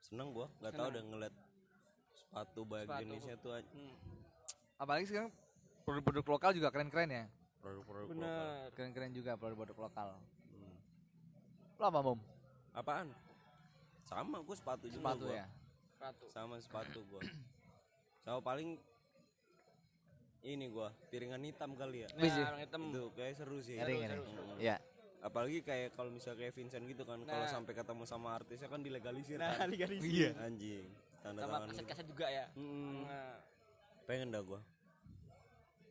Seneng 0.00 0.32
gua, 0.32 0.50
nggak 0.58 0.72
tahu 0.72 0.86
udah 0.90 1.04
ngeliat 1.04 1.34
sepatu 2.12 2.60
banyak 2.64 2.88
Sepatu. 2.88 3.02
jenisnya 3.04 3.36
tuh 3.38 3.52
hmm, 3.54 3.94
Apalagi 4.76 5.04
sekarang 5.06 5.30
produk-produk 5.82 6.26
lokal 6.26 6.50
juga 6.50 6.68
keren-keren 6.68 7.10
ya. 7.10 7.24
produk-produk 7.60 8.06
lokal. 8.10 8.72
Keren-keren 8.72 9.12
juga 9.12 9.32
produk-produk 9.36 9.76
lokal. 9.78 10.08
Lo 11.80 11.88
apa, 11.88 12.00
Mom? 12.02 12.20
Apaan? 12.70 13.08
Sama 14.04 14.44
gua 14.44 14.52
sepatu 14.52 14.84
juga 14.84 15.00
Sepatu 15.00 15.24
gua. 15.24 15.34
ya. 15.34 15.46
sepatu 15.90 16.24
Sama 16.28 16.54
sepatu 16.58 16.98
gua. 17.08 17.22
Sama 18.20 18.40
paling 18.40 18.76
ini 20.42 20.66
gua 20.68 20.92
piringan 21.08 21.40
hitam 21.40 21.72
kali 21.74 22.04
ya. 22.04 22.08
nah, 22.10 22.20
Wih, 22.20 22.30
sih. 22.30 22.42
orang 22.42 22.60
hitam 22.60 22.82
Itu 22.86 23.02
kayak 23.12 23.34
seru 23.34 23.58
sih. 23.58 23.76
Seru, 23.76 23.96
seru, 23.98 24.24
seru. 24.26 24.44
Ya. 24.58 24.76
Apalagi 25.20 25.60
kayak 25.60 25.92
kalau 25.92 26.08
misalnya 26.08 26.40
kayak 26.42 26.54
Vincent 26.54 26.84
gitu 26.84 27.04
kan, 27.04 27.20
kalau 27.22 27.44
Nah. 27.44 27.48
sampai 27.50 27.72
ketemu 27.74 28.04
sama 28.04 28.28
artisnya 28.34 28.68
kan 28.68 28.80
dilegalisir 28.80 29.36
nah 29.36 29.52
kan. 29.54 29.68
ligarisir 29.68 30.08
Iya. 30.08 30.30
Anjing. 30.38 30.88
Tanda 31.20 31.40
sama 31.42 31.52
tangan. 31.54 31.68
kaset-kaset 31.70 32.06
juga 32.06 32.26
ya 32.26 32.44
Hmm, 32.54 33.04
nah, 33.04 33.36
pengen 34.04 34.28
dah 34.30 34.40
gua. 34.40 34.60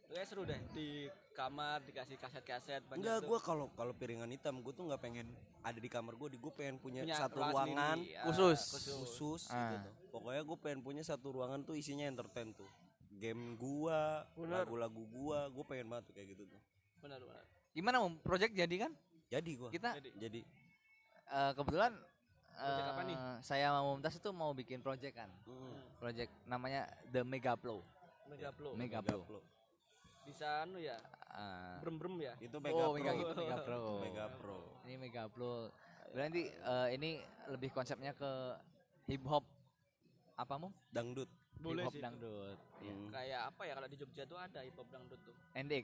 kayak 0.08 0.26
seru 0.26 0.42
deh 0.42 0.58
di 0.72 1.06
kamar 1.40 1.80
dikasih 1.88 2.18
kaset-kaset 2.20 2.84
banyak 2.84 3.00
Enggak, 3.00 3.20
gua 3.24 3.40
kalau 3.40 3.66
kalau 3.72 3.96
piringan 3.96 4.28
hitam 4.28 4.60
gua 4.60 4.76
tuh 4.76 4.84
nggak 4.92 5.00
pengen 5.00 5.28
ada 5.64 5.80
di 5.80 5.88
kamar 5.88 6.20
gua, 6.20 6.28
di 6.28 6.36
gua 6.36 6.52
pengen 6.52 6.76
punya, 6.76 7.08
Punya 7.08 7.16
satu 7.16 7.40
ruangan 7.40 7.96
sendiri, 7.96 8.20
ah, 8.20 8.24
khusus. 8.28 8.60
khusus 9.00 9.42
gitu 9.48 9.56
Ah. 9.56 9.80
tuh. 9.80 9.94
Pokoknya 10.12 10.42
gua 10.44 10.58
pengen 10.60 10.80
punya 10.84 11.00
satu 11.00 11.32
ruangan 11.32 11.64
tuh 11.64 11.80
isinya 11.80 12.04
entertain 12.04 12.52
tuh. 12.52 12.68
Game 13.16 13.56
gua, 13.56 14.28
lagu-lagu 14.36 15.00
gua, 15.08 15.48
gua 15.48 15.64
pengen 15.64 15.88
banget 15.88 16.12
tuh 16.12 16.14
kayak 16.20 16.28
gitu 16.36 16.44
tuh. 16.46 16.60
benar 17.00 17.24
benar 17.24 17.44
Gimana, 17.72 18.04
Mom? 18.04 18.20
Project 18.20 18.52
jadi 18.52 18.76
kan? 18.76 18.92
Jadi 19.32 19.52
gua. 19.56 19.70
Kita 19.72 19.96
jadi 19.96 20.10
Jadi 20.20 20.42
eh, 21.30 21.52
kebetulan 21.56 21.96
Project 22.52 22.88
apa 22.92 23.02
nih? 23.08 23.16
eh, 23.16 23.38
saya 23.40 23.72
sama 23.72 23.80
Mumtaz 23.88 24.20
itu 24.20 24.30
mau 24.36 24.52
bikin 24.52 24.84
project 24.84 25.16
kan. 25.16 25.32
mm, 25.48 25.96
Project 25.96 26.32
namanya 26.44 26.84
The 27.08 27.24
Mega 27.24 27.56
Flow. 27.56 27.80
mega 28.30 28.54
flow 28.54 28.78
Mega 28.78 29.02
bisa 30.22 30.62
anu 30.62 30.78
ya 30.78 30.94
Eh, 31.30 31.76
brem 31.86 31.96
brem 32.02 32.16
ya 32.26 32.34
Itu 32.42 32.58
Mega 32.58 32.84
oh, 32.84 32.92
Pro. 32.92 32.98
Mega, 32.98 33.12
gitu, 33.14 33.34
Mega 33.38 33.58
Pro. 33.62 33.84
Mega 34.02 34.26
Pro. 34.34 34.60
Ini 34.84 34.96
Mega 34.98 35.24
Flow. 35.30 35.58
Berarti 36.10 36.42
eh, 36.50 36.88
ini 36.98 37.10
lebih 37.54 37.70
konsepnya 37.70 38.12
ke 38.18 38.32
hip 39.06 39.22
hop 39.30 39.46
apa, 40.34 40.54
Mom? 40.58 40.74
Dangdut. 40.90 41.30
boleh 41.60 41.84
hip 41.84 41.92
hop 41.92 41.94
sih 41.94 42.02
dangdut. 42.02 42.58
Mm. 42.80 43.12
kayak 43.12 43.42
apa 43.52 43.62
ya 43.68 43.74
kalau 43.76 43.88
di 43.92 43.98
Jogja 44.00 44.24
tuh 44.24 44.40
ada 44.40 44.60
hip 44.64 44.72
hop 44.80 44.88
dangdut 44.88 45.20
tuh 45.20 45.36
Endek. 45.52 45.84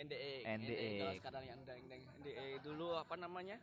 NDE 0.00 0.34
NDE. 0.48 0.88
kalau 0.96 1.14
sekarang 1.20 1.44
yang 1.44 1.60
deng 1.68 1.84
deng 1.92 2.02
NDE 2.24 2.46
dulu 2.64 2.96
apa 2.96 3.14
namanya 3.20 3.60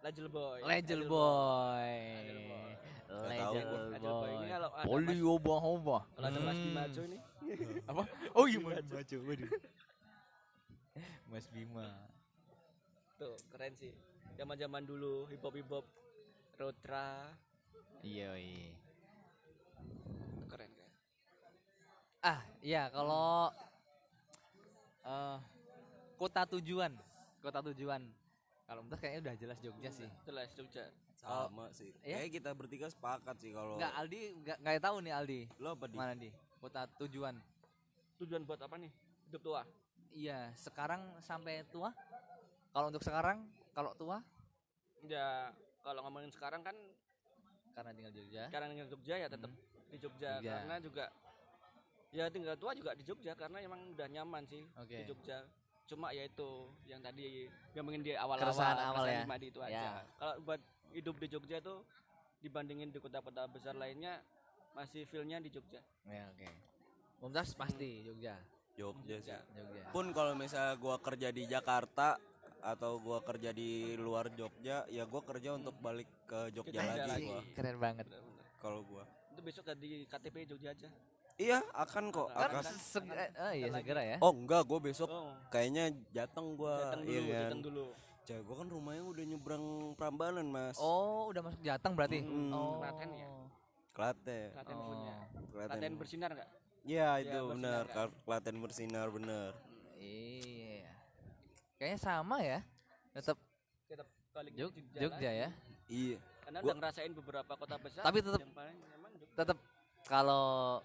Lajel 0.00 0.32
Boy 0.32 0.64
Legend 0.64 0.72
Lajel 0.72 1.02
Boy. 1.04 1.92
Legend. 2.16 2.40
Lajel 3.28 3.64
Boy 3.68 3.84
ini 3.84 4.00
Boy. 4.40 4.48
kalau 4.48 4.70
ada 4.72 4.86
Polio 4.88 5.34
Bahova. 5.36 5.98
kalau 6.16 6.26
ada 6.32 6.40
Mas 6.40 6.56
Hmm. 6.56 6.64
Bima 6.64 6.84
Jo 6.88 7.02
ini 7.04 7.18
Apa? 7.92 8.02
Oh 8.34 8.48
iya 8.48 8.58
Mas. 8.58 8.80
Waduh. 8.80 9.50
Mas 11.26 11.46
Bima. 11.50 11.86
tuh 13.16 13.32
keren 13.48 13.72
sih 13.72 13.92
zaman 14.36 14.54
zaman 14.54 14.82
dulu 14.84 15.24
hip 15.26 15.40
hop 15.40 15.54
hip 15.54 15.68
hop 15.68 15.86
Rotra 16.56 17.32
Iya, 18.00 18.36
iya. 18.36 18.70
keren 20.46 20.70
kan 20.70 20.90
Ah, 22.22 22.40
iya 22.60 22.86
kalau 22.88 23.48
eh 25.02 25.38
kota 26.16 26.42
tujuan, 26.48 26.90
kota 27.38 27.60
tujuan. 27.66 28.02
Kalau 28.66 28.82
Mumtaz 28.82 28.98
kayaknya 28.98 29.20
udah 29.22 29.34
jelas 29.36 29.58
Jogja 29.60 29.90
sih. 29.92 30.10
jelas 30.24 30.50
Jogja 30.52 30.90
Sama 31.14 31.70
sih. 31.70 31.94
Iya? 32.02 32.18
Kayak 32.18 32.30
kita 32.34 32.50
bertiga 32.52 32.86
sepakat 32.88 33.36
sih 33.38 33.54
kalau 33.54 33.78
Enggak, 33.78 33.92
Aldi 33.94 34.20
enggak 34.34 34.56
enggak 34.58 34.74
tahu 34.82 34.96
nih 35.00 35.12
Aldi. 35.14 35.40
lo 35.56 35.68
apa 35.72 35.86
di? 35.86 35.96
Mana 35.96 36.12
di? 36.12 36.30
Kota 36.58 36.84
tujuan. 36.98 37.38
tujuan 38.16 38.42
buat 38.42 38.58
apa 38.58 38.74
nih 38.76 38.90
hidup 39.24 39.40
tua 39.40 39.62
Iya, 40.16 40.48
sekarang 40.56 41.20
sampai 41.20 41.60
tua. 41.68 41.92
Kalau 42.72 42.88
untuk 42.88 43.04
sekarang, 43.04 43.44
kalau 43.70 43.92
tua 43.94 44.24
ya 45.04 45.52
kalau 45.84 46.02
ngomongin 46.02 46.32
sekarang 46.32 46.64
kan 46.64 46.74
karena 47.76 47.92
tinggal 47.92 48.10
di 48.10 48.18
Jogja. 48.18 48.48
sekarang 48.48 48.74
yang 48.74 48.88
Jogja 48.88 49.14
ya 49.14 49.28
tetap 49.28 49.52
di 49.86 49.96
Jogja 50.00 50.30
Jogja. 50.34 50.50
karena 50.56 50.76
juga 50.80 51.04
ya 52.10 52.24
tinggal 52.26 52.56
tua 52.56 52.72
juga 52.72 52.90
di 52.90 53.04
Jogja 53.04 53.36
karena 53.36 53.60
emang 53.60 53.92
udah 53.92 54.08
nyaman 54.08 54.42
sih 54.48 54.64
Oke. 54.74 54.98
di 54.98 55.04
Jogja 55.04 55.46
cuma 55.86 56.10
ya 56.10 56.26
itu 56.26 56.50
yang 56.82 56.98
tadi 56.98 57.46
ngomongin 57.70 58.02
di 58.02 58.12
awal-awal 58.16 58.50
Keresahan 58.50 58.76
awal 58.80 58.94
keresahan 58.98 59.12
ya. 59.12 59.22
di 59.22 59.30
Madi 59.30 59.46
itu 59.46 59.60
Ya. 59.60 59.68
aja 59.68 59.88
kalau 60.16 60.34
buat 60.42 60.60
hidup 60.90 61.14
di 61.20 61.26
Jogja 61.28 61.56
tuh 61.60 61.78
dibandingin 62.40 62.88
di 62.90 62.98
kota-kota 62.98 63.46
besar 63.46 63.76
lainnya 63.76 64.18
masih 64.72 65.06
feelnya 65.06 65.38
di 65.38 65.52
Jogja 65.52 65.78
Ya, 66.02 66.26
oke. 66.34 66.48
Mumtaz 67.20 67.54
pasti 67.54 68.02
Jogja. 68.02 68.34
Jogja 68.76 69.16
sih. 69.18 69.32
Jogja. 69.32 69.82
Pun 69.90 70.12
kalau 70.12 70.32
misalnya 70.32 70.76
gua 70.76 71.00
kerja 71.00 71.28
di 71.28 71.42
Jakarta 71.44 72.20
atau 72.60 73.00
gua 73.00 73.20
kerja 73.20 73.50
di 73.50 73.96
luar 73.96 74.28
Jogja, 74.30 74.84
ya 74.86 75.04
gua 75.04 75.22
kerja 75.22 75.54
untuk 75.54 75.74
balik 75.78 76.08
ke 76.24 76.52
Jogja 76.52 76.78
Jogja 76.78 77.04
lagi 77.06 77.26
gua. 77.26 77.40
Keren 77.52 77.76
banget. 77.76 78.06
Kalau 78.58 78.80
gua. 78.82 79.04
itu 79.28 79.44
besok 79.44 79.68
di 79.76 80.08
KTP 80.08 80.48
Jogja 80.48 80.72
aja 80.72 80.88
Iya, 81.36 81.60
akan 81.76 82.08
kok. 82.08 82.32
Kan 82.32 82.48
Akan. 82.48 82.64
eh, 83.12 83.28
oh 83.36 83.52
iya 83.52 83.66
segera 83.68 84.00
ya. 84.00 84.16
Oh 84.24 84.32
enggak, 84.32 84.64
gue 84.64 84.80
besok 84.80 85.04
Oh, 85.04 85.36
kayaknya 85.52 85.92
jateng 86.08 86.56
gue. 86.56 86.72
datang 86.72 87.04
dulu, 87.04 87.12
Iya 87.12 87.40
datang 87.44 87.60
dulu. 87.60 87.84
Cah, 88.24 88.38
gue 88.40 88.54
kan 88.56 88.66
rumahnya 88.66 89.04
udah 89.04 89.24
nyebrang 89.28 89.64
Prambanan 89.94 90.48
mas. 90.48 90.80
Oh, 90.80 91.28
udah 91.28 91.44
masuk 91.44 91.60
Jateng 91.60 91.92
berarti. 91.92 92.24
Mm. 92.24 92.50
Oh. 92.50 92.80
Klaten 92.80 93.10
ya? 93.12 93.28
Klaten. 93.92 94.48
Klaten 94.50 94.74
Oh. 94.74 94.86
punya. 94.88 95.14
Klaten. 95.46 95.68
Klaten 95.70 95.92
bersinar 95.94 96.30
nggak? 96.32 96.50
Iya 96.86 97.08
itu 97.18 97.34
bersinar 97.34 97.50
benar. 97.50 97.82
kan? 97.84 97.94
Kla- 98.06 98.14
Klaten 98.22 98.56
bersinar 98.56 99.06
benar. 99.10 99.50
Iya. 99.96 100.90
Kayaknya 101.76 101.98
sama 101.98 102.36
ya. 102.40 102.60
Tetap 103.12 103.36
Tetap 103.86 104.06
Jog 104.52 104.72
Jogja 104.92 105.18
lagi. 105.26 105.42
ya. 105.42 105.48
Iya. 105.86 106.18
Karena 106.40 106.58
Gua- 106.58 106.66
udah 106.68 106.76
ngerasain 106.78 107.12
beberapa 107.12 107.52
kota 107.52 107.74
besar. 107.76 108.02
Tapi 108.02 108.18
Jogja. 108.20 108.46
Tetap 109.34 109.58
kalau 110.06 110.78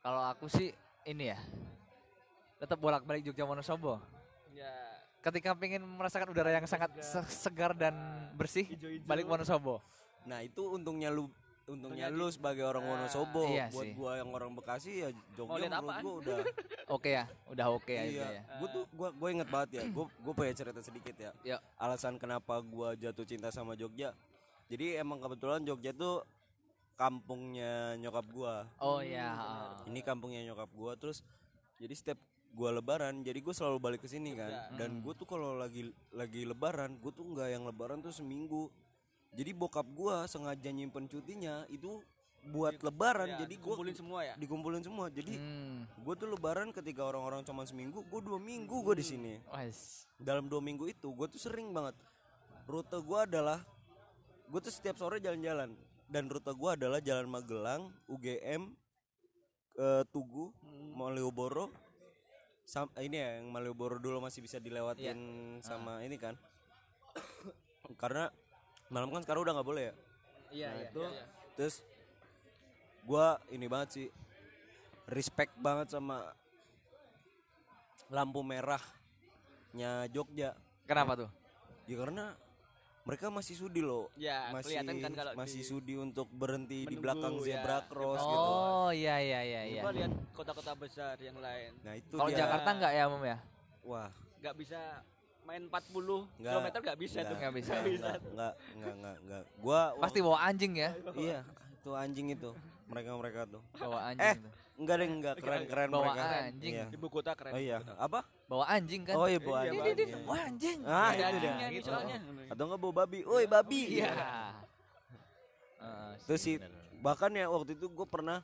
kalau 0.00 0.22
aku 0.24 0.46
sih 0.46 0.70
ini 1.02 1.28
ya. 1.28 1.38
Tetap 2.56 2.78
bolak-balik 2.78 3.24
Jogja 3.24 3.42
Wonosobo. 3.42 3.98
Ya, 4.48 4.70
Ketika 5.20 5.50
pengen 5.52 5.82
merasakan 5.82 6.30
udara 6.30 6.52
yang 6.52 6.64
sangat 6.64 6.94
se- 7.00 7.32
segar 7.34 7.74
dan 7.74 7.92
bersih, 8.32 8.64
hijau-hijau. 8.64 9.02
balik 9.04 9.26
Wonosobo. 9.26 9.82
Nah 10.22 10.40
itu 10.40 10.62
untungnya 10.70 11.08
lu 11.08 11.26
untungnya 11.64 12.12
lu 12.12 12.28
sebagai 12.28 12.64
orang 12.64 12.84
Nah, 12.84 12.90
Wonosobo. 13.08 13.48
iya 13.48 13.66
Buat 13.72 13.86
sih. 13.88 13.94
gua 13.96 14.10
yang 14.20 14.30
orang 14.36 14.52
Bekasi 14.52 14.92
ya 15.00 15.08
Jogja 15.32 15.66
menurut 15.68 15.96
gua 16.04 16.14
udah. 16.20 16.36
Oke 16.96 17.16
ya, 17.16 17.24
udah 17.48 17.66
oke 17.72 17.94
aja 17.96 18.04
iya. 18.04 18.26
ya. 18.28 18.42
Gua 18.60 18.68
tuh 18.68 18.84
gua 18.92 19.08
gua 19.16 19.28
inget 19.32 19.48
banget 19.48 19.70
ya. 19.80 19.82
Gua 19.88 20.04
gua 20.20 20.32
punya 20.36 20.52
cerita 20.52 20.80
sedikit 20.84 21.16
ya. 21.16 21.32
Yuk. 21.40 21.60
Alasan 21.80 22.20
kenapa 22.20 22.60
gua 22.60 22.92
jatuh 22.92 23.24
cinta 23.24 23.48
sama 23.48 23.72
Jogja. 23.72 24.12
Jadi 24.68 25.00
emang 25.00 25.16
kebetulan 25.24 25.64
Jogja 25.64 25.96
tuh 25.96 26.20
kampungnya 27.00 27.96
nyokap 27.96 28.26
gua. 28.28 28.68
Oh 28.78 29.00
iya. 29.00 29.32
Ini 29.88 30.00
kampungnya 30.04 30.44
nyokap 30.52 30.68
gua 30.76 30.92
terus 31.00 31.24
jadi 31.80 31.94
setiap 31.96 32.20
gua 32.54 32.70
lebaran 32.70 33.26
jadi 33.26 33.42
gue 33.42 33.50
selalu 33.50 33.82
balik 33.82 34.00
ke 34.06 34.08
sini 34.08 34.38
kan 34.38 34.78
dan 34.78 35.02
gue 35.02 35.10
tuh 35.18 35.26
kalau 35.26 35.58
lagi 35.58 35.90
lagi 36.14 36.46
lebaran 36.46 37.02
gue 37.02 37.10
tuh 37.10 37.26
nggak 37.26 37.50
yang 37.50 37.66
lebaran 37.66 37.98
tuh 37.98 38.14
seminggu 38.14 38.70
jadi 39.34 39.50
bokap 39.52 39.86
gua 39.88 40.24
sengaja 40.24 40.68
nyimpen 40.68 41.04
cutinya 41.04 41.66
itu 41.68 42.00
buat 42.46 42.76
lebaran 42.78 43.24
Ya, 43.26 43.36
jadi 43.40 43.54
gua 43.56 43.72
kumpulin 43.72 43.96
semua 43.96 44.20
ya. 44.22 44.34
dikumpulin 44.36 44.82
semua 44.82 45.06
jadi 45.08 45.32
Hmm. 45.32 45.88
gue 45.96 46.14
tuh 46.14 46.28
lebaran 46.28 46.68
ketika 46.70 47.00
orang-orang 47.02 47.40
cuma 47.40 47.64
seminggu 47.64 48.00
gue 48.02 48.20
dua 48.20 48.36
minggu 48.36 48.76
gue 48.82 48.94
di 48.94 49.06
sini 49.06 49.32
Wes. 49.50 50.04
dalam 50.14 50.44
dua 50.44 50.60
minggu 50.60 50.84
itu 50.84 51.08
gue 51.08 51.26
tuh 51.26 51.40
sering 51.40 51.72
banget 51.72 51.96
rute 52.64 52.94
gue 52.94 53.18
adalah 53.18 53.64
gue 54.46 54.60
tuh 54.60 54.68
setiap 54.68 54.92
sore 54.94 55.18
jalan-jalan 55.18 55.72
dan 56.06 56.28
rute 56.28 56.52
gue 56.52 56.70
adalah 56.70 57.00
jalan 57.00 57.24
Magelang 57.26 57.82
UGM 58.06 58.76
ke 59.72 59.88
Tugu 60.08 60.52
Hmm. 60.60 60.92
Malioboro 60.94 61.72
sam 62.62 62.92
ini 62.98 63.16
ya 63.16 63.40
yang 63.40 63.48
Malioboro 63.48 63.96
dulu 63.96 64.20
masih 64.20 64.40
bisa 64.40 64.56
dilewatin 64.58 65.16
Iya. 65.56 65.64
sama 65.64 66.00
ini 66.00 66.16
kan 66.16 66.36
karena 67.96 68.28
malam 68.86 69.08
kan 69.08 69.20
sekarang 69.20 69.42
udah 69.42 69.54
nggak 69.54 69.68
boleh 69.68 69.84
ya 69.84 69.94
Iya, 70.50 70.66
Nah, 70.66 70.76
iya. 70.76 70.86
itu 70.86 71.00
iya, 71.00 71.10
iya. 71.10 71.24
terus 71.54 71.74
gua 73.02 73.26
ini 73.48 73.66
banget 73.66 73.88
sih 73.92 74.06
respect 75.06 75.52
banget 75.56 75.90
sama 75.90 76.30
lampu 78.06 78.40
merahnya 78.40 79.90
Jogja 80.08 80.54
Kenapa 80.84 81.16
tuh? 81.16 81.30
ya 81.84 81.96
karena 81.96 82.36
mereka 83.04 83.28
masih 83.28 83.52
sudi 83.54 83.80
loh 83.80 84.08
Ya, 84.16 84.48
masih 84.48 84.80
kan 84.80 85.12
kalau 85.12 85.32
masih 85.34 85.60
di- 85.60 85.66
sudi 85.66 85.94
untuk 85.94 86.24
berhenti 86.30 86.84
di 86.84 86.96
menunggu, 86.96 87.02
belakang 87.02 87.32
ya, 87.34 87.42
zebra 87.42 87.76
zebra 87.78 87.78
cross 87.86 88.16
cross. 88.16 88.24
gitu 88.24 88.52
Oh 88.54 88.90
iya 88.90 89.16
iya 89.18 89.40
iya 89.42 89.62
iya. 89.66 89.80
Coba 89.82 89.92
lihat 89.92 90.12
kota-kota 90.32 90.72
besar 90.74 91.16
yang 91.18 91.36
lain. 91.36 91.70
nah 91.80 91.92
itu 91.94 92.14
Kalau 92.14 92.30
Jakarta 92.30 92.68
enggak 92.70 92.92
ya, 92.94 93.04
Mom 93.06 93.20
ya? 93.22 93.36
wah 93.82 94.08
Nggak 94.40 94.54
bisa 94.56 94.80
main 95.44 95.62
40 95.62 95.92
Nggak. 96.40 96.52
km 96.54 96.66
nggak 96.80 96.98
bisa 96.98 97.18
tuh. 97.20 97.36
Nggak 97.36 97.52
bisa. 97.52 97.72
Nggak 97.72 97.84
bisa. 97.86 98.06
enggak 98.08 98.24
enggak 98.24 98.52
enggak 98.74 98.94
enggak, 98.94 99.16
enggak. 99.20 99.42
gua 99.58 99.80
Pasti 100.02 100.18
bawa 100.20 100.38
anjing 100.42 100.72
ya. 100.74 100.90
iya 101.14 101.40
itu 101.74 101.90
anjing 101.92 102.26
itu 102.30 102.50
mereka 102.84 103.10
mereka 103.12 103.40
tuh 103.46 103.60
Bawa 103.74 103.98
Eh, 103.98 104.08
anjing 104.10 104.36
tuh. 104.40 104.52
enggak 104.74 104.94
deh 104.96 105.08
enggak 105.10 105.34
keren 105.36 105.62
keren 105.64 105.88
Bawa 105.88 106.04
mereka 106.10 106.26
anjing. 106.42 106.72
Iya. 106.74 106.84
Ibu 106.90 107.06
kota 107.08 107.32
keren. 107.32 107.52
oh 107.52 107.60
iya 107.60 107.76
apa 107.94 108.20
Bawa 108.44 108.64
anjing 108.66 109.02
kan. 109.02 109.14
oh 109.14 109.26
iya 109.26 109.38
bawa 109.38 109.58
Iya, 109.58 109.70
anjing 109.70 109.78
bawa 109.78 109.88
Iya. 110.00 110.16
Wah 110.24 110.40
anjing. 110.42 110.78
Ah, 110.82 111.08
Ada 111.10 111.24
itu 111.26 111.38
dia. 111.38 111.54
Gitu. 111.70 111.86
soalnya. 111.86 112.18
atau 112.46 112.62
enggak 112.64 112.80
bawa 112.80 112.92
babi 112.98 113.20
woi 113.22 113.44
babi 113.46 113.80
Iya. 113.94 114.10
Heeh, 115.76 116.10
Terus 116.24 116.40
sih 116.40 116.56
bahkan 116.98 117.28
ya 117.30 117.44
waktu 117.46 117.76
itu 117.76 117.86
gue 117.86 118.06
pernah 118.06 118.40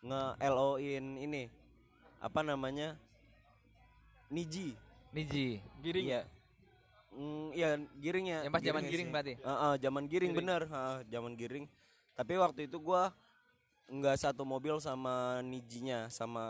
nge 0.00 0.20
LO 0.48 0.70
in 0.76 1.20
ini 1.20 1.42
apa 2.18 2.40
namanya 2.40 2.96
Niji 4.28 4.72
Niji. 5.12 5.60
Giring. 5.80 6.06
iya 6.06 6.22
Mm, 7.12 7.52
iya 7.52 7.76
giringnya 8.00 8.38
Yang 8.42 8.54
pas 8.56 8.62
zaman 8.64 8.84
giring 8.88 9.04
sih. 9.04 9.12
berarti. 9.12 9.34
Heeh, 9.36 9.72
zaman 9.78 10.04
giring, 10.08 10.32
Giring. 10.32 10.40
bener 10.40 10.62
Heeh, 10.64 10.96
zaman 11.06 11.32
giring 11.36 11.64
tapi 12.12 12.32
waktu 12.34 12.60
itu 12.64 12.76
gua 12.78 13.12
nggak 13.86 14.16
satu 14.18 14.44
mobil 14.44 14.80
sama 14.80 15.14
Nijinya 15.42 16.08
sama 16.08 16.44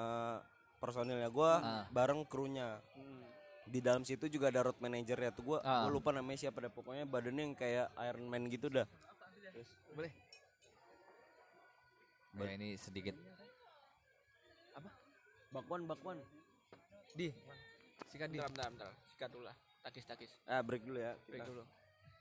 personilnya 0.78 1.26
gua 1.28 1.58
Ah. 1.58 1.84
bareng 1.90 2.22
krunya 2.22 2.78
Hmm. 2.94 3.26
di 3.64 3.78
dalam 3.78 4.02
situ 4.02 4.26
juga 4.28 4.50
ada 4.50 4.62
road 4.62 4.78
manajernya 4.78 5.30
tuh 5.32 5.42
gua 5.44 5.58
Ah. 5.60 5.82
gua 5.82 5.90
lupa 5.92 6.10
namanya 6.10 6.38
siapa 6.40 6.58
deh 6.58 6.70
pokoknya 6.70 7.06
badannya 7.06 7.42
yang 7.42 7.56
kayak 7.56 7.90
Iron 8.00 8.26
Man 8.28 8.46
gitu 8.46 8.70
dah 8.70 8.86
Boleh. 9.92 10.14
Ya 12.38 12.54
ini 12.54 12.78
sedikit 12.78 13.18
bakwan 15.50 15.84
bakwan 15.84 16.22
di 17.12 17.34
sikat 18.12 18.28
di. 18.28 18.36
Bentar, 18.36 18.68
bentar, 18.68 18.68
bentar. 18.70 18.92
Sikat 19.08 19.28
dulu 19.28 19.44
lah. 19.44 19.56
Takis, 19.82 20.04
takis. 20.04 20.30
ah 20.44 20.60
break 20.60 20.84
dulu 20.84 20.94
ya 20.96 21.16
Break 21.24 21.40
kita. 21.40 21.48
dulu. 21.48 21.62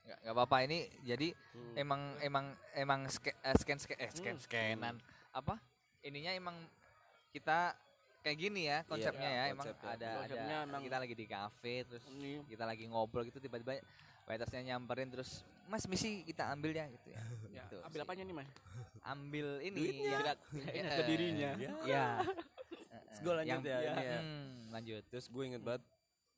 Nggak, 0.02 0.18
nggak 0.18 0.34
apa-apa 0.34 0.58
ini 0.64 0.80
jadi 1.04 1.28
Hmm. 1.52 1.74
emang 1.78 2.02
emang 2.20 2.46
emang 2.74 3.00
ske- 3.06 3.38
eh, 3.38 3.54
scan 3.54 3.78
scan 3.78 3.98
eh 4.00 4.10
scan 4.10 4.34
Hmm. 4.34 4.42
scanan 4.42 4.96
apa 5.30 5.62
ininya 6.02 6.34
emang 6.34 6.58
kita 7.30 7.78
kayak 8.20 8.38
gini 8.40 8.66
ya 8.66 8.82
konsepnya 8.84 9.30
Iya, 9.30 9.38
ya 9.38 9.44
emang 9.48 9.66
konsepnya. 9.68 9.90
ada 9.92 10.10
Konsepnya 10.18 10.56
ada 10.58 10.68
emang- 10.68 10.84
kita 10.84 10.98
lagi 10.98 11.16
di 11.16 11.26
cafe 11.28 11.74
terus 11.84 12.04
Ini 12.08 12.32
kita 12.46 12.64
lagi 12.64 12.86
ngobrol 12.86 13.24
gitu 13.24 13.38
tiba-tiba 13.38 13.78
waitersnya 14.26 14.62
nyamperin 14.68 15.08
terus 15.08 15.46
mas 15.66 15.86
misi 15.86 16.22
kita 16.24 16.50
ambil 16.50 16.72
ya 16.72 16.90
gitu 16.90 17.08
ya 17.08 17.22
ya, 17.56 17.64
Gitu 17.64 17.78
ambil 17.80 18.00
sih. 18.00 18.06
apanya 18.06 18.24
nih, 18.24 18.36
Mas? 18.36 18.50
ambil 19.04 19.48
ini 19.60 19.78
Duitnya. 19.78 20.18
yang 20.68 20.86
Eh, 20.86 20.96
ke 20.98 21.04
dirinya. 21.06 21.52
ya 21.86 22.06
Terus 23.12 23.20
gua 23.22 23.34
lanjut 23.44 23.60
ya, 23.68 23.78
ini 23.84 24.04
ya. 24.08 24.20
hmm, 24.24 24.52
lanjut 24.72 25.04
Terus 25.12 25.26
gue 25.28 25.44
inget 25.44 25.60
banget, 25.62 25.84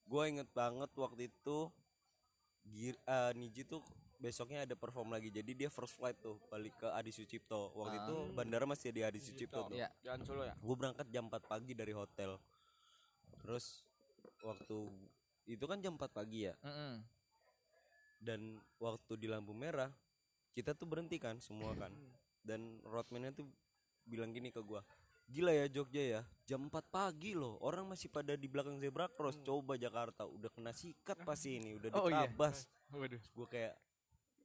gue 0.03 0.24
inget 0.26 0.49
banget 0.51 0.91
waktu 0.97 1.21
itu 1.30 1.57
Gir, 2.63 2.95
eh, 2.97 3.32
Niji 3.36 3.67
tuh 3.67 3.84
besoknya 4.17 4.63
ada 4.63 4.71
perform 4.80 5.11
lagi. 5.11 5.28
Jadi 5.28 5.51
dia 5.51 5.67
first 5.67 5.99
flight 5.99 6.15
tuh 6.17 6.39
balik 6.47 6.71
ke 6.80 6.88
Adi 6.88 7.11
Sucipto. 7.11 7.76
Waktu 7.76 7.99
Ah. 7.99 8.03
itu 8.07 8.15
bandara 8.32 8.63
masih 8.63 8.95
di 8.95 9.03
Adi 9.03 9.19
Sucipto 9.19 9.67
tuh. 9.67 9.76
Iya. 9.76 9.91
Jangan 9.99 10.19
Solo 10.24 10.43
ya. 10.47 10.55
Gue 10.55 10.76
berangkat 10.80 11.11
jam 11.11 11.28
4 11.28 11.43
pagi 11.43 11.76
dari 11.76 11.91
hotel. 11.91 12.39
Terus 13.43 13.84
waktu 14.39 14.80
itu 15.43 15.65
kan 15.67 15.84
jam 15.84 15.99
4 15.99 16.07
pagi 16.15 16.47
ya. 16.47 16.55
Mm-mm. 16.63 17.03
Dan 18.24 18.39
waktu 18.80 19.19
di 19.19 19.28
lampu 19.28 19.51
merah 19.51 19.91
kita 20.55 20.71
tuh 20.71 20.88
berhenti 20.88 21.19
kan 21.19 21.43
semua 21.43 21.76
kan. 21.76 21.91
Dan 22.39 22.80
roadman-nya 22.88 23.36
tuh 23.36 23.43
bilang 24.07 24.32
gini 24.32 24.55
ke 24.55 24.63
gua 24.63 24.80
Gila 25.26 25.51
ya 25.51 25.65
Jogja 25.67 26.03
ya, 26.03 26.21
jam 26.43 26.61
4 26.63 26.71
pagi 26.86 27.34
loh. 27.34 27.57
Orang 27.59 27.88
masih 27.88 28.05
pada 28.07 28.34
di 28.34 28.45
belakang 28.45 28.78
zebra 28.78 29.07
cross. 29.07 29.39
Coba 29.39 29.76
Jakarta 29.76 30.24
udah 30.24 30.49
kena 30.49 30.71
sikat 30.71 31.17
pasti 31.24 31.57
ini, 31.57 31.74
udah 31.74 31.89
Oh, 31.93 32.07
iya. 32.07 32.28
ditabas. 32.28 32.67
Waduh. 32.93 33.21
Gue 33.34 33.47
kayak 33.47 33.74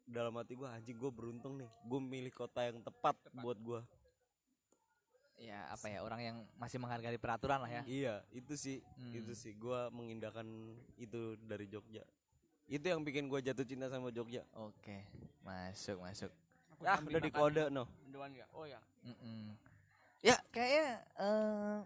dalam 0.05 0.33
hati 0.35 0.55
gue 0.55 0.64
anjing 0.64 0.97
gue 0.97 1.11
beruntung 1.11 1.57
nih. 1.57 1.68
Gue 1.83 2.01
milih 2.01 2.33
kota 2.33 2.64
yang 2.64 2.81
tepat, 2.81 3.14
buat 3.35 3.59
gue. 3.59 3.81
ya 5.39 5.70
apa 5.70 5.87
ya 5.87 6.03
orang 6.03 6.18
yang 6.20 6.37
masih 6.59 6.83
menghargai 6.83 7.14
peraturan 7.14 7.62
lah 7.62 7.70
ya 7.70 7.83
Iya, 7.87 8.26
itu 8.33 8.59
sih, 8.59 8.83
Hmm. 8.99 9.14
itu 9.14 9.31
sih 9.33 9.55
gue 9.55 9.87
mengindahkan 9.89 10.43
itu 10.97 11.39
dari 11.39 11.70
Jogja. 11.70 12.03
Itu 12.66 12.83
yang 12.85 13.07
bikin 13.07 13.31
gue 13.31 13.39
jatuh 13.41 13.62
cinta 13.62 13.87
sama 13.87 14.11
Jogja. 14.11 14.43
oke 14.51 14.99
masuk 15.41 16.03
masuk 16.03 16.35
Aku 16.74 16.83
Ah, 16.83 16.99
udah 17.01 17.20
di 17.20 17.31
kode 17.31 17.70
no. 17.70 17.87
Doan 18.05 18.35
nggak? 18.35 18.51
Oh 18.51 18.66
ya. 18.66 18.83
Mm-mm. 19.01 19.55
Ya 20.19 20.37
kayaknya 20.51 20.89
eh 21.16 21.79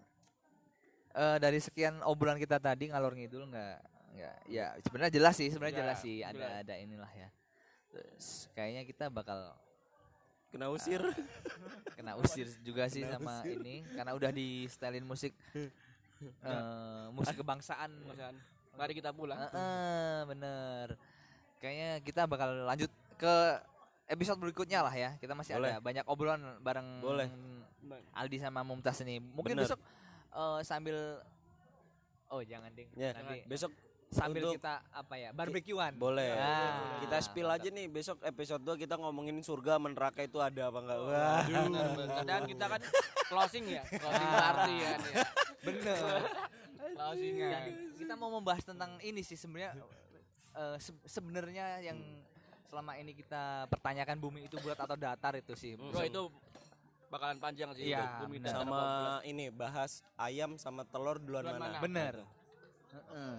eh, 1.13 1.37
dari 1.37 1.59
sekian 1.61 2.01
obrolan 2.03 2.41
kita 2.41 2.57
tadi 2.57 2.89
ngalor 2.89 3.13
ngidul 3.13 3.45
nggak 3.47 3.79
nggak 4.13 4.37
ya 4.49 4.77
sebenarnya 4.85 5.13
jelas 5.13 5.35
sih 5.37 5.49
sebenarnya 5.49 5.75
Ya, 5.75 5.81
jelas 5.85 5.99
sih 6.01 6.17
ada 6.21 6.37
jelas. 6.37 6.61
ada 6.65 6.75
inilah 6.77 7.13
ya. 7.13 7.29
Terus 7.93 8.49
kayaknya 8.53 8.83
kita 8.85 9.07
bakal 9.09 9.53
Kena 10.53 10.69
usir. 10.69 11.01
kena 11.97 12.13
usir 12.21 12.45
juga 12.61 12.85
sih 12.85 13.01
Kena 13.01 13.17
sama 13.17 13.41
usir. 13.41 13.57
ini 13.57 13.81
karena 13.89 14.13
udah 14.13 14.29
di 14.29 14.69
setelin 14.69 15.01
musik 15.03 15.33
eh, 16.45 17.07
musik 17.13 17.37
kebangsaan. 17.37 17.89
Masakan. 18.05 18.37
Mari 18.73 18.93
kita 18.93 19.13
pulang. 19.13 19.37
Heeh, 19.37 20.17
bener. 20.29 20.97
Kayaknya 21.57 21.91
kita 22.01 22.23
bakal 22.25 22.65
lanjut 22.65 22.89
ke 23.17 23.37
episode 24.13 24.39
berikutnya 24.39 24.81
lah 24.81 24.93
ya. 24.93 25.17
Kita 25.17 25.33
masih 25.33 25.57
Boleh. 25.57 25.73
ada 25.73 25.81
banyak 25.81 26.05
obrolan 26.05 26.41
bareng 26.61 26.89
Boleh. 27.01 27.29
Aldi 28.13 28.37
sama 28.39 28.61
Mumtaz 28.61 29.01
ini. 29.01 29.19
Mungkin 29.19 29.57
Bener. 29.57 29.65
besok 29.65 29.81
eh, 30.31 30.61
sambil 30.63 31.19
Oh, 32.29 32.41
jangan 32.41 32.73
ding. 32.73 32.89
Ya, 32.97 33.13
Nanti 33.13 33.45
besok 33.45 33.69
sambil 34.09 34.41
untuk- 34.43 34.57
kita 34.57 34.81
apa 34.89 35.15
ya? 35.17 35.33
Barbekyuan. 35.33 35.93
boleh. 35.97 36.33
Ah. 36.33 36.97
Kita 37.01 37.21
spill 37.21 37.45
aja 37.45 37.69
nih 37.69 37.89
besok 37.89 38.21
episode 38.23 38.61
2 38.63 38.77
kita 38.79 38.97
ngomongin 38.97 39.37
surga 39.39 39.77
neraka 39.77 40.25
itu 40.25 40.41
ada 40.41 40.73
apa 40.73 40.79
enggak. 40.81 40.99
Wah. 41.03 41.45
Kadang 42.25 42.49
kita 42.49 42.65
kan 42.69 42.81
closing 43.29 43.69
ya, 43.69 43.85
closing 43.85 44.31
party 44.31 44.75
kan 44.79 44.99
ya. 45.03 45.17
Bener. 45.61 46.01
Closingan. 46.93 47.53
Jadi 47.53 47.73
kita 47.97 48.15
mau 48.17 48.31
membahas 48.31 48.65
tentang 48.65 48.97
ini 49.01 49.21
sih 49.21 49.37
sebenarnya 49.37 49.77
eh, 50.53 50.77
se- 50.79 51.05
sebenarnya 51.05 51.81
yang 51.83 51.99
selama 52.73 52.97
ini 52.97 53.13
kita 53.13 53.69
pertanyakan 53.69 54.17
bumi 54.17 54.49
itu 54.49 54.57
bulat 54.57 54.81
atau 54.81 54.97
datar 54.97 55.37
itu 55.37 55.53
sih. 55.53 55.77
Bro 55.77 56.01
itu 56.01 56.23
bakalan 57.07 57.37
panjang 57.37 57.69
sih 57.77 57.93
Iya, 57.93 58.01
itu. 58.01 58.25
Bumi 58.25 58.41
bener. 58.41 58.49
datar 58.49 58.65
sama 58.65 58.81
ini 59.23 59.53
bahas 59.53 60.01
ayam 60.17 60.57
sama 60.57 60.81
telur 60.83 61.21
duluan 61.21 61.45
Duluan 61.45 61.61
mana. 61.61 61.69
mana? 61.69 61.85
Bener. 61.85 62.15
Heeh. 62.89 63.37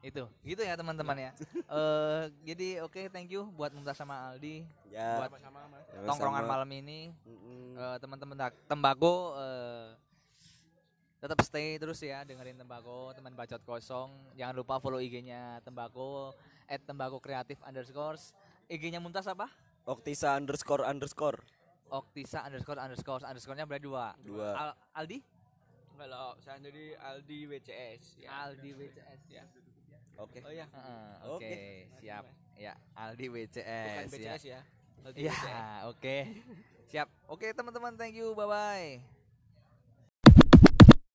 Itu, 0.00 0.24
gitu 0.40 0.62
ya 0.62 0.72
teman-teman 0.74 1.16
ya. 1.20 1.30
Eh 1.76 2.22
jadi 2.42 2.80
oke, 2.80 3.12
thank 3.12 3.28
you 3.28 3.44
buat 3.52 3.68
Mumtaz 3.68 4.00
sama 4.00 4.32
Aldi 4.32 4.64
Ya. 4.88 5.20
buat 5.20 5.28
Sama-sama, 5.28 5.60
Mas. 5.66 5.84
sama-sama. 5.84 6.06
tongkrongan 6.08 6.44
malam 6.48 6.70
ini. 6.72 7.12
Mm-mm. 7.28 7.76
Eh, 7.76 7.96
teman-teman 8.00 8.36
tak- 8.38 8.56
tembako 8.64 9.36
eh, 9.36 9.86
tetap 11.18 11.38
stay 11.42 11.74
terus 11.76 11.98
ya 11.98 12.22
dengerin 12.22 12.54
tembako 12.54 13.10
teman 13.10 13.34
bacot 13.34 13.58
kosong 13.62 14.10
jangan 14.34 14.54
lupa 14.54 14.78
follow 14.78 14.98
IG-nya 14.98 15.58
tembako 15.60 16.30
at 16.64 16.78
tembako 16.82 17.18
kreatif 17.18 17.58
underscores 17.66 18.30
IG-nya 18.66 19.02
Mumtaz 19.02 19.26
apa 19.26 19.50
Oktisa 19.82 20.36
underscore 20.36 20.84
underscore 20.84 21.42
Oktisa 21.88 22.44
underscore 22.44 22.76
underscore 22.76 23.24
underscore-nya 23.24 23.64
berarti 23.64 23.88
dua 23.88 24.12
dua. 24.20 24.48
Al- 24.54 24.78
Aldi 24.94 25.18
Kalau 25.98 26.36
saya 26.38 26.60
sendiri 26.60 26.94
Aldi 26.94 27.38
WCS 27.50 28.22
ya. 28.22 28.28
Aldi 28.44 28.70
WCS 28.70 29.22
ya. 29.26 29.42
Oke. 30.14 30.38
Oh 30.46 30.52
iya. 30.52 30.68
Heeh, 30.68 31.10
Oke. 31.26 31.50
oke 31.50 31.62
siap 31.98 32.24
ya 32.54 32.74
Aldi 32.94 33.26
Bukan 33.26 33.40
WCS 33.42 33.64
ya 33.90 34.06
BCS 34.06 34.42
ya. 34.46 34.60
Aldi 35.02 35.18
Iya, 35.18 35.34
WCS. 35.34 35.80
oke. 35.88 36.16
Siap. 36.88 37.08
Oke, 37.28 37.46
teman-teman, 37.52 37.96
thank 37.96 38.14
you. 38.14 38.36
Bye 38.36 38.46
bye. 38.46 39.17